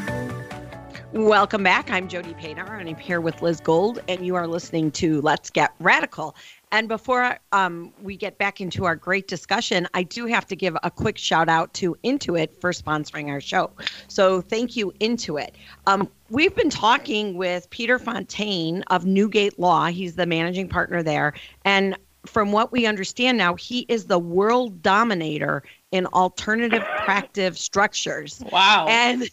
Welcome 1.16 1.64
back. 1.64 1.90
I'm 1.92 2.10
Jody 2.10 2.34
Padar, 2.34 2.78
and 2.78 2.90
I'm 2.90 2.98
here 2.98 3.22
with 3.22 3.42
Liz 3.42 3.62
Gold, 3.62 4.02
and 4.10 4.26
you 4.26 4.36
are 4.36 4.48
listening 4.48 4.92
to 4.92 5.22
Let's 5.22 5.50
Get 5.50 5.74
Radical. 5.80 6.36
And 6.74 6.90
before 6.90 7.40
um, 7.54 7.94
we 8.02 8.18
get 8.18 8.38
back 8.38 8.60
into 8.60 8.84
our 8.84 8.98
great 8.98 9.30
discussion, 9.30 9.88
I 9.94 10.04
do 10.04 10.26
have 10.26 10.46
to 10.48 10.58
give 10.58 10.76
a 10.84 10.92
quick 10.92 11.18
shout 11.18 11.48
out 11.48 11.74
to 11.76 11.96
Intuit 12.04 12.60
for 12.60 12.74
sponsoring 12.74 13.30
our 13.30 13.40
show. 13.40 13.72
So 14.10 14.42
thank 14.42 14.76
you, 14.76 14.92
Intuit. 15.00 15.52
Um, 15.88 16.10
we've 16.32 16.54
been 16.54 16.70
talking 16.70 17.38
with 17.38 17.70
Peter 17.70 17.98
Fontaine 17.98 18.84
of 18.88 19.06
Newgate 19.06 19.58
Law. 19.58 19.86
He's 19.86 20.16
the 20.16 20.26
managing 20.26 20.68
partner 20.68 21.02
there. 21.02 21.32
And 21.64 21.98
from 22.26 22.52
what 22.52 22.74
we 22.74 22.86
understand 22.86 23.38
now, 23.38 23.56
he 23.56 23.86
is 23.88 24.08
the 24.08 24.20
world 24.20 24.82
dominator 24.82 25.64
in 25.94 26.08
alternative 26.08 26.84
practice 27.06 27.62
structures. 27.62 28.44
Wow. 28.52 28.88
And 28.90 29.30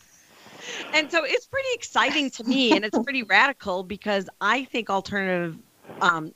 and 0.93 1.11
so 1.11 1.25
it's 1.25 1.47
pretty 1.47 1.69
exciting 1.75 2.31
to 2.31 2.45
me 2.45 2.77
and 2.77 2.85
it's 2.85 2.99
pretty 2.99 3.23
radical 3.23 3.83
because 3.83 4.29
I 4.41 4.65
think 4.65 4.91
alternative 4.91 5.59
um, 6.01 6.33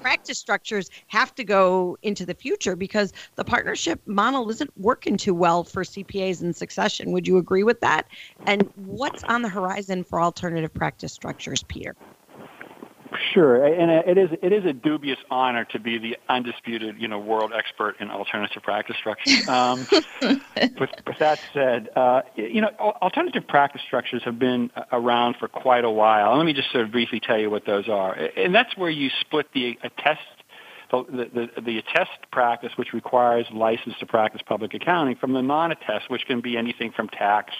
practice 0.00 0.38
structures 0.38 0.88
have 1.08 1.34
to 1.34 1.44
go 1.44 1.96
into 2.02 2.24
the 2.24 2.34
future 2.34 2.76
because 2.76 3.12
the 3.36 3.44
partnership 3.44 4.00
model 4.06 4.50
isn't 4.50 4.70
working 4.76 5.16
too 5.16 5.34
well 5.34 5.64
for 5.64 5.84
CPAs 5.84 6.42
in 6.42 6.52
succession. 6.52 7.12
Would 7.12 7.28
you 7.28 7.38
agree 7.38 7.62
with 7.62 7.80
that? 7.80 8.06
And 8.46 8.68
what's 8.74 9.22
on 9.28 9.42
the 9.42 9.48
horizon 9.48 10.04
for 10.04 10.20
alternative 10.20 10.72
practice 10.72 11.12
structures, 11.12 11.62
Peter? 11.64 11.96
Sure, 13.32 13.64
and 13.64 13.90
it 13.90 14.16
is 14.16 14.30
it 14.40 14.52
is 14.52 14.64
a 14.64 14.72
dubious 14.72 15.18
honor 15.30 15.64
to 15.66 15.80
be 15.80 15.98
the 15.98 16.16
undisputed, 16.28 16.96
you 17.00 17.08
know, 17.08 17.18
world 17.18 17.52
expert 17.56 17.96
in 18.00 18.10
alternative 18.10 18.62
practice 18.62 18.96
structures. 18.98 19.48
Um, 19.48 19.86
with, 20.22 20.90
with, 21.06 21.18
that 21.18 21.40
said, 21.52 21.88
uh, 21.96 22.22
you 22.36 22.60
know, 22.60 22.68
alternative 22.78 23.46
practice 23.48 23.82
structures 23.86 24.22
have 24.24 24.38
been 24.38 24.70
around 24.92 25.36
for 25.40 25.48
quite 25.48 25.84
a 25.84 25.90
while. 25.90 26.36
Let 26.36 26.46
me 26.46 26.52
just 26.52 26.70
sort 26.70 26.84
of 26.84 26.92
briefly 26.92 27.18
tell 27.18 27.38
you 27.38 27.50
what 27.50 27.66
those 27.66 27.88
are, 27.88 28.12
and 28.14 28.54
that's 28.54 28.76
where 28.76 28.90
you 28.90 29.10
split 29.20 29.46
the 29.54 29.78
attest 29.82 30.20
the, 30.90 31.48
the, 31.54 31.62
the 31.62 31.78
attest 31.78 32.30
practice, 32.32 32.72
which 32.76 32.92
requires 32.92 33.46
license 33.52 33.94
to 34.00 34.06
practice 34.06 34.42
public 34.44 34.74
accounting, 34.74 35.16
from 35.16 35.32
the 35.32 35.42
non-attest, 35.42 36.10
which 36.10 36.26
can 36.26 36.40
be 36.40 36.56
anything 36.56 36.92
from 36.92 37.08
tax 37.08 37.54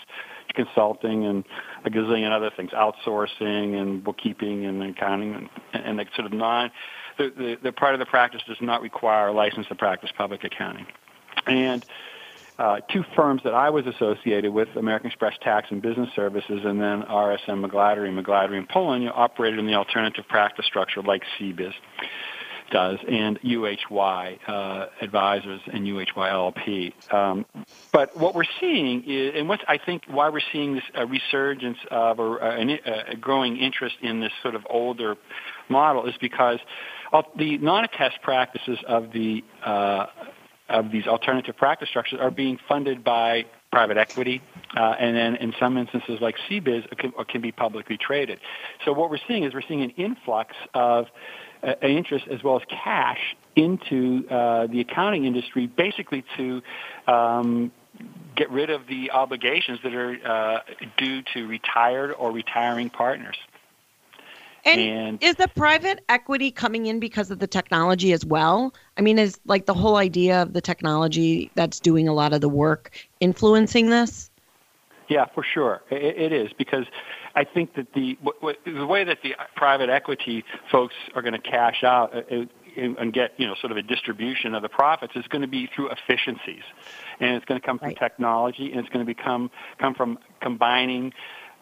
consulting 0.54 1.24
and 1.26 1.44
a 1.84 1.90
gazillion 1.90 2.30
other 2.30 2.50
things, 2.54 2.70
outsourcing 2.70 3.80
and 3.80 4.02
bookkeeping 4.02 4.66
and 4.66 4.82
accounting 4.82 5.34
and, 5.34 5.48
and 5.72 5.98
the 5.98 6.06
sort 6.14 6.26
of 6.26 6.32
non, 6.32 6.70
the, 7.18 7.32
the, 7.36 7.58
the 7.62 7.72
part 7.72 7.94
of 7.94 8.00
the 8.00 8.06
practice 8.06 8.42
does 8.46 8.60
not 8.60 8.82
require 8.82 9.28
a 9.28 9.32
license 9.32 9.66
to 9.68 9.74
practice 9.74 10.10
public 10.16 10.44
accounting. 10.44 10.86
And 11.46 11.84
uh, 12.58 12.80
two 12.90 13.04
firms 13.16 13.42
that 13.44 13.54
I 13.54 13.70
was 13.70 13.86
associated 13.86 14.52
with, 14.52 14.68
American 14.76 15.06
Express 15.06 15.34
Tax 15.42 15.68
and 15.70 15.80
Business 15.80 16.10
Services, 16.14 16.60
and 16.64 16.80
then 16.80 17.02
RSM 17.02 17.66
McGladrey, 17.66 18.12
McGladrey 18.12 18.58
and 18.58 18.68
Pullen, 18.68 19.02
you 19.02 19.08
know, 19.08 19.14
operated 19.14 19.58
in 19.58 19.66
the 19.66 19.74
alternative 19.74 20.26
practice 20.28 20.66
structure 20.66 21.02
like 21.02 21.22
CBIZ 21.38 21.72
does, 22.70 22.98
and 23.08 23.40
UHY 23.40 24.38
uh, 24.48 24.86
Advisors 25.00 25.60
and 25.72 25.86
UHY 25.86 26.06
LLP. 26.14 27.14
Um, 27.14 27.46
but 27.92 28.16
what 28.16 28.34
we're 28.34 28.44
seeing 28.60 29.04
is, 29.06 29.34
and 29.36 29.48
what 29.48 29.60
I 29.68 29.78
think 29.78 30.04
why 30.08 30.28
we're 30.28 30.40
seeing 30.52 30.74
this 30.74 30.84
resurgence 31.08 31.78
of 31.90 32.18
a, 32.18 32.78
a 33.08 33.16
growing 33.16 33.56
interest 33.56 33.96
in 34.02 34.20
this 34.20 34.32
sort 34.42 34.54
of 34.54 34.66
older 34.70 35.16
model 35.68 36.06
is 36.06 36.14
because 36.20 36.58
the 37.36 37.58
non-attest 37.58 38.22
practices 38.22 38.78
of 38.86 39.12
the 39.12 39.42
uh, 39.64 40.06
of 40.68 40.92
these 40.92 41.06
alternative 41.06 41.56
practice 41.56 41.88
structures 41.88 42.20
are 42.20 42.30
being 42.30 42.56
funded 42.68 43.02
by 43.02 43.44
private 43.72 43.96
equity, 43.96 44.40
uh, 44.76 44.94
and 44.98 45.16
then 45.16 45.36
in 45.36 45.52
some 45.58 45.76
instances 45.76 46.18
like 46.20 46.36
CBIZ 46.48 46.96
can, 46.96 47.12
can 47.28 47.40
be 47.40 47.52
publicly 47.52 47.96
traded. 47.96 48.38
So 48.84 48.92
what 48.92 49.10
we're 49.10 49.18
seeing 49.28 49.44
is 49.44 49.54
we're 49.54 49.62
seeing 49.66 49.82
an 49.82 49.90
influx 49.90 50.54
of 50.74 51.06
uh, 51.62 51.74
interest 51.82 52.26
as 52.28 52.42
well 52.42 52.56
as 52.56 52.62
cash 52.68 53.36
into 53.56 54.26
uh, 54.30 54.66
the 54.66 54.80
accounting 54.80 55.24
industry, 55.24 55.66
basically 55.66 56.24
to 56.36 56.62
um, 57.06 57.72
get 58.36 58.50
rid 58.50 58.70
of 58.70 58.86
the 58.86 59.10
obligations 59.10 59.78
that 59.82 59.94
are 59.94 60.16
uh, 60.24 60.60
due 60.96 61.22
to 61.34 61.46
retired 61.46 62.12
or 62.12 62.32
retiring 62.32 62.90
partners. 62.90 63.36
And, 64.64 64.80
and, 64.80 65.22
is 65.22 65.36
the 65.36 65.48
private 65.48 66.04
equity 66.08 66.50
coming 66.50 66.86
in 66.86 67.00
because 67.00 67.30
of 67.30 67.38
the 67.38 67.46
technology 67.46 68.12
as 68.12 68.26
well? 68.26 68.74
I 68.98 69.00
mean, 69.00 69.18
is 69.18 69.40
like 69.46 69.64
the 69.64 69.74
whole 69.74 69.96
idea 69.96 70.42
of 70.42 70.52
the 70.52 70.60
technology 70.60 71.50
that's 71.54 71.80
doing 71.80 72.08
a 72.08 72.12
lot 72.12 72.34
of 72.34 72.42
the 72.42 72.48
work 72.48 72.90
influencing 73.20 73.88
this? 73.88 74.30
Yeah, 75.08 75.26
for 75.34 75.42
sure, 75.42 75.82
it, 75.90 76.32
it 76.32 76.32
is 76.32 76.52
because 76.52 76.84
I 77.34 77.44
think 77.44 77.74
that 77.74 77.92
the 77.94 78.18
the 78.64 78.86
way 78.86 79.04
that 79.04 79.18
the 79.22 79.34
private 79.56 79.88
equity 79.88 80.44
folks 80.70 80.94
are 81.14 81.22
going 81.22 81.34
to 81.34 81.38
cash 81.38 81.84
out 81.84 82.14
uh, 82.14 82.44
and 82.76 83.12
get 83.12 83.34
you 83.38 83.46
know 83.46 83.54
sort 83.60 83.70
of 83.70 83.76
a 83.76 83.82
distribution 83.82 84.54
of 84.54 84.62
the 84.62 84.68
profits 84.68 85.14
is 85.16 85.26
going 85.28 85.42
to 85.42 85.48
be 85.48 85.68
through 85.74 85.90
efficiencies, 85.90 86.62
and 87.20 87.36
it's 87.36 87.44
going 87.44 87.60
to 87.60 87.66
come 87.66 87.78
from 87.78 87.88
right. 87.88 87.98
technology, 87.98 88.70
and 88.70 88.80
it's 88.80 88.88
going 88.88 89.04
to 89.04 89.14
become 89.14 89.50
come 89.78 89.94
from 89.94 90.18
combining. 90.40 91.12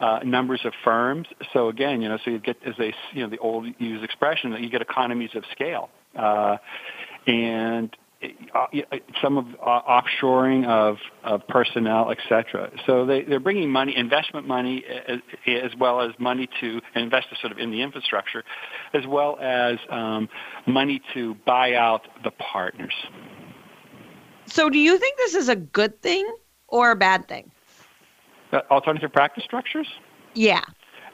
Uh, 0.01 0.19
numbers 0.23 0.61
of 0.63 0.71
firms. 0.81 1.27
So 1.51 1.67
again, 1.67 2.01
you 2.01 2.07
know, 2.07 2.17
so 2.23 2.31
you 2.31 2.39
get 2.39 2.55
as 2.65 2.73
they, 2.77 2.93
you 3.11 3.21
know, 3.21 3.29
the 3.29 3.37
old 3.39 3.67
used 3.79 4.01
expression 4.01 4.51
that 4.51 4.61
you 4.61 4.69
get 4.69 4.81
economies 4.81 5.31
of 5.35 5.43
scale, 5.51 5.89
uh, 6.15 6.55
and 7.27 7.93
uh, 7.93 8.08
some 9.21 9.37
of 9.37 9.45
uh, 9.65 9.81
offshoring 9.81 10.67
of, 10.67 10.97
of 11.23 11.47
personnel, 11.47 12.11
etc. 12.11 12.69
So 12.85 13.05
they, 13.05 13.21
they're 13.21 13.39
bringing 13.39 13.71
money, 13.71 13.95
investment 13.95 14.45
money, 14.45 14.83
as, 15.07 15.19
as, 15.47 15.71
well 15.79 16.01
as 16.01 16.11
money 16.19 16.49
to 16.59 16.81
invest 16.95 17.27
sort 17.39 17.53
of 17.53 17.59
in 17.59 17.71
the 17.71 17.81
infrastructure, 17.81 18.43
as 18.93 19.07
well 19.07 19.37
as 19.39 19.77
um, 19.89 20.27
money 20.67 21.01
to 21.13 21.35
buy 21.45 21.75
out 21.75 22.01
the 22.23 22.31
partners. 22.31 22.93
So, 24.47 24.69
do 24.69 24.79
you 24.79 24.97
think 24.97 25.17
this 25.17 25.35
is 25.35 25.47
a 25.47 25.55
good 25.55 26.01
thing 26.01 26.27
or 26.67 26.91
a 26.91 26.95
bad 26.95 27.27
thing? 27.27 27.51
Uh, 28.51 28.61
alternative 28.71 29.13
practice 29.13 29.43
structures? 29.43 29.87
Yeah. 30.33 30.61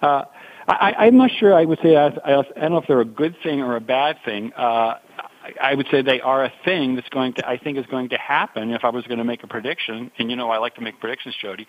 Uh, 0.01 0.23
I, 0.67 0.93
I'm 0.97 1.17
not 1.17 1.29
sure. 1.37 1.53
I 1.53 1.65
would 1.65 1.79
say 1.83 1.95
I, 1.95 2.07
I 2.07 2.31
don't 2.41 2.71
know 2.71 2.77
if 2.77 2.87
they're 2.87 3.01
a 3.01 3.05
good 3.05 3.35
thing 3.43 3.61
or 3.61 3.75
a 3.75 3.81
bad 3.81 4.17
thing. 4.25 4.51
Uh, 4.53 4.95
I 5.61 5.75
would 5.75 5.87
say 5.91 6.01
they 6.01 6.21
are 6.21 6.43
a 6.43 6.53
thing 6.63 6.95
that's 6.95 7.09
going 7.09 7.33
to, 7.33 7.47
I 7.47 7.57
think, 7.57 7.77
is 7.77 7.85
going 7.85 8.09
to 8.09 8.17
happen. 8.17 8.71
If 8.71 8.83
I 8.83 8.89
was 8.89 9.05
going 9.05 9.17
to 9.17 9.23
make 9.23 9.43
a 9.43 9.47
prediction, 9.47 10.11
and 10.17 10.29
you 10.29 10.35
know, 10.35 10.49
I 10.49 10.57
like 10.57 10.75
to 10.75 10.81
make 10.81 10.99
predictions, 10.99 11.35
Jody. 11.41 11.67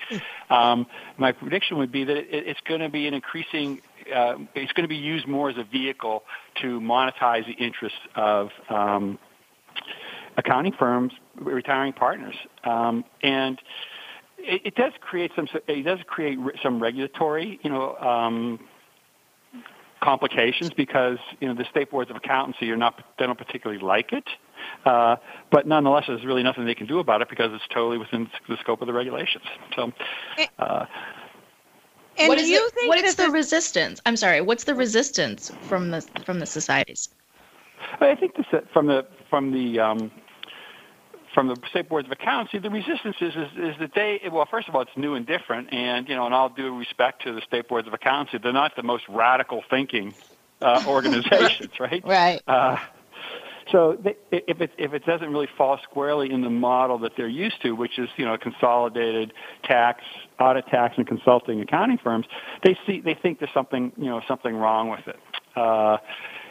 Um, 0.51 0.87
my 1.19 1.33
prediction 1.33 1.79
would 1.79 1.91
be 1.91 2.05
that 2.05 2.17
it, 2.17 2.29
it's 2.31 2.61
going 2.61 2.81
to 2.81 2.89
be 2.89 3.07
an 3.07 3.15
increasing. 3.15 3.81
Uh, 4.15 4.37
it's 4.55 4.73
going 4.73 4.85
to 4.85 4.89
be 4.89 4.97
used 4.97 5.27
more 5.27 5.51
as 5.51 5.57
a 5.59 5.65
vehicle 5.65 6.23
to 6.63 6.81
monetize 6.81 7.47
the 7.47 7.53
interests 7.53 7.99
of 8.15 8.51
um, 8.71 9.19
accounting 10.37 10.73
firms, 10.73 11.13
retiring 11.35 11.93
partners, 11.93 12.37
um, 12.65 13.05
and 13.23 13.61
it, 14.39 14.63
it 14.67 14.75
does 14.75 14.93
create 15.01 15.33
some. 15.35 15.49
It 15.67 15.85
does 15.85 15.99
create 16.07 16.39
some 16.63 16.83
regulatory, 16.83 17.59
you 17.63 17.71
know. 17.71 17.97
Um, 17.97 18.61
complications 20.03 20.71
because 20.71 21.19
you 21.41 21.49
know 21.49 21.55
the 21.55 21.65
state 21.71 21.91
boards 21.91 22.11
of 22.11 22.17
accountancy 22.17 22.71
are 22.71 22.77
not 22.77 23.03
they 23.19 23.27
don't 23.27 23.39
particularly 23.39 23.83
like 23.83 24.13
it, 24.13 24.29
uh, 24.85 25.17
but 25.51 25.67
nonetheless 25.67 26.05
there's 26.07 26.25
really 26.25 26.43
nothing 26.43 26.65
they 26.65 26.75
can 26.75 26.87
do 26.87 26.99
about 26.99 27.23
it 27.23 27.29
because 27.29 27.53
it's 27.53 27.67
totally 27.69 27.99
within 27.99 28.29
the 28.49 28.57
scope 28.59 28.81
of 28.81 28.87
the 28.87 28.93
regulations. 28.93 29.45
So. 29.75 29.93
Uh, 30.59 30.87
and 32.19 32.29
what 32.29 32.39
is 32.39 32.49
you 32.49 32.71
think 32.71 32.89
what 32.89 33.05
is 33.05 33.17
the 33.17 33.31
resistance? 33.31 34.01
I'm 34.07 34.17
sorry. 34.17 34.41
What's 34.41 34.65
the 34.65 34.75
resistance 34.75 35.53
from 35.63 35.91
the 35.91 36.01
from 36.25 36.39
the 36.39 36.47
societies? 36.47 37.11
I 38.01 38.15
think 38.15 38.37
this, 38.37 38.47
from 38.73 38.87
the 38.87 39.07
from 39.29 39.53
the 39.53 39.79
um, 39.81 40.11
from 41.37 41.49
the 41.49 41.57
state 41.69 41.87
boards 41.91 42.07
of 42.09 42.13
accounts, 42.13 42.51
the 42.51 42.71
resistance 42.71 43.17
is, 43.21 43.35
is, 43.37 43.49
is 43.59 43.75
that 43.79 43.91
they, 43.95 44.23
well, 44.33 44.49
first 44.51 44.71
of 44.71 44.75
all, 44.75 44.81
it's 44.81 44.97
new 44.97 45.13
and 45.13 45.27
different, 45.27 45.71
and 45.71 46.09
you 46.09 46.17
know, 46.17 46.25
and 46.25 46.35
all 46.35 46.49
due 46.49 46.75
respect 46.75 47.25
to 47.25 47.35
the 47.35 47.43
state 47.43 47.69
boards 47.69 47.87
of 47.87 47.93
accounts, 47.93 48.33
they're 48.43 48.55
not 48.55 48.75
the 48.75 48.83
most 48.83 49.05
radical 49.07 49.63
thinking 49.69 50.15
uh, 50.63 50.83
organizations, 50.89 51.73
right? 51.79 52.03
Right. 52.07 52.41
Uh, 52.49 52.79
so 53.71 53.99
they, 54.03 54.17
if 54.31 54.63
it 54.63 54.71
if 54.79 54.95
it 54.95 55.05
doesn't 55.05 55.31
really 55.31 55.49
fall 55.59 55.79
squarely 55.83 56.33
in 56.33 56.41
the 56.41 56.49
model 56.49 57.01
that 57.01 57.13
they're 57.19 57.29
used 57.29 57.61
to, 57.61 57.73
which 57.73 57.99
is 57.99 58.09
you 58.17 58.25
know 58.25 58.39
consolidated 58.39 59.35
tax, 59.63 60.05
audit, 60.41 60.67
tax, 60.69 60.95
and 60.97 61.07
consulting 61.07 61.61
accounting 61.61 61.99
firms, 61.99 62.25
they 62.65 62.79
see 62.87 63.03
they 63.03 63.15
think 63.15 63.41
there's 63.41 63.53
something 63.53 63.93
you 63.99 64.07
know 64.07 64.23
something 64.27 64.57
wrong 64.57 64.89
with 64.89 65.07
it. 65.07 65.21
Uh, 65.55 65.99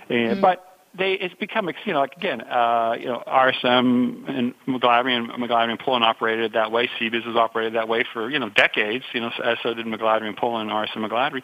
and, 0.10 0.38
mm. 0.38 0.42
But 0.42 0.75
they 0.98 1.14
it's 1.14 1.36
become 1.36 1.70
you 1.86 1.94
know 1.94 2.00
like 2.00 2.16
again 2.16 2.42
uh, 2.42 2.96
you 3.00 3.06
know 3.06 3.24
RSM 3.28 4.30
and 4.30 4.54
McGladrey 4.68 5.12
and 5.12 5.30
McGladrey 5.30 5.72
and 5.72 5.80
Pullen 5.80 6.04
operated 6.04 6.54
that 6.54 6.72
way. 6.72 6.90
CBIZ 7.00 7.24
has 7.24 7.36
operated 7.36 7.76
that 7.76 7.88
way 7.88 8.06
for 8.14 8.30
you 8.30 8.40
know 8.40 8.50
decades. 8.50 9.06
You 9.14 9.22
know 9.22 9.32
as 9.44 9.58
so 9.64 9.74
did 9.74 9.86
McGladrey 9.86 10.28
and 10.28 10.38
Pullen 10.38 10.70
and 10.70 10.72
RSM 10.72 11.08
McGladrey, 11.08 11.42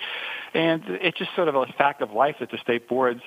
and 0.54 0.84
it's 0.88 1.18
just 1.18 1.36
sort 1.36 1.48
of 1.48 1.56
a 1.56 1.66
fact 1.78 2.02
of 2.02 2.12
life 2.12 2.38
that 2.40 2.52
the 2.52 2.58
state 2.58 2.88
boards 2.88 3.22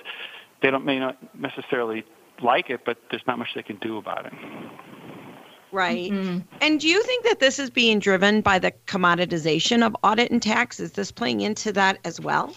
they 0.63 0.71
don't 0.71 0.85
may 0.85 0.99
not 0.99 1.17
necessarily 1.39 2.05
like 2.43 2.71
it, 2.71 2.81
but 2.85 2.99
there's 3.11 3.27
not 3.27 3.39
much 3.39 3.49
they 3.55 3.63
can 3.63 3.77
do 3.77 3.99
about 3.99 4.27
it. 4.27 4.33
Right. 5.73 6.13
Mm-hmm. 6.13 6.39
And 6.61 6.81
do 6.81 6.89
you 6.89 7.03
think 7.03 7.25
that 7.25 7.41
this 7.41 7.59
is 7.59 7.69
being 7.69 7.99
driven 7.99 8.43
by 8.43 8.61
the 8.61 8.73
commoditization 8.87 9.85
of 9.85 9.97
audit 10.05 10.31
and 10.31 10.41
tax? 10.41 10.79
Is 10.79 10.93
this 10.93 11.11
playing 11.11 11.41
into 11.41 11.73
that 11.73 11.99
as 12.05 12.21
well? 12.21 12.55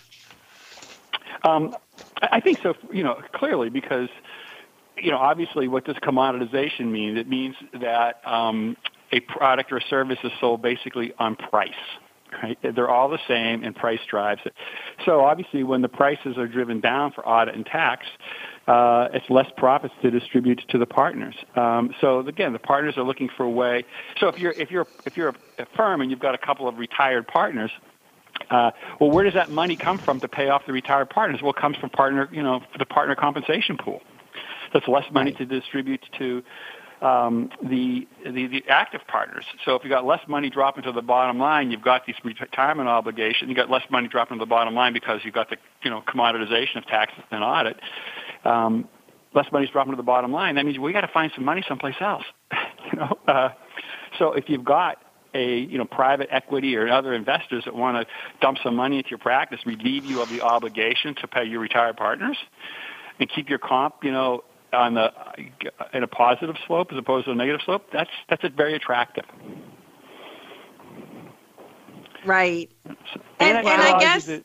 Um, 1.43 1.75
I 2.21 2.39
think 2.39 2.59
so. 2.63 2.73
You 2.91 3.03
know, 3.03 3.21
clearly 3.33 3.69
because 3.69 4.09
you 4.99 5.11
know, 5.11 5.17
obviously, 5.17 5.67
what 5.67 5.85
does 5.85 5.95
commoditization 5.97 6.91
mean? 6.91 7.17
It 7.17 7.27
means 7.27 7.55
that 7.79 8.21
um, 8.25 8.77
a 9.11 9.19
product 9.21 9.71
or 9.71 9.79
service 9.79 10.19
is 10.23 10.31
sold 10.39 10.61
basically 10.61 11.13
on 11.19 11.35
price. 11.35 11.71
Right? 12.43 12.57
They're 12.61 12.89
all 12.89 13.07
the 13.07 13.19
same, 13.25 13.63
and 13.63 13.73
price 13.73 14.01
drives 14.09 14.41
it. 14.45 14.53
So 15.05 15.21
obviously, 15.21 15.63
when 15.63 15.81
the 15.81 15.87
prices 15.87 16.37
are 16.37 16.47
driven 16.47 16.81
down 16.81 17.13
for 17.13 17.25
audit 17.25 17.55
and 17.55 17.65
tax, 17.65 18.05
uh, 18.67 19.07
it's 19.13 19.29
less 19.29 19.49
profits 19.55 19.93
to 20.01 20.11
distribute 20.11 20.61
to 20.67 20.77
the 20.77 20.85
partners. 20.85 21.35
Um, 21.55 21.95
so 22.01 22.19
again, 22.19 22.51
the 22.51 22.59
partners 22.59 22.97
are 22.97 23.03
looking 23.03 23.29
for 23.37 23.43
a 23.43 23.49
way. 23.49 23.85
So 24.19 24.27
if 24.27 24.39
you're 24.39 24.51
if 24.51 24.71
you're 24.71 24.87
if 25.05 25.15
you're 25.15 25.35
a 25.57 25.65
firm 25.77 26.01
and 26.01 26.11
you've 26.11 26.19
got 26.19 26.35
a 26.35 26.37
couple 26.37 26.67
of 26.67 26.77
retired 26.77 27.27
partners, 27.27 27.71
uh, 28.49 28.71
well, 28.99 29.11
where 29.11 29.23
does 29.23 29.33
that 29.33 29.49
money 29.49 29.75
come 29.75 29.99
from 30.03 30.19
to 30.21 30.27
pay 30.27 30.49
off 30.49 30.63
the 30.65 30.73
retired 30.73 31.09
partners? 31.09 31.41
Well, 31.41 31.51
it 31.51 31.57
comes 31.57 31.77
from 31.77 31.89
partner, 31.89 32.29
you 32.31 32.43
know, 32.43 32.61
the 32.77 32.85
partner 32.85 33.15
compensation 33.15 33.77
pool. 33.77 34.01
That's 34.73 34.87
less 34.87 35.05
money 35.11 35.31
right. 35.31 35.37
to 35.39 35.45
distribute 35.45 36.01
to 36.19 36.43
um, 37.01 37.49
the, 37.61 38.07
the 38.25 38.47
the 38.47 38.63
active 38.69 39.01
partners. 39.07 39.45
So 39.65 39.75
if 39.75 39.83
you 39.83 39.89
got 39.89 40.05
less 40.05 40.21
money 40.27 40.49
dropping 40.49 40.83
to 40.83 40.91
the 40.91 41.01
bottom 41.01 41.37
line, 41.37 41.71
you've 41.71 41.83
got 41.83 42.05
these 42.05 42.15
retirement 42.23 42.89
obligations. 42.89 43.49
You 43.49 43.55
got 43.55 43.69
less 43.69 43.83
money 43.89 44.07
dropping 44.07 44.37
to 44.37 44.39
the 44.39 44.49
bottom 44.49 44.73
line 44.73 44.93
because 44.93 45.21
you've 45.23 45.33
got 45.33 45.49
the 45.49 45.57
you 45.83 45.89
know 45.89 46.01
commoditization 46.01 46.77
of 46.77 46.85
taxes 46.87 47.23
and 47.31 47.43
audit. 47.43 47.77
Um, 48.45 48.87
less 49.35 49.45
money's 49.51 49.69
dropping 49.69 49.93
to 49.93 49.97
the 49.97 50.03
bottom 50.03 50.31
line. 50.31 50.55
That 50.55 50.65
means 50.65 50.79
we 50.79 50.91
got 50.91 51.01
to 51.01 51.07
find 51.07 51.31
some 51.35 51.45
money 51.45 51.63
someplace 51.67 51.95
else. 52.01 52.23
you 52.91 52.99
know. 52.99 53.17
Uh, 53.27 53.49
so 54.17 54.33
if 54.33 54.45
you've 54.47 54.65
got 54.65 54.97
a 55.37 55.59
you 55.59 55.77
know 55.77 55.85
private 55.85 56.29
equity 56.31 56.75
or 56.75 56.89
other 56.89 57.13
investors 57.13 57.63
that 57.65 57.75
want 57.75 57.97
to 57.97 58.13
dump 58.41 58.57
some 58.63 58.75
money 58.75 58.97
into 58.97 59.09
your 59.09 59.19
practice, 59.19 59.59
relieve 59.65 60.03
you 60.05 60.21
of 60.21 60.29
the 60.29 60.41
obligation 60.41 61.15
to 61.15 61.27
pay 61.27 61.45
your 61.45 61.59
retired 61.59 61.97
partners, 61.97 62.37
and 63.19 63.29
keep 63.29 63.49
your 63.49 63.59
comp 63.59 64.03
you 64.03 64.11
know 64.11 64.43
on 64.73 64.95
the 64.95 65.11
in 65.93 66.03
a 66.03 66.07
positive 66.07 66.55
slope 66.65 66.89
as 66.91 66.97
opposed 66.97 67.25
to 67.25 67.31
a 67.31 67.35
negative 67.35 67.61
slope. 67.63 67.85
That's 67.93 68.09
that's 68.29 68.43
very 68.55 68.75
attractive. 68.75 69.25
Right. 72.25 72.69
So, 72.85 73.21
and, 73.39 73.57
and, 73.57 73.67
and 73.67 73.81
I 73.81 73.99
guess. 73.99 74.25
To, 74.25 74.43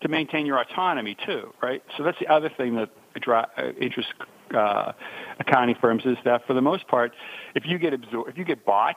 to 0.00 0.08
maintain 0.08 0.46
your 0.46 0.60
autonomy 0.60 1.16
too, 1.26 1.52
right? 1.62 1.82
So 1.96 2.04
that's 2.04 2.18
the 2.20 2.28
other 2.28 2.50
thing 2.56 2.76
that 2.76 2.90
uh, 3.26 3.44
interests 3.80 4.12
uh, 4.54 4.92
accounting 5.40 5.76
firms 5.80 6.04
is 6.04 6.16
that 6.24 6.46
for 6.46 6.54
the 6.54 6.60
most 6.60 6.86
part, 6.88 7.12
if 7.54 7.64
you 7.66 7.78
get 7.78 7.92
absorbed, 7.92 8.30
if 8.30 8.38
you 8.38 8.44
get 8.44 8.64
bought 8.64 8.96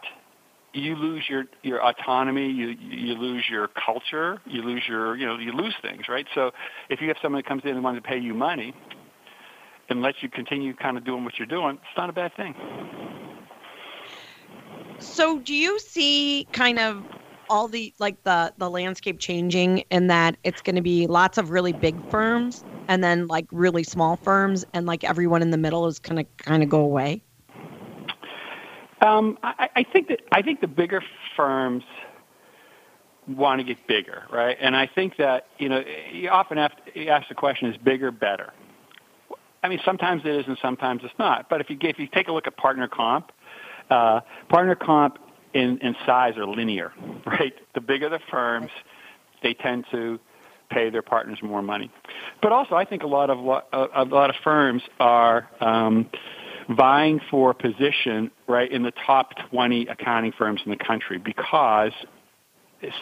you 0.73 0.95
lose 0.95 1.27
your 1.29 1.45
your 1.63 1.85
autonomy 1.85 2.49
you 2.49 2.67
you 2.79 3.13
lose 3.13 3.45
your 3.49 3.67
culture 3.67 4.39
you 4.45 4.61
lose 4.61 4.83
your 4.87 5.17
you 5.17 5.25
know 5.25 5.37
you 5.37 5.51
lose 5.51 5.75
things 5.81 6.07
right? 6.07 6.27
So 6.33 6.51
if 6.89 7.01
you 7.01 7.07
have 7.09 7.17
someone 7.21 7.39
that 7.39 7.47
comes 7.47 7.63
in 7.63 7.71
and 7.71 7.83
wants 7.83 8.01
to 8.01 8.07
pay 8.07 8.17
you 8.17 8.33
money 8.33 8.73
and 9.89 10.01
lets 10.01 10.23
you 10.23 10.29
continue 10.29 10.73
kind 10.73 10.97
of 10.97 11.03
doing 11.03 11.23
what 11.23 11.37
you're 11.37 11.47
doing 11.47 11.75
it's 11.75 11.97
not 11.97 12.09
a 12.09 12.13
bad 12.13 12.35
thing. 12.35 12.55
So 14.99 15.39
do 15.39 15.53
you 15.53 15.79
see 15.79 16.47
kind 16.51 16.79
of 16.79 17.03
all 17.49 17.67
the 17.67 17.93
like 17.99 18.23
the 18.23 18.53
the 18.57 18.69
landscape 18.69 19.19
changing 19.19 19.79
in 19.91 20.07
that 20.07 20.37
it's 20.43 20.61
going 20.61 20.77
to 20.77 20.81
be 20.81 21.05
lots 21.05 21.37
of 21.37 21.49
really 21.49 21.73
big 21.73 22.09
firms 22.09 22.63
and 22.87 23.03
then 23.03 23.27
like 23.27 23.45
really 23.51 23.83
small 23.83 24.15
firms 24.15 24.63
and 24.73 24.85
like 24.85 25.03
everyone 25.03 25.41
in 25.41 25.51
the 25.51 25.57
middle 25.57 25.85
is 25.85 25.99
going 25.99 26.23
to 26.23 26.43
kind 26.43 26.63
of 26.63 26.69
go 26.69 26.79
away 26.79 27.21
um, 29.01 29.37
I, 29.43 29.69
I 29.75 29.83
think 29.83 30.07
that 30.09 30.21
I 30.31 30.41
think 30.41 30.61
the 30.61 30.67
bigger 30.67 31.01
firms 31.35 31.83
want 33.27 33.59
to 33.59 33.63
get 33.63 33.87
bigger, 33.87 34.23
right? 34.31 34.57
And 34.59 34.75
I 34.75 34.87
think 34.87 35.17
that 35.17 35.47
you 35.57 35.69
know 35.69 35.83
you 36.11 36.29
often 36.29 36.57
have 36.57 36.71
to 36.93 37.07
ask 37.07 37.27
the 37.29 37.35
question: 37.35 37.69
Is 37.69 37.77
bigger 37.77 38.11
better? 38.11 38.53
I 39.63 39.69
mean, 39.69 39.79
sometimes 39.85 40.23
it 40.25 40.35
is, 40.35 40.45
and 40.47 40.57
sometimes 40.61 41.01
it's 41.03 41.13
not. 41.19 41.49
But 41.49 41.61
if 41.61 41.69
you 41.69 41.77
if 41.81 41.99
you 41.99 42.07
take 42.07 42.27
a 42.27 42.31
look 42.31 42.47
at 42.47 42.57
partner 42.57 42.87
comp, 42.87 43.31
uh, 43.89 44.21
partner 44.49 44.75
comp 44.75 45.17
in, 45.53 45.77
in 45.79 45.95
size 46.05 46.37
are 46.37 46.47
linear, 46.47 46.93
right? 47.25 47.53
The 47.73 47.81
bigger 47.81 48.09
the 48.09 48.19
firms, 48.29 48.71
they 49.43 49.53
tend 49.53 49.85
to 49.91 50.19
pay 50.69 50.89
their 50.89 51.01
partners 51.01 51.39
more 51.43 51.61
money. 51.61 51.91
But 52.41 52.51
also, 52.53 52.75
I 52.75 52.85
think 52.85 53.03
a 53.03 53.07
lot 53.07 53.29
of 53.29 53.39
a 53.39 54.03
lot 54.03 54.29
of 54.29 54.35
firms 54.43 54.83
are. 54.99 55.49
Um, 55.59 56.09
vying 56.75 57.19
for 57.29 57.51
a 57.51 57.55
position 57.55 58.31
right 58.47 58.71
in 58.71 58.83
the 58.83 58.91
top 59.05 59.31
20 59.49 59.87
accounting 59.87 60.31
firms 60.37 60.61
in 60.65 60.71
the 60.71 60.77
country 60.77 61.17
because 61.17 61.91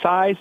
size 0.03 0.35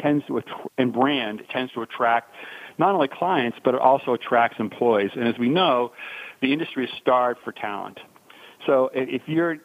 tends 0.00 0.24
to 0.26 0.42
and 0.78 0.92
brand 0.92 1.42
tends 1.50 1.72
to 1.72 1.82
attract 1.82 2.34
not 2.78 2.94
only 2.94 3.08
clients 3.08 3.58
but 3.64 3.74
it 3.74 3.80
also 3.80 4.14
attracts 4.14 4.58
employees 4.58 5.10
and 5.14 5.28
as 5.28 5.38
we 5.38 5.48
know 5.48 5.92
the 6.42 6.52
industry 6.52 6.84
is 6.84 6.90
starved 7.00 7.38
for 7.44 7.52
talent 7.52 7.98
so 8.66 8.90
if 8.92 9.22
you're 9.26 9.58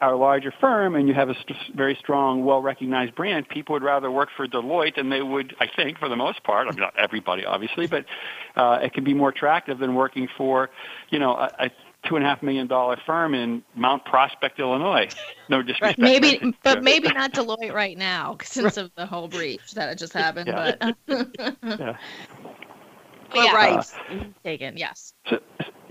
a 0.00 0.14
larger 0.14 0.52
firm 0.60 0.94
and 0.94 1.08
you 1.08 1.14
have 1.14 1.28
a 1.28 1.34
very 1.74 1.96
strong, 1.98 2.44
well-recognized 2.44 3.14
brand, 3.14 3.48
people 3.48 3.72
would 3.74 3.82
rather 3.82 4.10
work 4.10 4.28
for 4.36 4.46
Deloitte 4.46 4.96
than 4.96 5.10
they 5.10 5.22
would, 5.22 5.54
I 5.60 5.66
think, 5.74 5.98
for 5.98 6.08
the 6.08 6.16
most 6.16 6.42
part. 6.44 6.66
I 6.66 6.70
mean, 6.70 6.80
not 6.80 6.94
everybody, 6.98 7.44
obviously, 7.44 7.86
but 7.86 8.04
uh, 8.56 8.78
it 8.82 8.92
can 8.92 9.04
be 9.04 9.14
more 9.14 9.30
attractive 9.30 9.78
than 9.78 9.94
working 9.94 10.28
for, 10.36 10.70
you 11.10 11.18
know, 11.18 11.34
a, 11.34 11.50
a 11.58 11.70
two 12.08 12.16
and 12.16 12.24
a 12.24 12.28
half 12.28 12.42
million 12.42 12.66
dollar 12.66 12.96
firm 13.06 13.34
in 13.34 13.62
Mount 13.74 14.04
Prospect, 14.04 14.58
Illinois. 14.58 15.08
No 15.48 15.62
disrespect. 15.62 15.98
Right. 15.98 16.22
Maybe, 16.22 16.54
but 16.62 16.82
maybe 16.82 17.08
not 17.08 17.32
Deloitte 17.32 17.72
right 17.72 17.96
now 17.96 18.36
since 18.42 18.76
right. 18.76 18.84
of 18.84 18.90
the 18.96 19.06
whole 19.06 19.28
breach 19.28 19.72
that 19.72 19.98
just 19.98 20.12
happened. 20.12 20.48
Yeah. 20.48 20.92
But 21.06 21.28
yeah. 21.62 21.96
yeah. 23.34 23.54
right, 23.54 23.78
uh, 24.10 24.24
taken. 24.44 24.76
Yes. 24.76 25.14
So, 25.28 25.38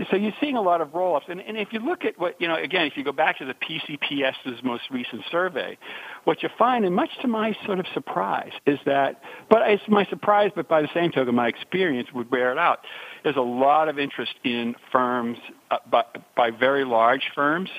so 0.09 0.15
you're 0.15 0.33
seeing 0.39 0.55
a 0.55 0.61
lot 0.61 0.81
of 0.81 0.93
roll-ups. 0.93 1.27
And, 1.29 1.39
and 1.41 1.57
if 1.57 1.69
you 1.71 1.79
look 1.79 2.05
at 2.05 2.19
what, 2.19 2.39
you 2.39 2.47
know, 2.47 2.55
again, 2.55 2.85
if 2.85 2.97
you 2.97 3.03
go 3.03 3.11
back 3.11 3.37
to 3.37 3.45
the 3.45 3.53
PCPS's 3.53 4.63
most 4.63 4.83
recent 4.89 5.23
survey, 5.29 5.77
what 6.23 6.43
you 6.43 6.49
find, 6.57 6.85
and 6.85 6.95
much 6.95 7.09
to 7.21 7.27
my 7.27 7.55
sort 7.65 7.79
of 7.79 7.85
surprise, 7.93 8.51
is 8.65 8.79
that, 8.85 9.21
but 9.49 9.61
it's 9.69 9.83
my 9.87 10.05
surprise, 10.05 10.51
but 10.55 10.67
by 10.67 10.81
the 10.81 10.89
same 10.93 11.11
token, 11.11 11.35
my 11.35 11.47
experience 11.47 12.11
would 12.13 12.29
bear 12.29 12.51
it 12.51 12.57
out. 12.57 12.79
There's 13.23 13.35
a 13.35 13.41
lot 13.41 13.89
of 13.89 13.99
interest 13.99 14.33
in 14.43 14.75
firms, 14.91 15.37
uh, 15.69 15.77
by, 15.89 16.03
by 16.35 16.51
very 16.51 16.85
large 16.85 17.23
firms, 17.35 17.69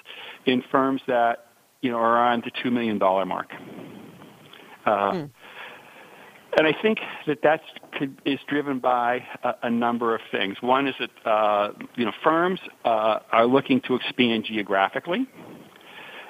in 0.46 0.62
firms 0.70 1.00
that, 1.06 1.46
you 1.80 1.90
know, 1.90 1.98
are 1.98 2.16
on 2.16 2.42
the 2.44 2.50
$2 2.50 2.72
million 2.72 2.98
mark. 2.98 3.48
Uh, 4.84 5.12
hmm 5.12 5.24
and 6.56 6.66
I 6.66 6.74
think 6.80 6.98
that 7.26 7.42
that 7.42 7.62
is 8.24 8.38
driven 8.46 8.78
by 8.78 9.24
a, 9.42 9.54
a, 9.64 9.70
number 9.70 10.14
of 10.14 10.20
things. 10.30 10.56
One 10.60 10.86
is 10.86 10.94
that 11.00 11.30
uh, 11.30 11.72
you 11.96 12.04
know 12.04 12.12
firms 12.22 12.60
uh, 12.84 13.20
are 13.30 13.46
looking 13.46 13.80
to 13.82 13.94
expand 13.94 14.44
geographically 14.44 15.26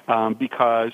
um, 0.08 0.34
because 0.38 0.92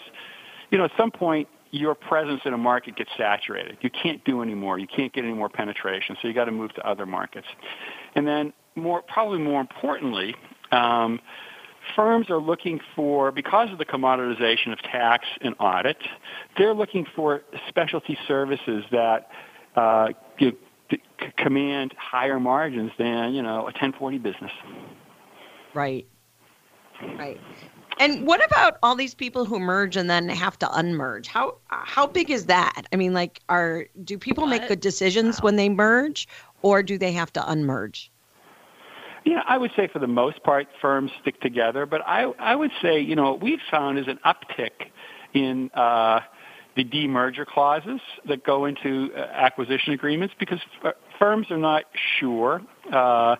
you 0.70 0.78
know 0.78 0.84
at 0.84 0.92
some 0.96 1.10
point 1.10 1.48
your 1.70 1.94
presence 1.94 2.40
in 2.46 2.54
a 2.54 2.58
market 2.58 2.96
gets 2.96 3.10
saturated. 3.18 3.76
You 3.82 3.90
can't 3.90 4.24
do 4.24 4.42
any 4.42 4.54
more. 4.54 4.78
You 4.78 4.86
can't 4.86 5.12
get 5.12 5.24
any 5.24 5.34
more 5.34 5.50
penetration, 5.50 6.16
so 6.22 6.28
you 6.28 6.32
got 6.32 6.46
to 6.46 6.52
move 6.52 6.72
to 6.74 6.88
other 6.88 7.04
markets. 7.04 7.46
And 8.14 8.26
then 8.26 8.52
more 8.74 9.02
probably 9.02 9.38
more 9.38 9.60
importantly. 9.60 10.34
Um, 10.72 11.20
firms 11.96 12.30
are 12.30 12.40
looking 12.40 12.80
for, 12.94 13.32
because 13.32 13.70
of 13.70 13.78
the 13.78 13.84
commoditization 13.84 14.72
of 14.72 14.80
tax 14.82 15.26
and 15.40 15.54
audit, 15.58 15.96
they're 16.56 16.74
looking 16.74 17.06
for 17.16 17.42
specialty 17.68 18.18
services 18.26 18.84
that 18.90 19.30
uh, 19.76 20.08
you, 20.38 20.56
command 21.36 21.94
higher 21.98 22.40
margins 22.40 22.90
than 22.98 23.34
you 23.34 23.42
know 23.42 23.60
a 23.60 23.64
1040 23.64 24.18
business. 24.18 24.52
Right. 25.74 26.06
Right. 27.16 27.38
And 28.00 28.26
what 28.26 28.44
about 28.44 28.78
all 28.82 28.94
these 28.94 29.14
people 29.14 29.44
who 29.44 29.58
merge 29.58 29.96
and 29.96 30.08
then 30.08 30.28
have 30.28 30.58
to 30.60 30.66
unmerge? 30.66 31.26
How 31.26 31.56
how 31.68 32.06
big 32.06 32.30
is 32.30 32.46
that? 32.46 32.82
I 32.92 32.96
mean, 32.96 33.12
like, 33.12 33.40
are 33.48 33.86
do 34.04 34.18
people 34.18 34.46
make 34.46 34.68
good 34.68 34.80
decisions 34.80 35.42
when 35.42 35.56
they 35.56 35.68
merge, 35.68 36.28
or 36.62 36.82
do 36.82 36.98
they 36.98 37.12
have 37.12 37.32
to 37.34 37.40
unmerge? 37.40 38.08
Yeah, 39.24 39.42
I 39.46 39.58
would 39.58 39.72
say 39.76 39.88
for 39.88 39.98
the 39.98 40.06
most 40.06 40.42
part, 40.42 40.68
firms 40.80 41.10
stick 41.20 41.40
together. 41.40 41.86
But 41.86 42.02
I, 42.06 42.24
I 42.38 42.54
would 42.56 42.70
say, 42.80 43.00
you 43.00 43.16
know, 43.16 43.32
what 43.32 43.42
we've 43.42 43.58
found 43.70 43.98
is 43.98 44.06
an 44.08 44.18
uptick 44.24 44.90
in 45.34 45.70
uh, 45.74 46.20
the 46.76 46.84
demerger 46.84 47.44
clauses 47.44 48.00
that 48.26 48.44
go 48.44 48.64
into 48.64 49.10
uh, 49.14 49.18
acquisition 49.20 49.92
agreements 49.92 50.34
because 50.38 50.60
f- 50.84 50.94
firms 51.18 51.50
are 51.50 51.58
not 51.58 51.84
sure. 52.18 52.62
Uh, 52.90 53.36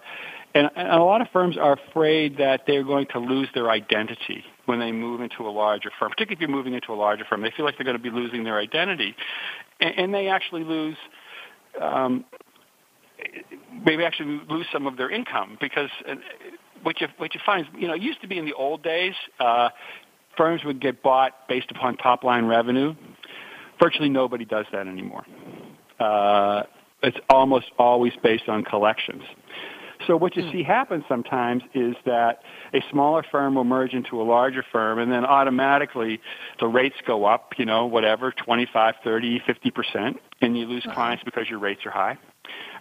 and, 0.54 0.70
and 0.74 0.88
a 0.88 1.02
lot 1.02 1.20
of 1.20 1.28
firms 1.32 1.56
are 1.56 1.78
afraid 1.90 2.38
that 2.38 2.62
they're 2.66 2.84
going 2.84 3.06
to 3.12 3.18
lose 3.18 3.48
their 3.54 3.70
identity 3.70 4.44
when 4.66 4.80
they 4.80 4.92
move 4.92 5.20
into 5.20 5.46
a 5.46 5.50
larger 5.50 5.90
firm, 5.98 6.10
particularly 6.10 6.34
if 6.34 6.40
you're 6.40 6.54
moving 6.54 6.74
into 6.74 6.92
a 6.92 6.96
larger 6.96 7.24
firm. 7.24 7.42
They 7.42 7.52
feel 7.56 7.64
like 7.64 7.76
they're 7.78 7.84
going 7.84 7.96
to 7.96 8.02
be 8.02 8.10
losing 8.10 8.44
their 8.44 8.58
identity. 8.58 9.14
And, 9.80 9.94
and 9.96 10.14
they 10.14 10.28
actually 10.28 10.64
lose 10.64 10.96
um, 11.80 12.24
maybe 13.84 14.04
actually 14.04 14.40
lose 14.48 14.66
some 14.72 14.86
of 14.86 14.96
their 14.96 15.10
income 15.10 15.58
because 15.60 15.90
uh, 16.08 16.14
what 16.82 17.00
you 17.00 17.08
what 17.16 17.34
you 17.34 17.40
find 17.44 17.66
is 17.66 17.72
you 17.78 17.88
know 17.88 17.94
it 17.94 18.02
used 18.02 18.20
to 18.20 18.28
be 18.28 18.38
in 18.38 18.44
the 18.44 18.54
old 18.54 18.82
days 18.82 19.14
uh, 19.40 19.68
firms 20.36 20.64
would 20.64 20.80
get 20.80 21.02
bought 21.02 21.48
based 21.48 21.70
upon 21.70 21.96
top 21.96 22.24
line 22.24 22.46
revenue. 22.46 22.94
Virtually 23.80 24.08
nobody 24.08 24.44
does 24.44 24.66
that 24.72 24.86
anymore. 24.86 25.24
Uh, 26.00 26.62
it's 27.02 27.18
almost 27.28 27.66
always 27.78 28.12
based 28.22 28.48
on 28.48 28.64
collections. 28.64 29.22
So 30.06 30.16
what 30.16 30.36
you 30.36 30.44
hmm. 30.44 30.52
see 30.52 30.62
happen 30.62 31.04
sometimes 31.08 31.62
is 31.74 31.96
that 32.06 32.42
a 32.72 32.80
smaller 32.90 33.24
firm 33.30 33.56
will 33.56 33.64
merge 33.64 33.92
into 33.92 34.20
a 34.20 34.24
larger 34.24 34.64
firm 34.72 34.98
and 34.98 35.10
then 35.10 35.24
automatically 35.24 36.20
the 36.60 36.66
rates 36.66 36.96
go 37.06 37.24
up, 37.24 37.52
you 37.58 37.64
know, 37.64 37.86
whatever, 37.86 38.32
25, 38.32 38.94
30, 39.02 39.40
50%, 39.40 40.18
and 40.40 40.56
you 40.56 40.66
lose 40.66 40.86
clients 40.94 41.24
because 41.24 41.48
your 41.48 41.58
rates 41.58 41.80
are 41.84 41.90
high. 41.90 42.16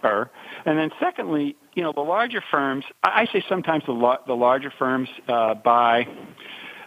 Or, 0.04 0.32
and 0.66 0.78
then 0.78 0.92
secondly, 1.00 1.56
you 1.74 1.84
know, 1.84 1.92
the 1.92 2.02
larger 2.02 2.44
firms, 2.52 2.86
I 3.04 3.28
say 3.32 3.44
sometimes 3.48 3.84
the, 3.86 3.94
la- 3.94 4.24
the 4.26 4.36
larger 4.36 4.72
firms 4.78 5.10
uh, 5.28 5.56
buy 5.56 6.08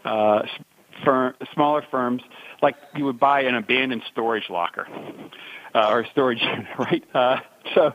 uh, 0.04 0.42
firm, 1.04 1.34
smaller 1.54 1.84
firms, 1.90 2.22
like 2.62 2.76
you 2.94 3.04
would 3.04 3.18
buy 3.18 3.42
an 3.42 3.54
abandoned 3.54 4.02
storage 4.10 4.48
locker 4.50 4.86
uh, 5.74 5.90
or 5.90 6.00
a 6.00 6.10
storage 6.10 6.40
unit, 6.42 6.66
right? 6.78 7.04
Uh, 7.14 7.36
so 7.74 7.92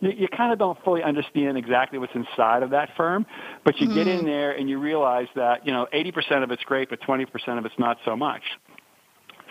you, 0.00 0.10
you 0.10 0.28
kind 0.28 0.52
of 0.52 0.58
don't 0.58 0.82
fully 0.84 1.02
understand 1.02 1.56
exactly 1.56 1.98
what's 1.98 2.14
inside 2.14 2.62
of 2.62 2.70
that 2.70 2.90
firm, 2.96 3.26
but 3.64 3.78
you 3.80 3.86
mm-hmm. 3.86 3.96
get 3.96 4.06
in 4.06 4.18
mm-hmm. 4.18 4.26
there 4.26 4.52
and 4.52 4.68
you 4.68 4.78
realize 4.78 5.28
that, 5.36 5.66
you 5.66 5.72
know, 5.72 5.86
80% 5.92 6.42
of 6.42 6.50
it's 6.50 6.62
great, 6.64 6.90
but 6.90 7.00
20% 7.00 7.58
of 7.58 7.66
it's 7.66 7.78
not 7.78 7.98
so 8.04 8.16
much. 8.16 8.42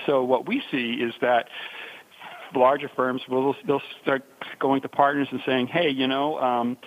So 0.06 0.24
what 0.24 0.48
we 0.48 0.64
see 0.72 0.94
is 0.94 1.14
that 1.22 1.50
larger 2.56 2.90
firms 2.96 3.22
will 3.30 3.56
they'll 3.66 3.82
start 4.02 4.24
going 4.60 4.82
to 4.82 4.90
partners 4.90 5.28
and 5.32 5.42
saying, 5.46 5.68
hey, 5.68 5.90
you 5.90 6.08
know, 6.08 6.40
um, 6.40 6.78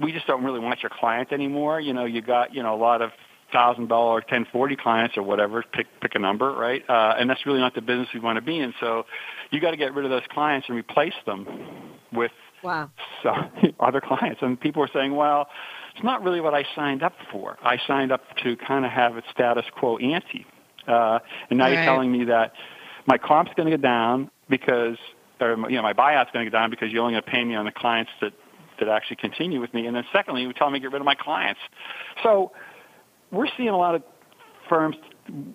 we 0.00 0.12
just 0.12 0.26
don't 0.26 0.44
really 0.44 0.60
want 0.60 0.82
your 0.82 0.90
client 0.90 1.32
anymore. 1.32 1.80
You 1.80 1.92
know, 1.92 2.04
you 2.04 2.22
got 2.22 2.54
you 2.54 2.62
know 2.62 2.74
a 2.74 2.80
lot 2.80 3.02
of 3.02 3.10
thousand 3.52 3.88
dollar 3.88 4.20
ten 4.20 4.46
forty 4.52 4.76
clients 4.76 5.16
or 5.16 5.22
whatever. 5.22 5.64
Pick 5.72 5.86
pick 6.00 6.14
a 6.14 6.18
number, 6.18 6.52
right? 6.52 6.82
Uh, 6.88 7.14
and 7.18 7.28
that's 7.28 7.44
really 7.46 7.60
not 7.60 7.74
the 7.74 7.80
business 7.80 8.08
we 8.14 8.20
want 8.20 8.36
to 8.36 8.42
be 8.42 8.58
in. 8.58 8.74
So 8.80 9.04
you 9.50 9.60
got 9.60 9.72
to 9.72 9.76
get 9.76 9.94
rid 9.94 10.04
of 10.04 10.10
those 10.10 10.26
clients 10.30 10.68
and 10.68 10.76
replace 10.76 11.14
them 11.26 11.46
with 12.12 12.32
wow. 12.62 12.90
so, 13.22 13.32
other 13.80 14.00
clients. 14.00 14.40
And 14.42 14.60
people 14.60 14.82
are 14.82 14.90
saying, 14.92 15.14
well, 15.14 15.48
it's 15.94 16.04
not 16.04 16.22
really 16.22 16.40
what 16.40 16.54
I 16.54 16.64
signed 16.74 17.02
up 17.02 17.14
for. 17.30 17.58
I 17.62 17.78
signed 17.86 18.12
up 18.12 18.22
to 18.44 18.56
kind 18.56 18.84
of 18.84 18.90
have 18.90 19.16
it 19.16 19.24
status 19.32 19.64
quo 19.76 19.98
ante. 19.98 20.46
Uh, 20.86 21.18
and 21.50 21.58
now 21.58 21.66
right. 21.66 21.74
you're 21.74 21.84
telling 21.84 22.10
me 22.10 22.24
that 22.24 22.52
my 23.06 23.18
comp's 23.18 23.50
going 23.56 23.70
to 23.70 23.76
go 23.76 23.82
down 23.82 24.30
because, 24.48 24.96
or 25.40 25.56
you 25.68 25.76
know, 25.76 25.82
my 25.82 25.92
buyout's 25.92 26.30
going 26.32 26.44
to 26.44 26.50
go 26.50 26.58
down 26.58 26.70
because 26.70 26.90
you're 26.90 27.02
only 27.02 27.14
going 27.14 27.24
to 27.24 27.30
pay 27.30 27.44
me 27.44 27.54
on 27.54 27.64
the 27.64 27.72
clients 27.72 28.10
that 28.20 28.32
that 28.78 28.88
actually 28.88 29.16
continue 29.16 29.60
with 29.60 29.74
me. 29.74 29.86
And 29.86 29.96
then 29.96 30.04
secondly, 30.12 30.42
you 30.42 30.52
tell 30.52 30.70
me 30.70 30.78
to 30.78 30.82
get 30.82 30.92
rid 30.92 31.00
of 31.00 31.04
my 31.04 31.14
clients. 31.14 31.60
So 32.22 32.52
we're 33.30 33.48
seeing 33.56 33.70
a 33.70 33.76
lot 33.76 33.94
of 33.94 34.02
firms 34.68 34.96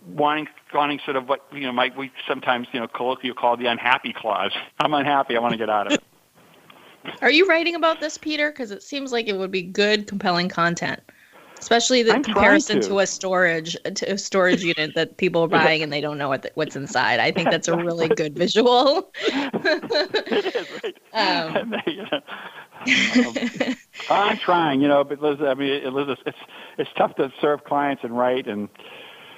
wanting 0.07 0.47
wanting 0.73 0.99
sort 1.05 1.17
of 1.17 1.27
what 1.27 1.45
you 1.51 1.61
know 1.61 1.71
might 1.71 1.97
we 1.97 2.11
sometimes 2.27 2.67
you 2.73 2.79
know 2.79 2.87
colloquially 2.87 3.33
call 3.33 3.57
the 3.57 3.67
unhappy 3.67 4.13
clause. 4.13 4.51
I'm 4.79 4.93
unhappy. 4.93 5.35
I 5.35 5.39
want 5.39 5.53
to 5.53 5.57
get 5.57 5.69
out 5.69 5.87
of 5.87 5.93
it. 5.93 6.03
Are 7.21 7.31
you 7.31 7.47
writing 7.47 7.75
about 7.75 7.99
this, 7.99 8.17
Peter? 8.17 8.49
Because 8.49 8.71
it 8.71 8.81
seems 8.81 9.11
like 9.11 9.27
it 9.27 9.37
would 9.37 9.51
be 9.51 9.61
good, 9.61 10.07
compelling 10.07 10.47
content 10.47 11.01
especially 11.63 12.03
the 12.03 12.13
I'm 12.13 12.23
comparison 12.23 12.81
to. 12.81 12.89
to. 12.89 12.99
a 12.99 13.07
storage 13.07 13.77
to 13.83 14.11
a 14.11 14.17
storage 14.17 14.63
unit 14.63 14.95
that 14.95 15.17
people 15.17 15.43
are 15.43 15.47
buying 15.63 15.81
and 15.81 15.93
they 15.93 16.01
don't 16.01 16.17
know 16.17 16.27
what 16.27 16.41
the, 16.41 16.51
what's 16.55 16.75
inside. 16.75 17.19
I 17.19 17.31
think 17.31 17.49
that's 17.49 17.69
a 17.69 17.77
really 17.77 18.09
good 18.09 18.35
visual. 18.35 19.11
it 19.23 20.55
is, 20.55 20.67
right? 20.83 20.97
Um, 21.13 21.73
um, 21.73 21.81
I'm 24.09 24.37
trying, 24.37 24.81
you 24.81 24.89
know, 24.89 25.05
but 25.05 25.21
Liz, 25.21 25.39
I 25.41 25.53
mean, 25.53 25.83
Elizabeth, 25.83 26.19
it's 26.25 26.37
it's 26.77 26.89
tough 26.97 27.15
to 27.15 27.31
serve 27.39 27.63
clients 27.63 28.03
and 28.03 28.17
write 28.17 28.47
and 28.47 28.67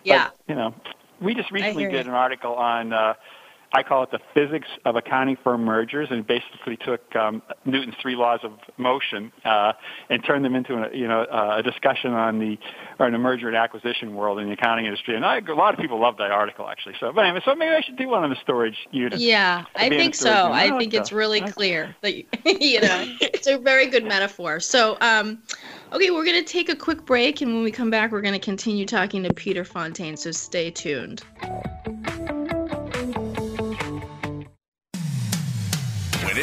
yeah, 0.04 0.30
but, 0.30 0.40
you 0.48 0.56
know, 0.56 0.74
we 1.22 1.36
just 1.36 1.52
recently 1.52 1.88
did 1.88 2.08
an 2.08 2.14
article 2.14 2.56
on. 2.56 2.92
Uh, 2.92 3.14
I 3.76 3.84
call 3.84 4.04
it 4.04 4.12
the 4.12 4.20
physics 4.34 4.70
of 4.86 4.96
accounting 4.96 5.36
firm 5.44 5.66
mergers, 5.66 6.08
and 6.10 6.26
basically 6.26 6.78
took 6.78 7.14
um, 7.14 7.42
Newton's 7.66 7.96
three 8.02 8.16
laws 8.16 8.40
of 8.42 8.54
motion 8.78 9.34
uh, 9.44 9.74
and 10.10 10.24
turned 10.24 10.46
them 10.46 10.56
into 10.56 10.76
a, 10.76 10.96
you 10.96 11.10
know 11.10 11.26
a 11.30 11.62
discussion 11.62 12.14
on 12.14 12.40
the 12.40 12.58
or 13.00 13.08
in 13.08 13.12
the 13.12 13.20
merger 13.20 13.50
and 13.50 13.58
acquisition 13.58 14.16
world 14.16 14.40
in 14.40 14.48
the 14.48 14.54
accounting 14.54 14.86
industry. 14.86 15.18
And 15.18 15.26
I, 15.26 15.40
a 15.40 15.54
lot 15.54 15.74
of 15.74 15.80
people 15.82 16.00
love 16.00 16.16
that 16.20 16.32
article 16.32 16.70
actually. 16.70 16.96
So, 17.02 17.12
but 17.12 17.26
anyway, 17.26 17.42
so 17.44 17.54
maybe 17.54 17.76
I 17.76 17.82
should 17.82 17.98
do 17.98 18.08
one 18.08 18.24
on 18.24 18.30
the 18.30 18.38
storage 18.42 18.78
unit. 18.92 19.20
Yeah, 19.20 19.66
I 19.76 19.90
think 19.90 20.16
so. 20.16 20.32
I, 20.32 20.74
I 20.74 20.78
think 20.78 20.94
it's 20.94 21.12
really 21.12 21.42
clear 21.42 21.94
that 22.00 22.16
you 22.46 22.80
know 22.80 23.16
it's 23.20 23.48
a 23.48 23.58
very 23.58 23.88
good 23.88 24.06
metaphor. 24.06 24.62
So, 24.62 24.98
um, 25.02 25.44
okay, 25.92 26.12
we're 26.12 26.26
gonna 26.26 26.44
take 26.44 26.70
a 26.70 26.78
quick 26.78 27.06
break, 27.06 27.42
and 27.42 27.54
when 27.54 27.64
we 27.64 27.72
come 27.72 27.90
back, 27.90 28.14
we're 28.14 28.22
gonna 28.22 28.40
continue 28.40 28.86
talking 28.86 29.22
to 29.24 29.34
Peter 29.34 29.66
Fontaine. 29.66 30.16
So 30.16 30.32
stay 30.32 30.72
tuned. 30.72 31.24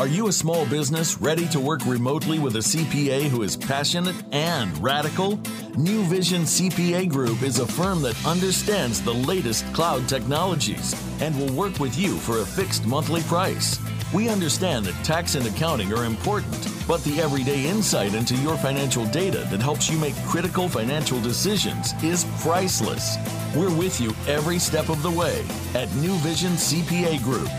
Are 0.00 0.08
you 0.08 0.28
a 0.28 0.32
small 0.32 0.64
business 0.64 1.20
ready 1.20 1.46
to 1.48 1.60
work 1.60 1.84
remotely 1.84 2.38
with 2.38 2.56
a 2.56 2.60
CPA 2.60 3.28
who 3.28 3.42
is 3.42 3.54
passionate 3.54 4.16
and 4.32 4.82
radical? 4.82 5.38
New 5.76 6.04
Vision 6.04 6.44
CPA 6.44 7.06
Group 7.06 7.42
is 7.42 7.58
a 7.58 7.66
firm 7.66 8.00
that 8.00 8.16
understands 8.24 9.02
the 9.02 9.12
latest 9.12 9.70
cloud 9.74 10.08
technologies 10.08 10.94
and 11.20 11.38
will 11.38 11.52
work 11.52 11.78
with 11.78 11.98
you 11.98 12.16
for 12.16 12.38
a 12.38 12.46
fixed 12.46 12.86
monthly 12.86 13.20
price. 13.24 13.78
We 14.14 14.30
understand 14.30 14.86
that 14.86 15.04
tax 15.04 15.34
and 15.34 15.46
accounting 15.46 15.92
are 15.92 16.06
important, 16.06 16.66
but 16.88 17.04
the 17.04 17.20
everyday 17.20 17.66
insight 17.68 18.14
into 18.14 18.34
your 18.36 18.56
financial 18.56 19.04
data 19.04 19.46
that 19.50 19.60
helps 19.60 19.90
you 19.90 19.98
make 19.98 20.16
critical 20.24 20.66
financial 20.66 21.20
decisions 21.20 21.92
is 22.02 22.24
priceless. 22.40 23.18
We're 23.54 23.76
with 23.76 24.00
you 24.00 24.14
every 24.26 24.60
step 24.60 24.88
of 24.88 25.02
the 25.02 25.10
way 25.10 25.44
at 25.74 25.94
New 25.96 26.14
Vision 26.20 26.52
CPA 26.52 27.22
Group. 27.22 27.50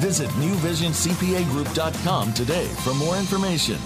Visit 0.00 0.30
newvisioncpagroup.com 0.30 2.32
today 2.32 2.66
for 2.82 2.94
more 2.94 3.18
information. 3.18 3.76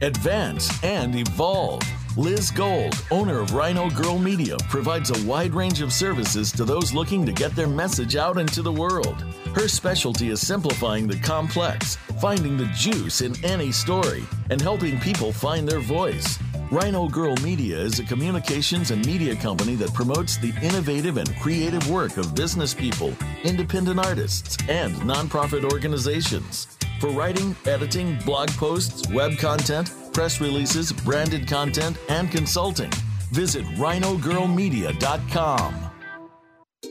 Advance 0.00 0.84
and 0.84 1.16
evolve. 1.16 1.82
Liz 2.16 2.52
Gold, 2.52 2.94
owner 3.10 3.40
of 3.40 3.54
Rhino 3.54 3.90
Girl 3.90 4.18
Media, 4.18 4.56
provides 4.68 5.10
a 5.10 5.26
wide 5.26 5.52
range 5.52 5.80
of 5.80 5.92
services 5.92 6.52
to 6.52 6.64
those 6.64 6.92
looking 6.92 7.26
to 7.26 7.32
get 7.32 7.56
their 7.56 7.66
message 7.66 8.14
out 8.14 8.38
into 8.38 8.62
the 8.62 8.72
world. 8.72 9.20
Her 9.54 9.66
specialty 9.66 10.28
is 10.28 10.46
simplifying 10.46 11.08
the 11.08 11.18
complex, 11.18 11.96
finding 12.20 12.56
the 12.56 12.66
juice 12.66 13.20
in 13.20 13.34
any 13.44 13.72
story, 13.72 14.22
and 14.50 14.60
helping 14.60 15.00
people 15.00 15.32
find 15.32 15.66
their 15.66 15.80
voice. 15.80 16.38
Rhino 16.72 17.06
Girl 17.06 17.36
Media 17.42 17.78
is 17.78 18.00
a 18.00 18.02
communications 18.02 18.90
and 18.92 19.04
media 19.04 19.36
company 19.36 19.74
that 19.74 19.92
promotes 19.92 20.38
the 20.38 20.54
innovative 20.62 21.18
and 21.18 21.36
creative 21.36 21.90
work 21.90 22.16
of 22.16 22.34
business 22.34 22.72
people, 22.72 23.12
independent 23.44 24.00
artists, 24.00 24.56
and 24.70 24.94
nonprofit 25.02 25.70
organizations. 25.70 26.78
For 26.98 27.10
writing, 27.10 27.54
editing, 27.66 28.18
blog 28.24 28.48
posts, 28.52 29.06
web 29.12 29.36
content, 29.36 29.92
press 30.14 30.40
releases, 30.40 30.92
branded 30.92 31.46
content, 31.46 31.98
and 32.08 32.30
consulting, 32.30 32.90
visit 33.32 33.66
rhinogirlmedia.com. 33.76 35.91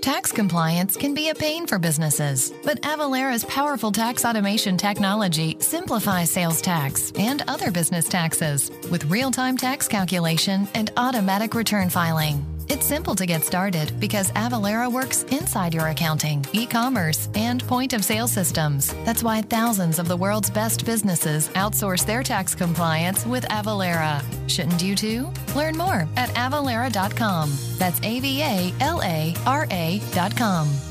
Tax 0.01 0.31
compliance 0.31 0.97
can 0.97 1.13
be 1.13 1.29
a 1.29 1.35
pain 1.35 1.67
for 1.67 1.77
businesses, 1.77 2.51
but 2.65 2.81
Avalara's 2.81 3.45
powerful 3.45 3.91
tax 3.91 4.25
automation 4.25 4.75
technology 4.75 5.57
simplifies 5.59 6.31
sales 6.31 6.59
tax 6.59 7.11
and 7.19 7.43
other 7.47 7.69
business 7.69 8.09
taxes 8.09 8.71
with 8.89 9.05
real 9.11 9.29
time 9.29 9.57
tax 9.57 9.87
calculation 9.87 10.67
and 10.73 10.91
automatic 10.97 11.53
return 11.53 11.87
filing. 11.87 12.50
It's 12.71 12.85
simple 12.85 13.15
to 13.15 13.25
get 13.25 13.43
started 13.43 13.91
because 13.99 14.31
Avalara 14.31 14.89
works 14.89 15.23
inside 15.23 15.73
your 15.73 15.87
accounting, 15.87 16.45
e 16.53 16.65
commerce, 16.65 17.27
and 17.35 17.61
point 17.67 17.91
of 17.91 18.05
sale 18.05 18.29
systems. 18.29 18.93
That's 19.03 19.23
why 19.23 19.41
thousands 19.41 19.99
of 19.99 20.07
the 20.07 20.15
world's 20.15 20.49
best 20.49 20.85
businesses 20.85 21.49
outsource 21.49 22.05
their 22.05 22.23
tax 22.23 22.55
compliance 22.55 23.25
with 23.25 23.43
Avalara. 23.49 24.23
Shouldn't 24.47 24.81
you 24.81 24.95
too? 24.95 25.29
Learn 25.53 25.75
more 25.75 26.07
at 26.15 26.29
avalara.com. 26.29 27.51
That's 27.77 27.99
A 28.03 28.21
V 28.21 28.41
A 28.41 28.73
L 28.79 29.01
A 29.03 29.35
R 29.45 29.67
A.com. 29.69 30.90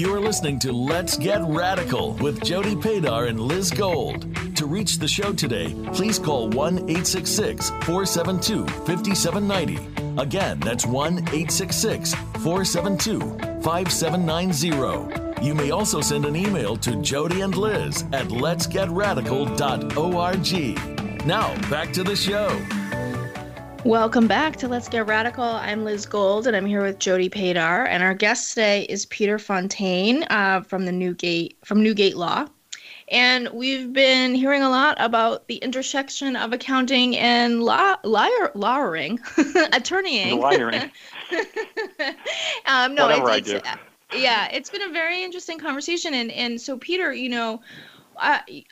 You 0.00 0.08
are 0.14 0.20
listening 0.20 0.58
to 0.60 0.72
Let's 0.72 1.18
Get 1.18 1.42
Radical 1.42 2.14
with 2.14 2.42
Jody 2.42 2.74
Padar 2.74 3.28
and 3.28 3.38
Liz 3.38 3.70
Gold. 3.70 4.34
To 4.56 4.64
reach 4.64 4.96
the 4.96 5.06
show 5.06 5.34
today, 5.34 5.74
please 5.92 6.18
call 6.18 6.48
1 6.48 6.78
866 6.78 7.68
472 7.68 8.66
5790. 8.86 10.18
Again, 10.18 10.58
that's 10.60 10.86
1 10.86 11.18
866 11.18 12.14
472 12.14 13.20
5790. 13.60 15.46
You 15.46 15.54
may 15.54 15.70
also 15.70 16.00
send 16.00 16.24
an 16.24 16.34
email 16.34 16.78
to 16.78 16.96
Jody 17.02 17.42
and 17.42 17.54
Liz 17.54 18.06
at 18.14 18.28
letsgetradical.org. 18.28 21.26
Now, 21.26 21.54
back 21.68 21.92
to 21.92 22.02
the 22.02 22.16
show. 22.16 22.48
Welcome 23.84 24.26
back 24.26 24.56
to 24.56 24.68
Let's 24.68 24.88
Get 24.88 25.06
Radical. 25.06 25.42
I'm 25.42 25.84
Liz 25.84 26.04
Gold, 26.04 26.46
and 26.46 26.54
I'm 26.54 26.66
here 26.66 26.82
with 26.82 26.98
Jody 26.98 27.30
Padar, 27.30 27.86
and 27.88 28.02
our 28.02 28.12
guest 28.12 28.50
today 28.50 28.82
is 28.82 29.06
Peter 29.06 29.38
Fontaine 29.38 30.24
uh, 30.24 30.60
from 30.60 30.84
the 30.84 30.92
Newgate 30.92 31.56
from 31.64 31.82
Newgate 31.82 32.18
Law. 32.18 32.46
And 33.08 33.48
we've 33.54 33.90
been 33.90 34.34
hearing 34.34 34.62
a 34.62 34.68
lot 34.68 34.98
about 35.00 35.48
the 35.48 35.56
intersection 35.56 36.36
of 36.36 36.52
accounting 36.52 37.16
and 37.16 37.62
law, 37.62 37.96
liar, 38.04 38.52
lawering, 38.54 39.18
attorneying. 39.72 40.38
Liaring. 40.38 40.90
um, 42.66 42.94
no, 42.94 43.06
Whatever 43.06 43.30
it's, 43.30 43.50
I 43.50 43.56
it's, 43.56 43.68
yeah, 44.14 44.48
it's 44.52 44.68
been 44.68 44.82
a 44.82 44.92
very 44.92 45.24
interesting 45.24 45.58
conversation. 45.58 46.12
And, 46.12 46.30
and 46.32 46.60
so, 46.60 46.76
Peter, 46.76 47.14
you 47.14 47.30
know, 47.30 47.62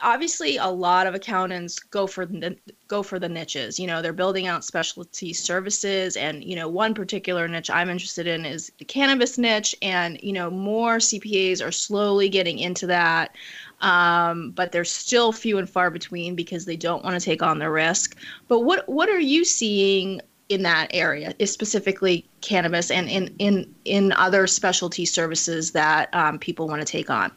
obviously 0.03 0.57
a 0.59 0.67
lot 0.67 1.07
of 1.07 1.15
accountants 1.15 1.79
go 1.79 2.07
for 2.07 2.27
the 2.27 2.57
go 2.87 3.03
for 3.03 3.19
the 3.19 3.29
niches 3.29 3.79
you 3.79 3.87
know 3.87 4.03
they're 4.03 4.13
building 4.13 4.47
out 4.47 4.65
specialty 4.65 5.33
services 5.33 6.17
and 6.17 6.45
you 6.45 6.55
know 6.55 6.69
one 6.69 6.93
particular 6.93 7.49
niche 7.49 7.71
i'm 7.71 7.89
interested 7.89 8.27
in 8.27 8.45
is 8.45 8.71
the 8.79 8.85
cannabis 8.85 9.39
niche 9.39 9.75
and 9.81 10.19
you 10.23 10.33
know 10.33 10.51
more 10.51 10.99
cpas 10.99 11.65
are 11.65 11.73
slowly 11.73 12.29
getting 12.29 12.59
into 12.59 12.87
that 12.87 13.35
um, 13.81 14.51
but 14.51 14.73
they're 14.73 14.85
still 14.85 15.33
few 15.33 15.59
and 15.59 15.69
far 15.69 15.91
between 15.91 16.35
because 16.35 16.65
they 16.65 16.77
don't 16.77 17.05
want 17.05 17.19
to 17.19 17.25
take 17.25 17.43
on 17.43 17.59
the 17.59 17.71
risk. 17.71 18.17
But 18.49 18.61
what 18.61 18.89
what 18.89 19.09
are 19.09 19.21
you 19.21 19.45
seeing 19.45 20.21
in 20.49 20.63
that 20.63 20.89
area 20.95 21.35
specifically 21.47 22.25
cannabis 22.41 22.91
and 22.91 23.09
in 23.09 23.35
in 23.39 23.75
in 23.85 24.13
other 24.13 24.47
specialty 24.47 25.05
services 25.05 25.73
that 25.73 26.13
um, 26.15 26.39
people 26.39 26.67
want 26.67 26.81
to 26.81 26.91
take 26.91 27.11
on 27.11 27.31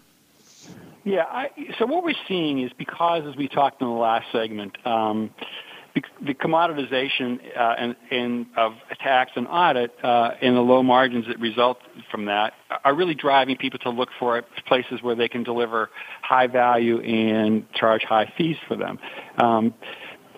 Yeah. 1.04 1.24
I, 1.24 1.50
so 1.80 1.86
what 1.86 2.04
we're 2.04 2.14
seeing 2.28 2.62
is 2.62 2.72
because, 2.78 3.24
as 3.28 3.36
we 3.36 3.48
talked 3.48 3.82
in 3.82 3.88
the 3.88 3.94
last 3.94 4.26
segment, 4.32 4.78
um, 4.86 5.32
the, 5.96 6.34
commoditization 6.34 7.40
uh, 7.58 7.76
and, 7.78 7.96
and 8.12 8.46
of 8.56 8.74
tax 9.02 9.32
and 9.36 9.48
audit 9.48 9.94
uh, 10.04 10.32
and 10.42 10.56
the 10.56 10.62
low 10.62 10.84
margins 10.84 11.28
that 11.28 11.40
result 11.40 11.80
from 12.10 12.26
that 12.26 12.54
are 12.86 12.96
really 12.96 13.16
driving 13.16 13.58
people 13.58 13.80
to 13.80 13.90
look 13.90 14.10
for 14.20 14.42
places 14.68 15.02
where 15.02 15.16
they 15.16 15.28
can 15.28 15.44
deliver 15.44 15.90
high 16.22 16.48
value 16.48 17.00
and 17.02 17.70
charge 17.74 18.04
high 18.04 18.32
fees 18.38 18.58
for 18.68 18.78
them. 18.78 19.00
Um, 19.38 19.74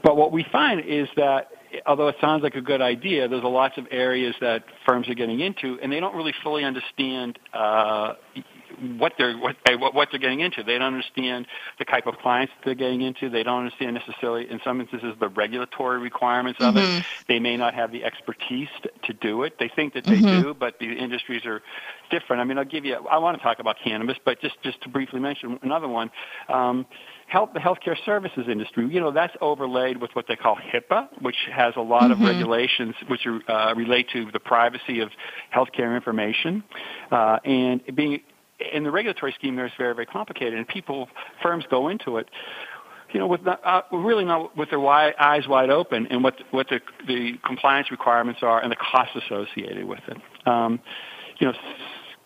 but 0.04 0.18
what 0.18 0.32
we 0.32 0.46
find 0.52 0.82
is 0.86 1.08
that 1.16 1.50
although 1.86 2.08
it 2.08 2.16
sounds 2.20 2.44
like 2.44 2.56
a 2.56 2.62
good 2.62 2.82
idea, 2.82 3.28
there's 3.28 3.44
a 3.44 3.48
lots 3.48 3.78
of 3.78 3.86
areas 3.92 4.36
that 4.42 4.64
firms 4.86 5.08
are 5.08 5.14
getting 5.16 5.40
into, 5.40 5.80
and 5.82 5.92
they 5.92 6.00
don't 6.00 6.16
really 6.16 6.34
fully 6.44 6.64
understand 6.64 7.40
uh, 7.54 8.14
what 8.98 9.14
they're 9.18 9.38
what, 9.38 9.94
what 9.94 10.10
they're 10.12 10.20
getting 10.20 10.42
into. 10.42 10.64
They 10.64 10.74
don't 10.78 10.94
understand 10.94 11.48
the 11.80 11.86
type 11.86 12.08
of 12.08 12.16
clients 12.18 12.54
they're 12.66 12.76
getting 12.76 13.02
into. 13.02 13.30
They 13.30 13.44
don't 13.44 13.60
understand 13.60 13.96
necessarily, 13.96 14.50
in 14.50 14.60
some 14.64 14.82
instances, 14.82 15.16
the 15.20 15.30
regulatory 15.30 16.00
requirements 16.00 16.60
of 16.62 16.76
Mm-hmm. 16.76 16.98
it. 16.98 17.06
They 17.28 17.40
may 17.40 17.58
not 17.58 17.74
have 17.74 17.92
the 17.92 18.04
expertise 18.04 18.68
to, 19.06 19.14
do 19.14 19.44
it. 19.44 19.54
They 19.60 19.70
think 19.76 19.94
that 19.94 20.06
they 20.10 20.22
Mm-hmm. 20.22 20.42
do, 20.42 20.54
but 20.54 20.80
the 20.80 20.92
industries 20.92 21.46
are 21.46 21.62
different. 22.10 22.42
I 22.42 22.46
mean, 22.46 22.58
I'll 22.58 22.66
give 22.66 22.84
you. 22.84 22.96
I 22.96 23.18
want 23.20 23.38
to 23.38 23.44
talk 23.44 23.60
about 23.60 23.78
cannabis, 23.84 24.18
but 24.26 24.42
just 24.42 24.56
just 24.64 24.82
to 24.84 24.90
briefly 24.90 25.20
mention 25.20 25.60
another 25.62 25.88
one. 25.88 26.10
Um, 26.50 26.86
health, 27.28 27.50
the 27.54 27.60
healthcare 27.60 27.96
services 28.06 28.46
industry, 28.50 28.88
you 28.90 29.00
know, 29.00 29.12
that's 29.12 29.36
overlaid 29.42 29.98
with 30.02 30.12
what 30.14 30.26
they 30.28 30.36
call 30.36 30.56
HIPAA, 30.58 31.08
which 31.22 31.36
has 31.52 31.74
a 31.78 31.82
lot 31.82 32.12
of 32.12 32.20
regulations 32.20 32.96
which 33.08 33.26
are, 33.26 33.40
uh, 33.50 33.74
relate 33.76 34.08
to 34.14 34.30
the 34.32 34.40
privacy 34.40 35.00
of 35.00 35.10
healthcare 35.56 35.96
information, 35.96 36.64
uh, 37.12 37.40
and 37.46 37.82
being 37.96 38.20
in 38.72 38.84
the 38.84 38.92
regulatory 38.92 39.34
scheme 39.34 39.56
there 39.56 39.66
is 39.66 39.72
very, 39.78 39.94
very 39.94 40.06
complicated, 40.06 40.56
and 40.56 40.68
people, 40.68 41.10
firms 41.42 41.66
go 41.70 41.88
into 41.88 42.18
it, 42.18 42.30
you 43.14 43.20
know, 43.20 43.28
with 43.28 43.44
not, 43.44 43.62
uh, 43.64 43.82
really 43.92 44.26
not 44.26 44.58
with 44.58 44.70
their 44.70 44.80
wide, 44.80 45.14
eyes 45.20 45.48
wide 45.48 45.70
open, 45.70 46.08
and 46.08 46.24
what 46.24 46.36
what 46.52 46.68
the 46.70 46.82
the 47.08 47.34
compliance 47.46 47.92
requirements 47.92 48.42
are 48.42 48.62
and 48.62 48.72
the 48.72 48.76
costs 48.76 49.16
associated 49.16 49.86
with 49.86 50.02
it. 50.08 50.18
Um, 50.48 50.80
you 51.38 51.48
know, 51.48 51.54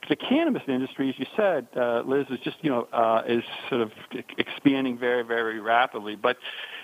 the 0.09 0.15
cannabis 0.15 0.63
industry, 0.67 1.09
as 1.09 1.15
you 1.19 1.25
said, 1.35 1.67
uh, 1.75 2.01
Liz, 2.05 2.25
is 2.29 2.39
just 2.39 2.57
you 2.61 2.69
know 2.69 2.87
uh, 2.93 3.23
is 3.27 3.43
sort 3.69 3.81
of 3.81 3.91
expanding 4.37 4.97
very, 4.97 5.23
very 5.23 5.59
rapidly, 5.59 6.15
but 6.15 6.37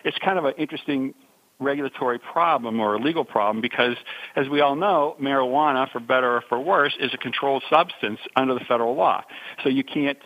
it's 0.04 0.18
kind 0.18 0.38
of 0.38 0.46
an 0.46 0.54
interesting 0.58 1.14
regulatory 1.60 2.20
problem 2.20 2.80
or 2.80 2.96
a 2.96 3.00
legal 3.00 3.26
problem 3.26 3.62
because, 3.62 3.96
as 4.36 4.50
we 4.50 4.62
all 4.62 4.76
know, 4.76 5.16
marijuana, 5.22 5.92
for 5.92 6.00
better 6.00 6.38
or 6.38 6.44
for 6.50 6.60
worse, 6.60 6.96
is 7.00 7.14
a 7.14 7.18
controlled 7.18 7.64
substance 7.70 8.20
under 8.36 8.54
the 8.54 8.62
federal 8.62 8.96
law. 8.96 9.24
So 9.64 9.70
you 9.70 9.84
can't 9.84 10.18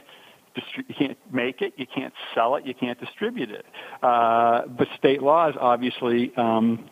you 0.75 0.95
can't 0.97 1.17
make 1.31 1.61
it, 1.61 1.73
you 1.77 1.85
can't 1.85 2.13
sell 2.33 2.55
it, 2.55 2.65
you 2.65 2.73
can't 2.73 2.99
distribute 2.99 3.51
it. 3.51 3.65
Uh, 4.01 4.63
but 4.65 4.87
state 4.97 5.21
laws 5.21 5.53
obviously 5.59 6.31
um, 6.35 6.89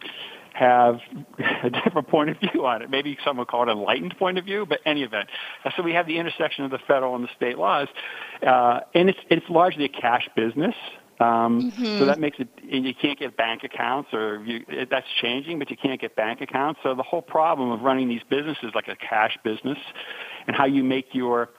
have 0.54 1.00
a 1.64 1.70
different 1.70 2.08
point 2.08 2.30
of 2.30 2.38
view 2.40 2.66
on 2.66 2.82
it. 2.82 2.90
Maybe 2.90 3.18
some 3.26 3.38
would 3.38 3.48
call 3.48 3.64
it 3.64 3.70
an 3.70 3.78
enlightened 3.78 4.16
point 4.18 4.38
of 4.38 4.46
view, 4.46 4.66
but 4.68 4.80
any 4.86 5.04
event. 5.04 5.30
Uh, 5.64 5.72
so 5.76 5.84
we 5.84 5.94
have 5.94 6.08
the 6.08 6.18
intersection 6.18 6.64
of 6.66 6.72
the 6.72 6.80
federal 6.88 7.16
and 7.16 7.24
the 7.24 7.30
state 7.36 7.58
laws, 7.58 7.88
uh, 8.46 8.82
and 8.94 9.10
it's 9.10 9.20
it's 9.30 9.46
largely 9.50 9.86
a 9.86 9.90
cash 9.90 10.28
business. 10.36 10.76
Um, 11.20 11.72
So 11.99 12.05
that 12.05 12.20
makes 12.20 12.38
it, 12.39 12.49
you 12.63 12.93
can't 12.93 13.18
get 13.18 13.38
bank 13.38 13.63
accounts, 13.63 14.13
or 14.13 14.43
you, 14.43 14.66
it, 14.68 14.89
that's 14.89 15.07
changing, 15.22 15.59
but 15.59 15.70
you 15.70 15.78
can't 15.78 15.99
get 15.99 16.16
bank 16.16 16.41
accounts. 16.41 16.80
So 16.84 16.93
the 16.93 17.03
whole 17.03 17.22
problem 17.22 17.72
of 17.72 17.82
running 17.82 18.09
these 18.09 18.24
businesses 18.30 18.72
like 18.76 18.88
a 18.88 18.95
cash 18.95 19.38
business, 19.43 19.78
and 20.47 20.55
how 20.55 20.66
you 20.66 20.84
make 20.84 21.13
your 21.13 21.49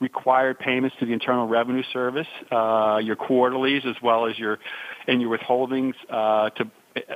required 0.00 0.58
payments 0.58 0.96
to 0.98 1.06
the 1.06 1.12
Internal 1.12 1.46
Revenue 1.46 1.82
Service, 1.92 2.26
uh, 2.50 3.00
your 3.02 3.16
quarterlies 3.16 3.82
as 3.84 3.96
well 4.02 4.26
as 4.26 4.38
your 4.38 4.58
and 5.06 5.20
your 5.20 5.36
withholdings 5.36 5.94
uh, 6.08 6.50
to 6.50 6.70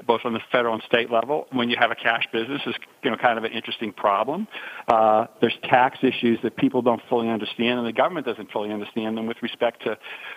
both 0.07 0.20
on 0.24 0.32
the 0.32 0.40
federal 0.53 0.74
and 0.74 0.82
state 0.84 1.11
level 1.11 1.47
when 1.51 1.68
you 1.68 1.76
have 1.78 1.90
a 1.90 1.97
cash 1.97 2.24
business 2.32 2.61
is 2.66 2.74
you 3.03 3.11
know 3.11 3.16
kind 3.16 3.38
of 3.38 3.45
an 3.45 3.53
interesting 3.53 3.92
problem. 3.92 4.47
Uh, 4.86 5.26
there's 5.40 5.57
tax 5.64 5.99
issues 6.03 6.38
that 6.42 6.57
people 6.57 6.82
don't 6.82 7.03
fully 7.09 7.28
understand, 7.28 7.78
and 7.78 7.86
the 7.86 7.92
government 7.92 8.26
doesn't 8.26 8.51
fully 8.51 8.70
understand 8.70 9.16
them 9.16 9.26
with 9.26 9.38
respect 9.42 9.82
to 9.82 9.97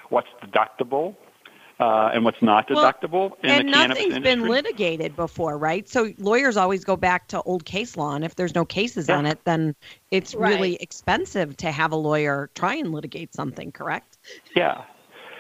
what's 0.10 0.30
deductible 0.44 1.16
uh, 1.80 2.12
and 2.14 2.26
what's 2.26 2.42
not 2.42 2.68
deductible 2.68 3.12
well, 3.12 3.38
in 3.44 3.50
and 3.50 3.70
the 3.70 3.74
cannabis 3.74 4.04
industry. 4.04 4.06
And 4.06 4.24
nothing's 4.24 4.24
been 4.24 4.50
litigated 4.50 5.16
before, 5.16 5.58
right? 5.58 5.88
So 5.88 6.14
lawyers 6.18 6.58
always 6.58 6.84
go 6.84 6.96
back 6.96 7.28
to 7.30 7.42
old 7.44 7.66
case 7.66 7.98
law, 7.98 8.16
and 8.16 8.26
if 8.26 8.36
there's 8.36 8.56
no 8.56 8.66
cases 8.66 9.10
yeah. 9.10 9.18
on 9.18 9.26
it, 9.26 9.44
then 9.44 9.76
it's 10.12 10.34
right. 10.34 10.50
really 10.54 10.76
expensive 10.76 11.56
to 11.58 11.72
have 11.72 11.92
a 11.92 11.96
lawyer 11.96 12.50
try 12.56 12.76
and 12.76 12.92
litigate 12.92 13.34
something. 13.34 13.72
Correct? 13.72 14.18
Yeah, 14.56 14.84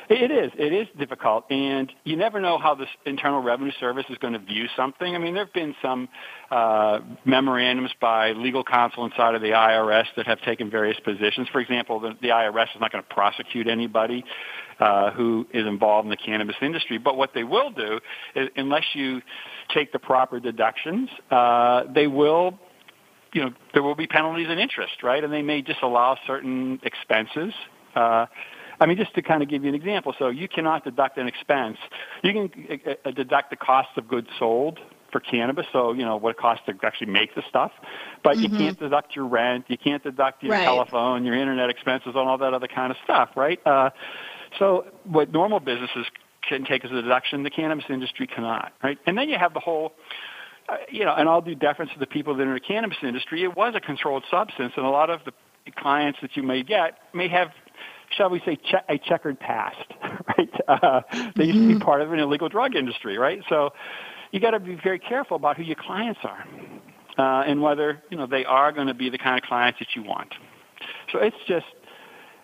it 0.10 0.32
is. 0.32 0.52
It 0.58 0.72
is 0.72 0.88
difficult, 0.98 1.52
and 1.52 1.92
you 2.06 2.16
never 2.16 2.40
know 2.40 2.58
how 2.58 2.76
the 2.76 2.86
Internal 3.06 3.42
Revenue 3.42 3.74
Service 3.78 4.06
is 4.10 4.18
going 4.20 4.34
to 4.34 4.40
view 4.40 4.68
something. 4.76 5.16
I 5.16 5.18
mean, 5.18 5.34
there 5.34 5.44
have 5.44 5.54
been 5.54 5.76
some 5.82 6.08
uh, 6.50 7.00
memorandums 7.26 7.92
by 8.00 8.32
legal 8.32 8.64
counsel 8.64 9.06
inside 9.06 9.36
of 9.36 9.42
the 9.42 9.50
IRS 9.50 10.06
that 10.16 10.28
have 10.28 10.40
taken 10.42 10.70
various 10.70 10.98
positions. 11.00 11.50
For 11.50 11.60
example, 11.60 12.00
the, 12.00 12.16
the 12.22 12.30
IRS 12.30 12.76
is 12.76 12.80
not 12.80 12.92
going 12.92 13.04
to 13.04 13.14
prosecute 13.14 13.68
anybody 13.68 14.24
uh, 14.80 15.12
who 15.12 15.48
is 15.54 15.66
involved 15.66 16.06
in 16.06 16.10
the 16.10 16.18
cannabis 16.18 16.56
industry, 16.62 16.98
but 16.98 17.18
what 17.18 17.34
they 17.34 17.44
will 17.44 17.72
do 17.72 18.00
is, 18.36 18.50
unless 18.56 18.84
you 18.94 19.22
take 19.74 19.92
the 19.92 20.00
proper 20.00 20.40
deductions, 20.40 21.10
uh, 21.32 21.84
they 21.94 22.08
will 22.08 22.60
you 23.34 23.42
know, 23.42 23.54
there 23.74 23.84
will 23.84 23.96
be 23.96 24.08
penalties 24.08 24.48
and 24.50 24.60
interest, 24.60 25.04
right? 25.04 25.24
And 25.24 25.32
they 25.32 25.42
may 25.42 25.62
disallow 25.62 26.16
certain 26.26 26.80
expenses. 26.84 27.54
Uh, 27.96 28.26
I 28.80 28.86
mean, 28.86 28.98
just 28.98 29.14
to 29.16 29.22
kind 29.22 29.42
of 29.42 29.50
give 29.50 29.64
you 29.64 29.70
an 29.70 29.76
example, 29.76 30.14
so 30.18 30.30
you 30.30 30.48
cannot 30.48 30.84
deduct 30.84 31.18
an 31.18 31.28
expense. 31.28 31.78
You 32.24 32.34
can 32.34 32.80
uh, 32.86 32.94
uh, 33.06 33.12
deduct 33.12 33.50
the 33.50 33.56
cost 33.56 33.90
of 33.98 34.08
goods 34.08 34.28
sold 34.38 34.80
for 35.12 35.20
cannabis, 35.20 35.66
so 35.72 35.94
you 35.94 36.04
know 36.04 36.18
what 36.18 36.32
it 36.32 36.38
costs 36.38 36.66
to 36.66 36.74
actually 36.84 37.08
make 37.08 37.34
the 37.34 37.42
stuff, 37.48 37.72
but 38.24 38.36
mm-hmm. 38.36 38.54
you 38.54 38.60
can't 38.60 38.80
deduct 38.80 39.16
your 39.16 39.26
rent, 39.26 39.66
you 39.70 39.78
can't 39.78 40.04
deduct 40.04 40.44
your 40.44 40.52
right. 40.52 40.66
telephone, 40.66 41.24
your 41.24 41.34
internet 41.34 41.70
expenses, 41.70 42.10
and 42.10 42.18
all 42.18 42.38
that 42.38 42.54
other 42.54 42.68
kind 42.68 42.92
of 42.92 42.98
stuff, 43.04 43.30
right? 43.36 43.66
Uh, 43.66 43.90
so 44.60 44.86
what 45.04 45.32
normal 45.32 45.60
businesses 45.60 46.06
can 46.48 46.66
take 46.66 46.86
as 46.86 46.92
a 46.92 47.02
deduction, 47.02 47.44
the 47.44 47.50
cannabis 47.50 47.86
industry 47.90 48.28
cannot, 48.28 48.72
right? 48.84 48.98
And 49.06 49.18
then 49.18 49.30
you 49.30 49.38
have 49.38 49.54
the 49.54 49.60
whole 49.60 49.94
uh, 50.70 50.76
you 50.90 51.06
know, 51.06 51.14
and 51.16 51.30
I'll 51.30 51.42
do 51.42 51.56
deference 51.56 51.94
to 51.94 52.00
the 52.00 52.06
people 52.06 52.36
that 52.36 52.44
are 52.44 52.48
in 52.48 52.54
the 52.54 52.60
cannabis 52.60 52.98
industry. 53.02 53.44
It 53.44 53.56
was 53.56 53.74
a 53.76 53.80
controlled 53.80 54.24
substance, 54.30 54.74
and 54.76 54.86
a 54.86 54.90
lot 54.90 55.10
of 55.10 55.22
the 55.26 55.32
clients 55.78 56.20
that 56.22 56.36
you 56.36 56.44
may 56.44 56.64
get 56.64 56.98
may 57.14 57.30
have 57.30 57.50
shall 58.10 58.30
we 58.30 58.40
say, 58.46 58.56
che- 58.56 58.84
a 58.88 58.98
checkered 58.98 59.40
past, 59.40 59.86
right? 60.38 60.50
Uh, 60.68 61.02
they 61.36 61.46
used 61.46 61.58
to 61.58 61.68
be 61.68 61.74
mm-hmm. 61.74 61.80
part 61.80 62.02
of 62.02 62.12
an 62.14 62.20
illegal 62.20 62.50
drug 62.50 62.76
industry, 62.76 63.18
right? 63.18 63.42
So 63.50 63.72
you 64.32 64.40
got 64.40 64.52
to 64.52 64.60
be 64.60 64.76
very 64.82 65.00
careful 65.00 65.36
about 65.36 65.58
who 65.58 65.64
your 65.64 65.76
clients 65.76 66.20
are 66.24 66.46
uh, 67.18 67.44
and 67.44 67.62
whether 67.62 68.02
you 68.10 68.18
know 68.18 68.28
they 68.28 68.46
are 68.46 68.72
going 68.72 68.88
to 68.88 68.94
be 68.94 69.10
the 69.10 69.18
kind 69.18 69.38
of 69.38 69.48
clients 69.48 69.80
that 69.80 69.90
you 69.96 70.04
want. 70.04 70.34
So 71.12 71.20
it's 71.20 71.38
just 71.48 71.66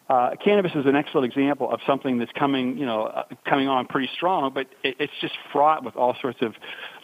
uh, 0.10 0.32
cannabis 0.44 0.74
is 0.76 0.86
an 0.86 0.96
excellent 0.96 1.32
example 1.32 1.72
of 1.72 1.80
something 1.88 2.18
that's 2.20 2.32
coming, 2.34 2.78
you 2.78 2.86
know, 2.86 3.04
uh, 3.04 3.24
coming 3.46 3.68
on 3.68 3.86
pretty 3.86 4.10
strong, 4.16 4.52
but 4.54 4.68
it, 4.84 4.96
it's 5.00 5.14
just 5.22 5.34
fraught 5.52 5.84
with 5.84 5.96
all 5.96 6.16
sorts 6.22 6.42
of 6.42 6.56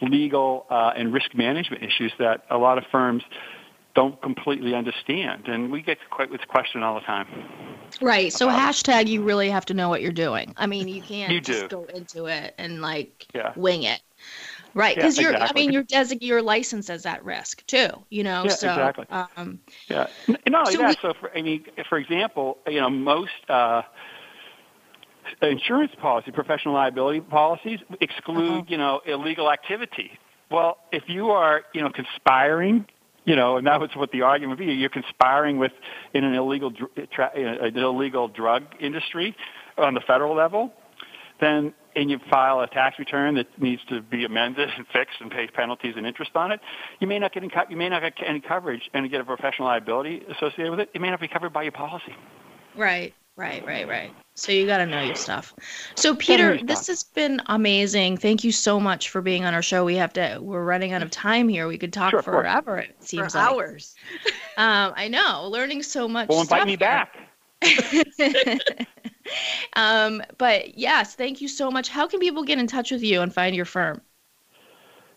legal 0.02 0.66
uh, 0.70 0.92
and 0.96 1.12
risk 1.12 1.34
management 1.34 1.82
issues 1.82 2.12
that 2.18 2.44
a 2.50 2.58
lot 2.58 2.78
of 2.78 2.84
firms 2.92 3.22
don't 3.94 4.20
completely 4.22 4.74
understand. 4.74 5.48
And 5.48 5.72
we 5.72 5.82
get 5.82 5.98
quite 6.10 6.30
this 6.30 6.40
question 6.48 6.82
all 6.82 6.94
the 6.94 7.00
time. 7.00 7.26
Right. 8.00 8.32
So 8.32 8.48
hashtag 8.48 9.08
you 9.08 9.22
really 9.22 9.50
have 9.50 9.66
to 9.66 9.74
know 9.74 9.88
what 9.88 10.02
you're 10.02 10.12
doing. 10.12 10.54
I 10.56 10.66
mean, 10.66 10.86
you 10.86 11.02
can't 11.02 11.32
you 11.32 11.40
just 11.40 11.68
go 11.68 11.84
into 11.84 12.26
it 12.26 12.54
and 12.58 12.80
like 12.80 13.26
yeah. 13.34 13.52
wing 13.56 13.82
it. 13.82 14.00
Right, 14.74 14.94
because 14.94 15.16
yeah, 15.16 15.22
you're. 15.22 15.32
Exactly. 15.32 15.62
I 15.62 15.66
mean, 15.66 15.72
your 15.72 15.84
your 16.20 16.42
license 16.42 16.90
is 16.90 17.06
at 17.06 17.24
risk 17.24 17.66
too. 17.66 17.88
You 18.10 18.22
know. 18.22 18.44
Yeah, 18.44 18.50
so, 18.50 18.68
exactly. 18.68 19.06
Um, 19.10 19.60
yeah. 19.88 20.06
Only 20.28 20.72
so 20.72 20.78
that. 20.78 20.88
We, 20.88 20.96
so, 21.02 21.14
for, 21.18 21.36
I 21.36 21.42
mean, 21.42 21.64
for 21.88 21.98
example, 21.98 22.58
you 22.66 22.80
know, 22.80 22.90
most 22.90 23.30
uh, 23.48 23.82
insurance 25.42 25.92
policy, 26.00 26.30
professional 26.30 26.74
liability 26.74 27.20
policies 27.20 27.80
exclude, 28.00 28.50
uh-huh. 28.50 28.62
you 28.68 28.76
know, 28.76 29.00
illegal 29.06 29.50
activity. 29.50 30.12
Well, 30.50 30.78
if 30.92 31.04
you 31.08 31.30
are, 31.30 31.62
you 31.72 31.80
know, 31.80 31.90
conspiring 31.90 32.86
you 33.24 33.36
know, 33.36 33.58
and 33.58 33.66
that 33.66 33.80
was 33.80 33.90
what 33.94 34.12
the 34.12 34.22
argument 34.22 34.58
would 34.58 34.66
be. 34.66 34.72
You're 34.72 34.88
conspiring 34.88 35.58
with 35.58 35.72
in 36.14 36.24
an 36.24 36.34
illegal 36.34 36.72
tra- 37.12 37.30
an 37.34 37.76
illegal 37.76 38.28
drug 38.28 38.64
industry 38.80 39.36
on 39.76 39.94
the 39.94 40.00
federal 40.00 40.34
level, 40.34 40.72
then 41.40 41.74
and 41.96 42.10
you 42.10 42.18
file 42.30 42.60
a 42.60 42.66
tax 42.66 42.98
return 42.98 43.34
that 43.34 43.46
needs 43.60 43.82
to 43.88 44.00
be 44.00 44.24
amended 44.24 44.68
and 44.76 44.86
fixed 44.86 45.20
and 45.20 45.30
pay 45.30 45.46
penalties 45.46 45.94
and 45.96 46.06
interest 46.06 46.32
on 46.34 46.52
it, 46.52 46.60
you 47.00 47.06
may 47.06 47.18
not 47.18 47.32
get 47.32 47.42
any, 47.42 47.52
you 47.68 47.76
may 47.76 47.88
not 47.88 48.02
get 48.02 48.14
any 48.26 48.40
coverage 48.40 48.90
and 48.94 49.08
get 49.10 49.20
a 49.20 49.24
professional 49.24 49.68
liability 49.68 50.24
associated 50.28 50.70
with 50.70 50.80
it. 50.80 50.90
It 50.94 51.00
may 51.00 51.10
not 51.10 51.20
be 51.20 51.28
covered 51.28 51.52
by 51.52 51.62
your 51.62 51.72
policy. 51.72 52.14
Right. 52.76 53.14
Right, 53.36 53.64
right, 53.64 53.88
right. 53.88 54.12
So 54.34 54.52
you 54.52 54.66
got 54.66 54.78
to 54.78 54.86
know 54.86 55.00
your 55.00 55.14
stuff. 55.14 55.54
So 55.94 56.14
Peter, 56.14 56.58
this 56.62 56.86
has 56.88 57.02
been 57.02 57.40
amazing. 57.46 58.18
Thank 58.18 58.44
you 58.44 58.52
so 58.52 58.78
much 58.78 59.08
for 59.08 59.22
being 59.22 59.46
on 59.46 59.54
our 59.54 59.62
show. 59.62 59.82
We 59.82 59.96
have 59.96 60.12
to. 60.14 60.38
We're 60.42 60.62
running 60.62 60.92
out 60.92 61.02
of 61.02 61.10
time 61.10 61.48
here. 61.48 61.66
We 61.66 61.78
could 61.78 61.92
talk 61.92 62.10
sure, 62.10 62.22
forever. 62.22 62.78
It 62.78 62.96
seems 63.02 63.32
for 63.32 63.38
like. 63.38 63.50
hours. 63.50 63.94
Um, 64.58 64.92
I 64.94 65.08
know. 65.08 65.48
Learning 65.48 65.82
so 65.82 66.06
much. 66.06 66.28
Well, 66.28 66.42
invite 66.42 66.66
me 66.66 66.72
here. 66.72 66.78
back. 66.78 67.16
um, 69.76 70.22
but 70.38 70.78
yes, 70.78 71.14
thank 71.14 71.40
you 71.40 71.48
so 71.48 71.70
much. 71.70 71.88
How 71.88 72.06
can 72.06 72.20
people 72.20 72.44
get 72.44 72.58
in 72.58 72.66
touch 72.66 72.90
with 72.90 73.02
you 73.02 73.20
and 73.20 73.32
find 73.32 73.54
your 73.54 73.64
firm? 73.64 74.00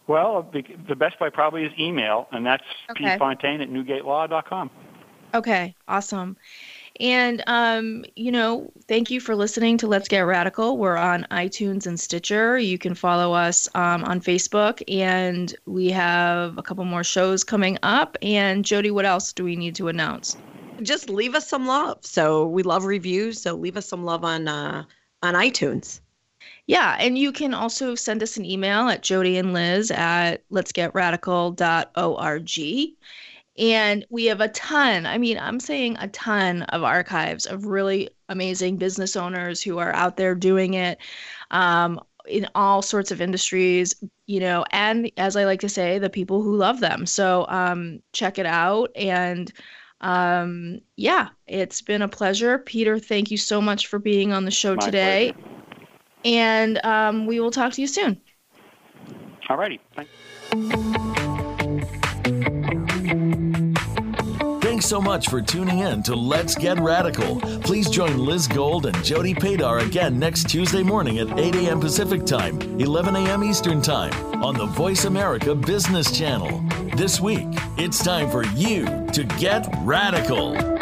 Well, 0.07 0.49
the, 0.51 0.63
the 0.87 0.95
best 0.95 1.19
way 1.21 1.29
probably 1.29 1.63
is 1.63 1.71
email, 1.79 2.27
and 2.31 2.45
that's 2.45 2.63
okay. 2.91 3.17
pfontaine 3.17 3.61
at 3.61 3.69
newgatelaw.com. 3.69 4.69
Okay, 5.33 5.75
awesome. 5.87 6.37
And, 6.99 7.43
um, 7.47 8.05
you 8.15 8.31
know, 8.31 8.71
thank 8.87 9.09
you 9.09 9.19
for 9.19 9.35
listening 9.35 9.79
to 9.79 9.87
Let's 9.87 10.07
Get 10.07 10.19
Radical. 10.19 10.77
We're 10.77 10.97
on 10.97 11.25
iTunes 11.31 11.87
and 11.87 11.99
Stitcher. 11.99 12.59
You 12.59 12.77
can 12.77 12.93
follow 12.93 13.33
us 13.33 13.67
um, 13.73 14.03
on 14.03 14.21
Facebook, 14.21 14.83
and 14.87 15.55
we 15.65 15.89
have 15.89 16.57
a 16.59 16.61
couple 16.61 16.85
more 16.85 17.03
shows 17.03 17.43
coming 17.43 17.79
up. 17.81 18.15
And, 18.21 18.63
Jody, 18.63 18.91
what 18.91 19.05
else 19.05 19.33
do 19.33 19.43
we 19.43 19.55
need 19.55 19.75
to 19.75 19.87
announce? 19.87 20.37
Just 20.83 21.09
leave 21.09 21.35
us 21.35 21.47
some 21.47 21.65
love. 21.65 22.05
So 22.05 22.47
we 22.47 22.63
love 22.63 22.85
reviews. 22.85 23.41
So 23.41 23.55
leave 23.55 23.77
us 23.77 23.87
some 23.87 24.03
love 24.03 24.23
on 24.23 24.47
uh, 24.47 24.83
on 25.21 25.33
iTunes. 25.33 26.01
Yeah, 26.67 26.95
and 26.99 27.17
you 27.17 27.31
can 27.31 27.53
also 27.53 27.95
send 27.95 28.21
us 28.23 28.37
an 28.37 28.45
email 28.45 28.89
at 28.89 29.03
Jody 29.03 29.37
and 29.37 29.53
Liz 29.53 29.91
at 29.91 30.47
let'sgetradical.org. 30.49 32.95
And 33.55 34.03
we 34.09 34.25
have 34.25 34.41
a 34.41 34.47
ton, 34.47 35.05
I 35.05 35.19
mean, 35.19 35.37
I'm 35.37 35.59
saying 35.59 35.97
a 35.99 36.07
ton 36.07 36.63
of 36.63 36.81
archives 36.83 37.45
of 37.45 37.65
really 37.65 38.09
amazing 38.29 38.77
business 38.77 39.15
owners 39.15 39.61
who 39.61 39.77
are 39.77 39.93
out 39.93 40.17
there 40.17 40.33
doing 40.33 40.73
it 40.73 40.97
um, 41.51 41.99
in 42.25 42.47
all 42.55 42.81
sorts 42.81 43.11
of 43.11 43.21
industries, 43.21 43.93
you 44.25 44.39
know, 44.39 44.65
and 44.71 45.11
as 45.17 45.35
I 45.35 45.45
like 45.45 45.59
to 45.59 45.69
say, 45.69 45.99
the 45.99 46.09
people 46.09 46.41
who 46.41 46.55
love 46.55 46.79
them. 46.79 47.05
So 47.05 47.45
um, 47.47 48.01
check 48.11 48.39
it 48.39 48.47
out. 48.47 48.89
And 48.95 49.53
um, 50.03 50.81
yeah, 50.97 51.29
it's 51.47 51.81
been 51.81 52.01
a 52.01 52.07
pleasure. 52.07 52.59
Peter, 52.59 52.99
thank 52.99 53.31
you 53.31 53.37
so 53.37 53.61
much 53.61 53.87
for 53.87 53.99
being 53.99 54.33
on 54.33 54.45
the 54.45 54.51
show 54.51 54.75
My 54.75 54.85
today. 54.85 55.31
Pleasure. 55.31 55.49
And 56.25 56.85
um, 56.85 57.25
we 57.25 57.39
will 57.39 57.51
talk 57.51 57.73
to 57.73 57.81
you 57.81 57.87
soon. 57.87 58.21
All 59.49 59.57
righty. 59.57 59.79
Thanks. 59.95 61.02
So 64.93 65.01
much 65.01 65.27
for 65.27 65.41
tuning 65.41 65.79
in 65.79 66.03
to 66.03 66.15
Let's 66.15 66.53
Get 66.53 66.79
Radical. 66.79 67.39
Please 67.61 67.89
join 67.89 68.15
Liz 68.15 68.47
Gold 68.47 68.85
and 68.85 69.03
Jody 69.03 69.33
Padar 69.33 69.83
again 69.83 70.19
next 70.19 70.47
Tuesday 70.47 70.83
morning 70.83 71.17
at 71.17 71.39
8 71.39 71.55
a.m. 71.55 71.79
Pacific 71.79 72.27
Time, 72.27 72.61
11 72.79 73.15
a.m. 73.15 73.43
Eastern 73.43 73.81
Time 73.81 74.13
on 74.43 74.53
the 74.53 74.67
Voice 74.67 75.05
America 75.05 75.55
Business 75.55 76.15
Channel. 76.15 76.63
This 76.95 77.19
week, 77.19 77.47
it's 77.75 78.03
time 78.03 78.29
for 78.29 78.45
you 78.49 78.85
to 79.13 79.23
get 79.39 79.67
radical. 79.79 80.72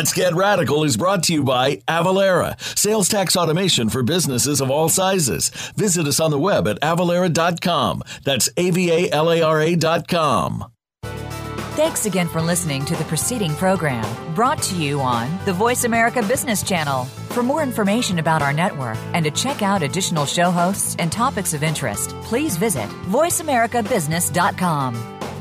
Let's 0.00 0.14
Get 0.14 0.34
Radical 0.34 0.84
is 0.84 0.96
brought 0.96 1.24
to 1.24 1.34
you 1.34 1.44
by 1.44 1.76
Avalara, 1.86 2.58
sales 2.74 3.06
tax 3.06 3.36
automation 3.36 3.90
for 3.90 4.02
businesses 4.02 4.62
of 4.62 4.70
all 4.70 4.88
sizes. 4.88 5.50
Visit 5.76 6.06
us 6.06 6.20
on 6.20 6.30
the 6.30 6.38
web 6.38 6.66
at 6.66 6.80
avalara.com. 6.80 8.02
That's 8.24 8.48
A 8.56 8.70
V 8.70 8.90
A 8.90 9.10
L 9.10 9.30
A 9.30 9.42
R 9.42 9.60
A.com. 9.60 10.64
Thanks 11.76 12.06
again 12.06 12.28
for 12.28 12.40
listening 12.40 12.86
to 12.86 12.96
the 12.96 13.04
preceding 13.04 13.54
program 13.56 14.34
brought 14.34 14.62
to 14.62 14.74
you 14.74 15.02
on 15.02 15.28
the 15.44 15.52
Voice 15.52 15.84
America 15.84 16.22
Business 16.22 16.62
Channel. 16.62 17.04
For 17.34 17.42
more 17.42 17.62
information 17.62 18.20
about 18.20 18.40
our 18.40 18.54
network 18.54 18.96
and 19.12 19.22
to 19.26 19.30
check 19.30 19.60
out 19.60 19.82
additional 19.82 20.24
show 20.24 20.50
hosts 20.50 20.96
and 20.98 21.12
topics 21.12 21.52
of 21.52 21.62
interest, 21.62 22.08
please 22.22 22.56
visit 22.56 22.88
voiceamericabusiness.com. 22.88 25.19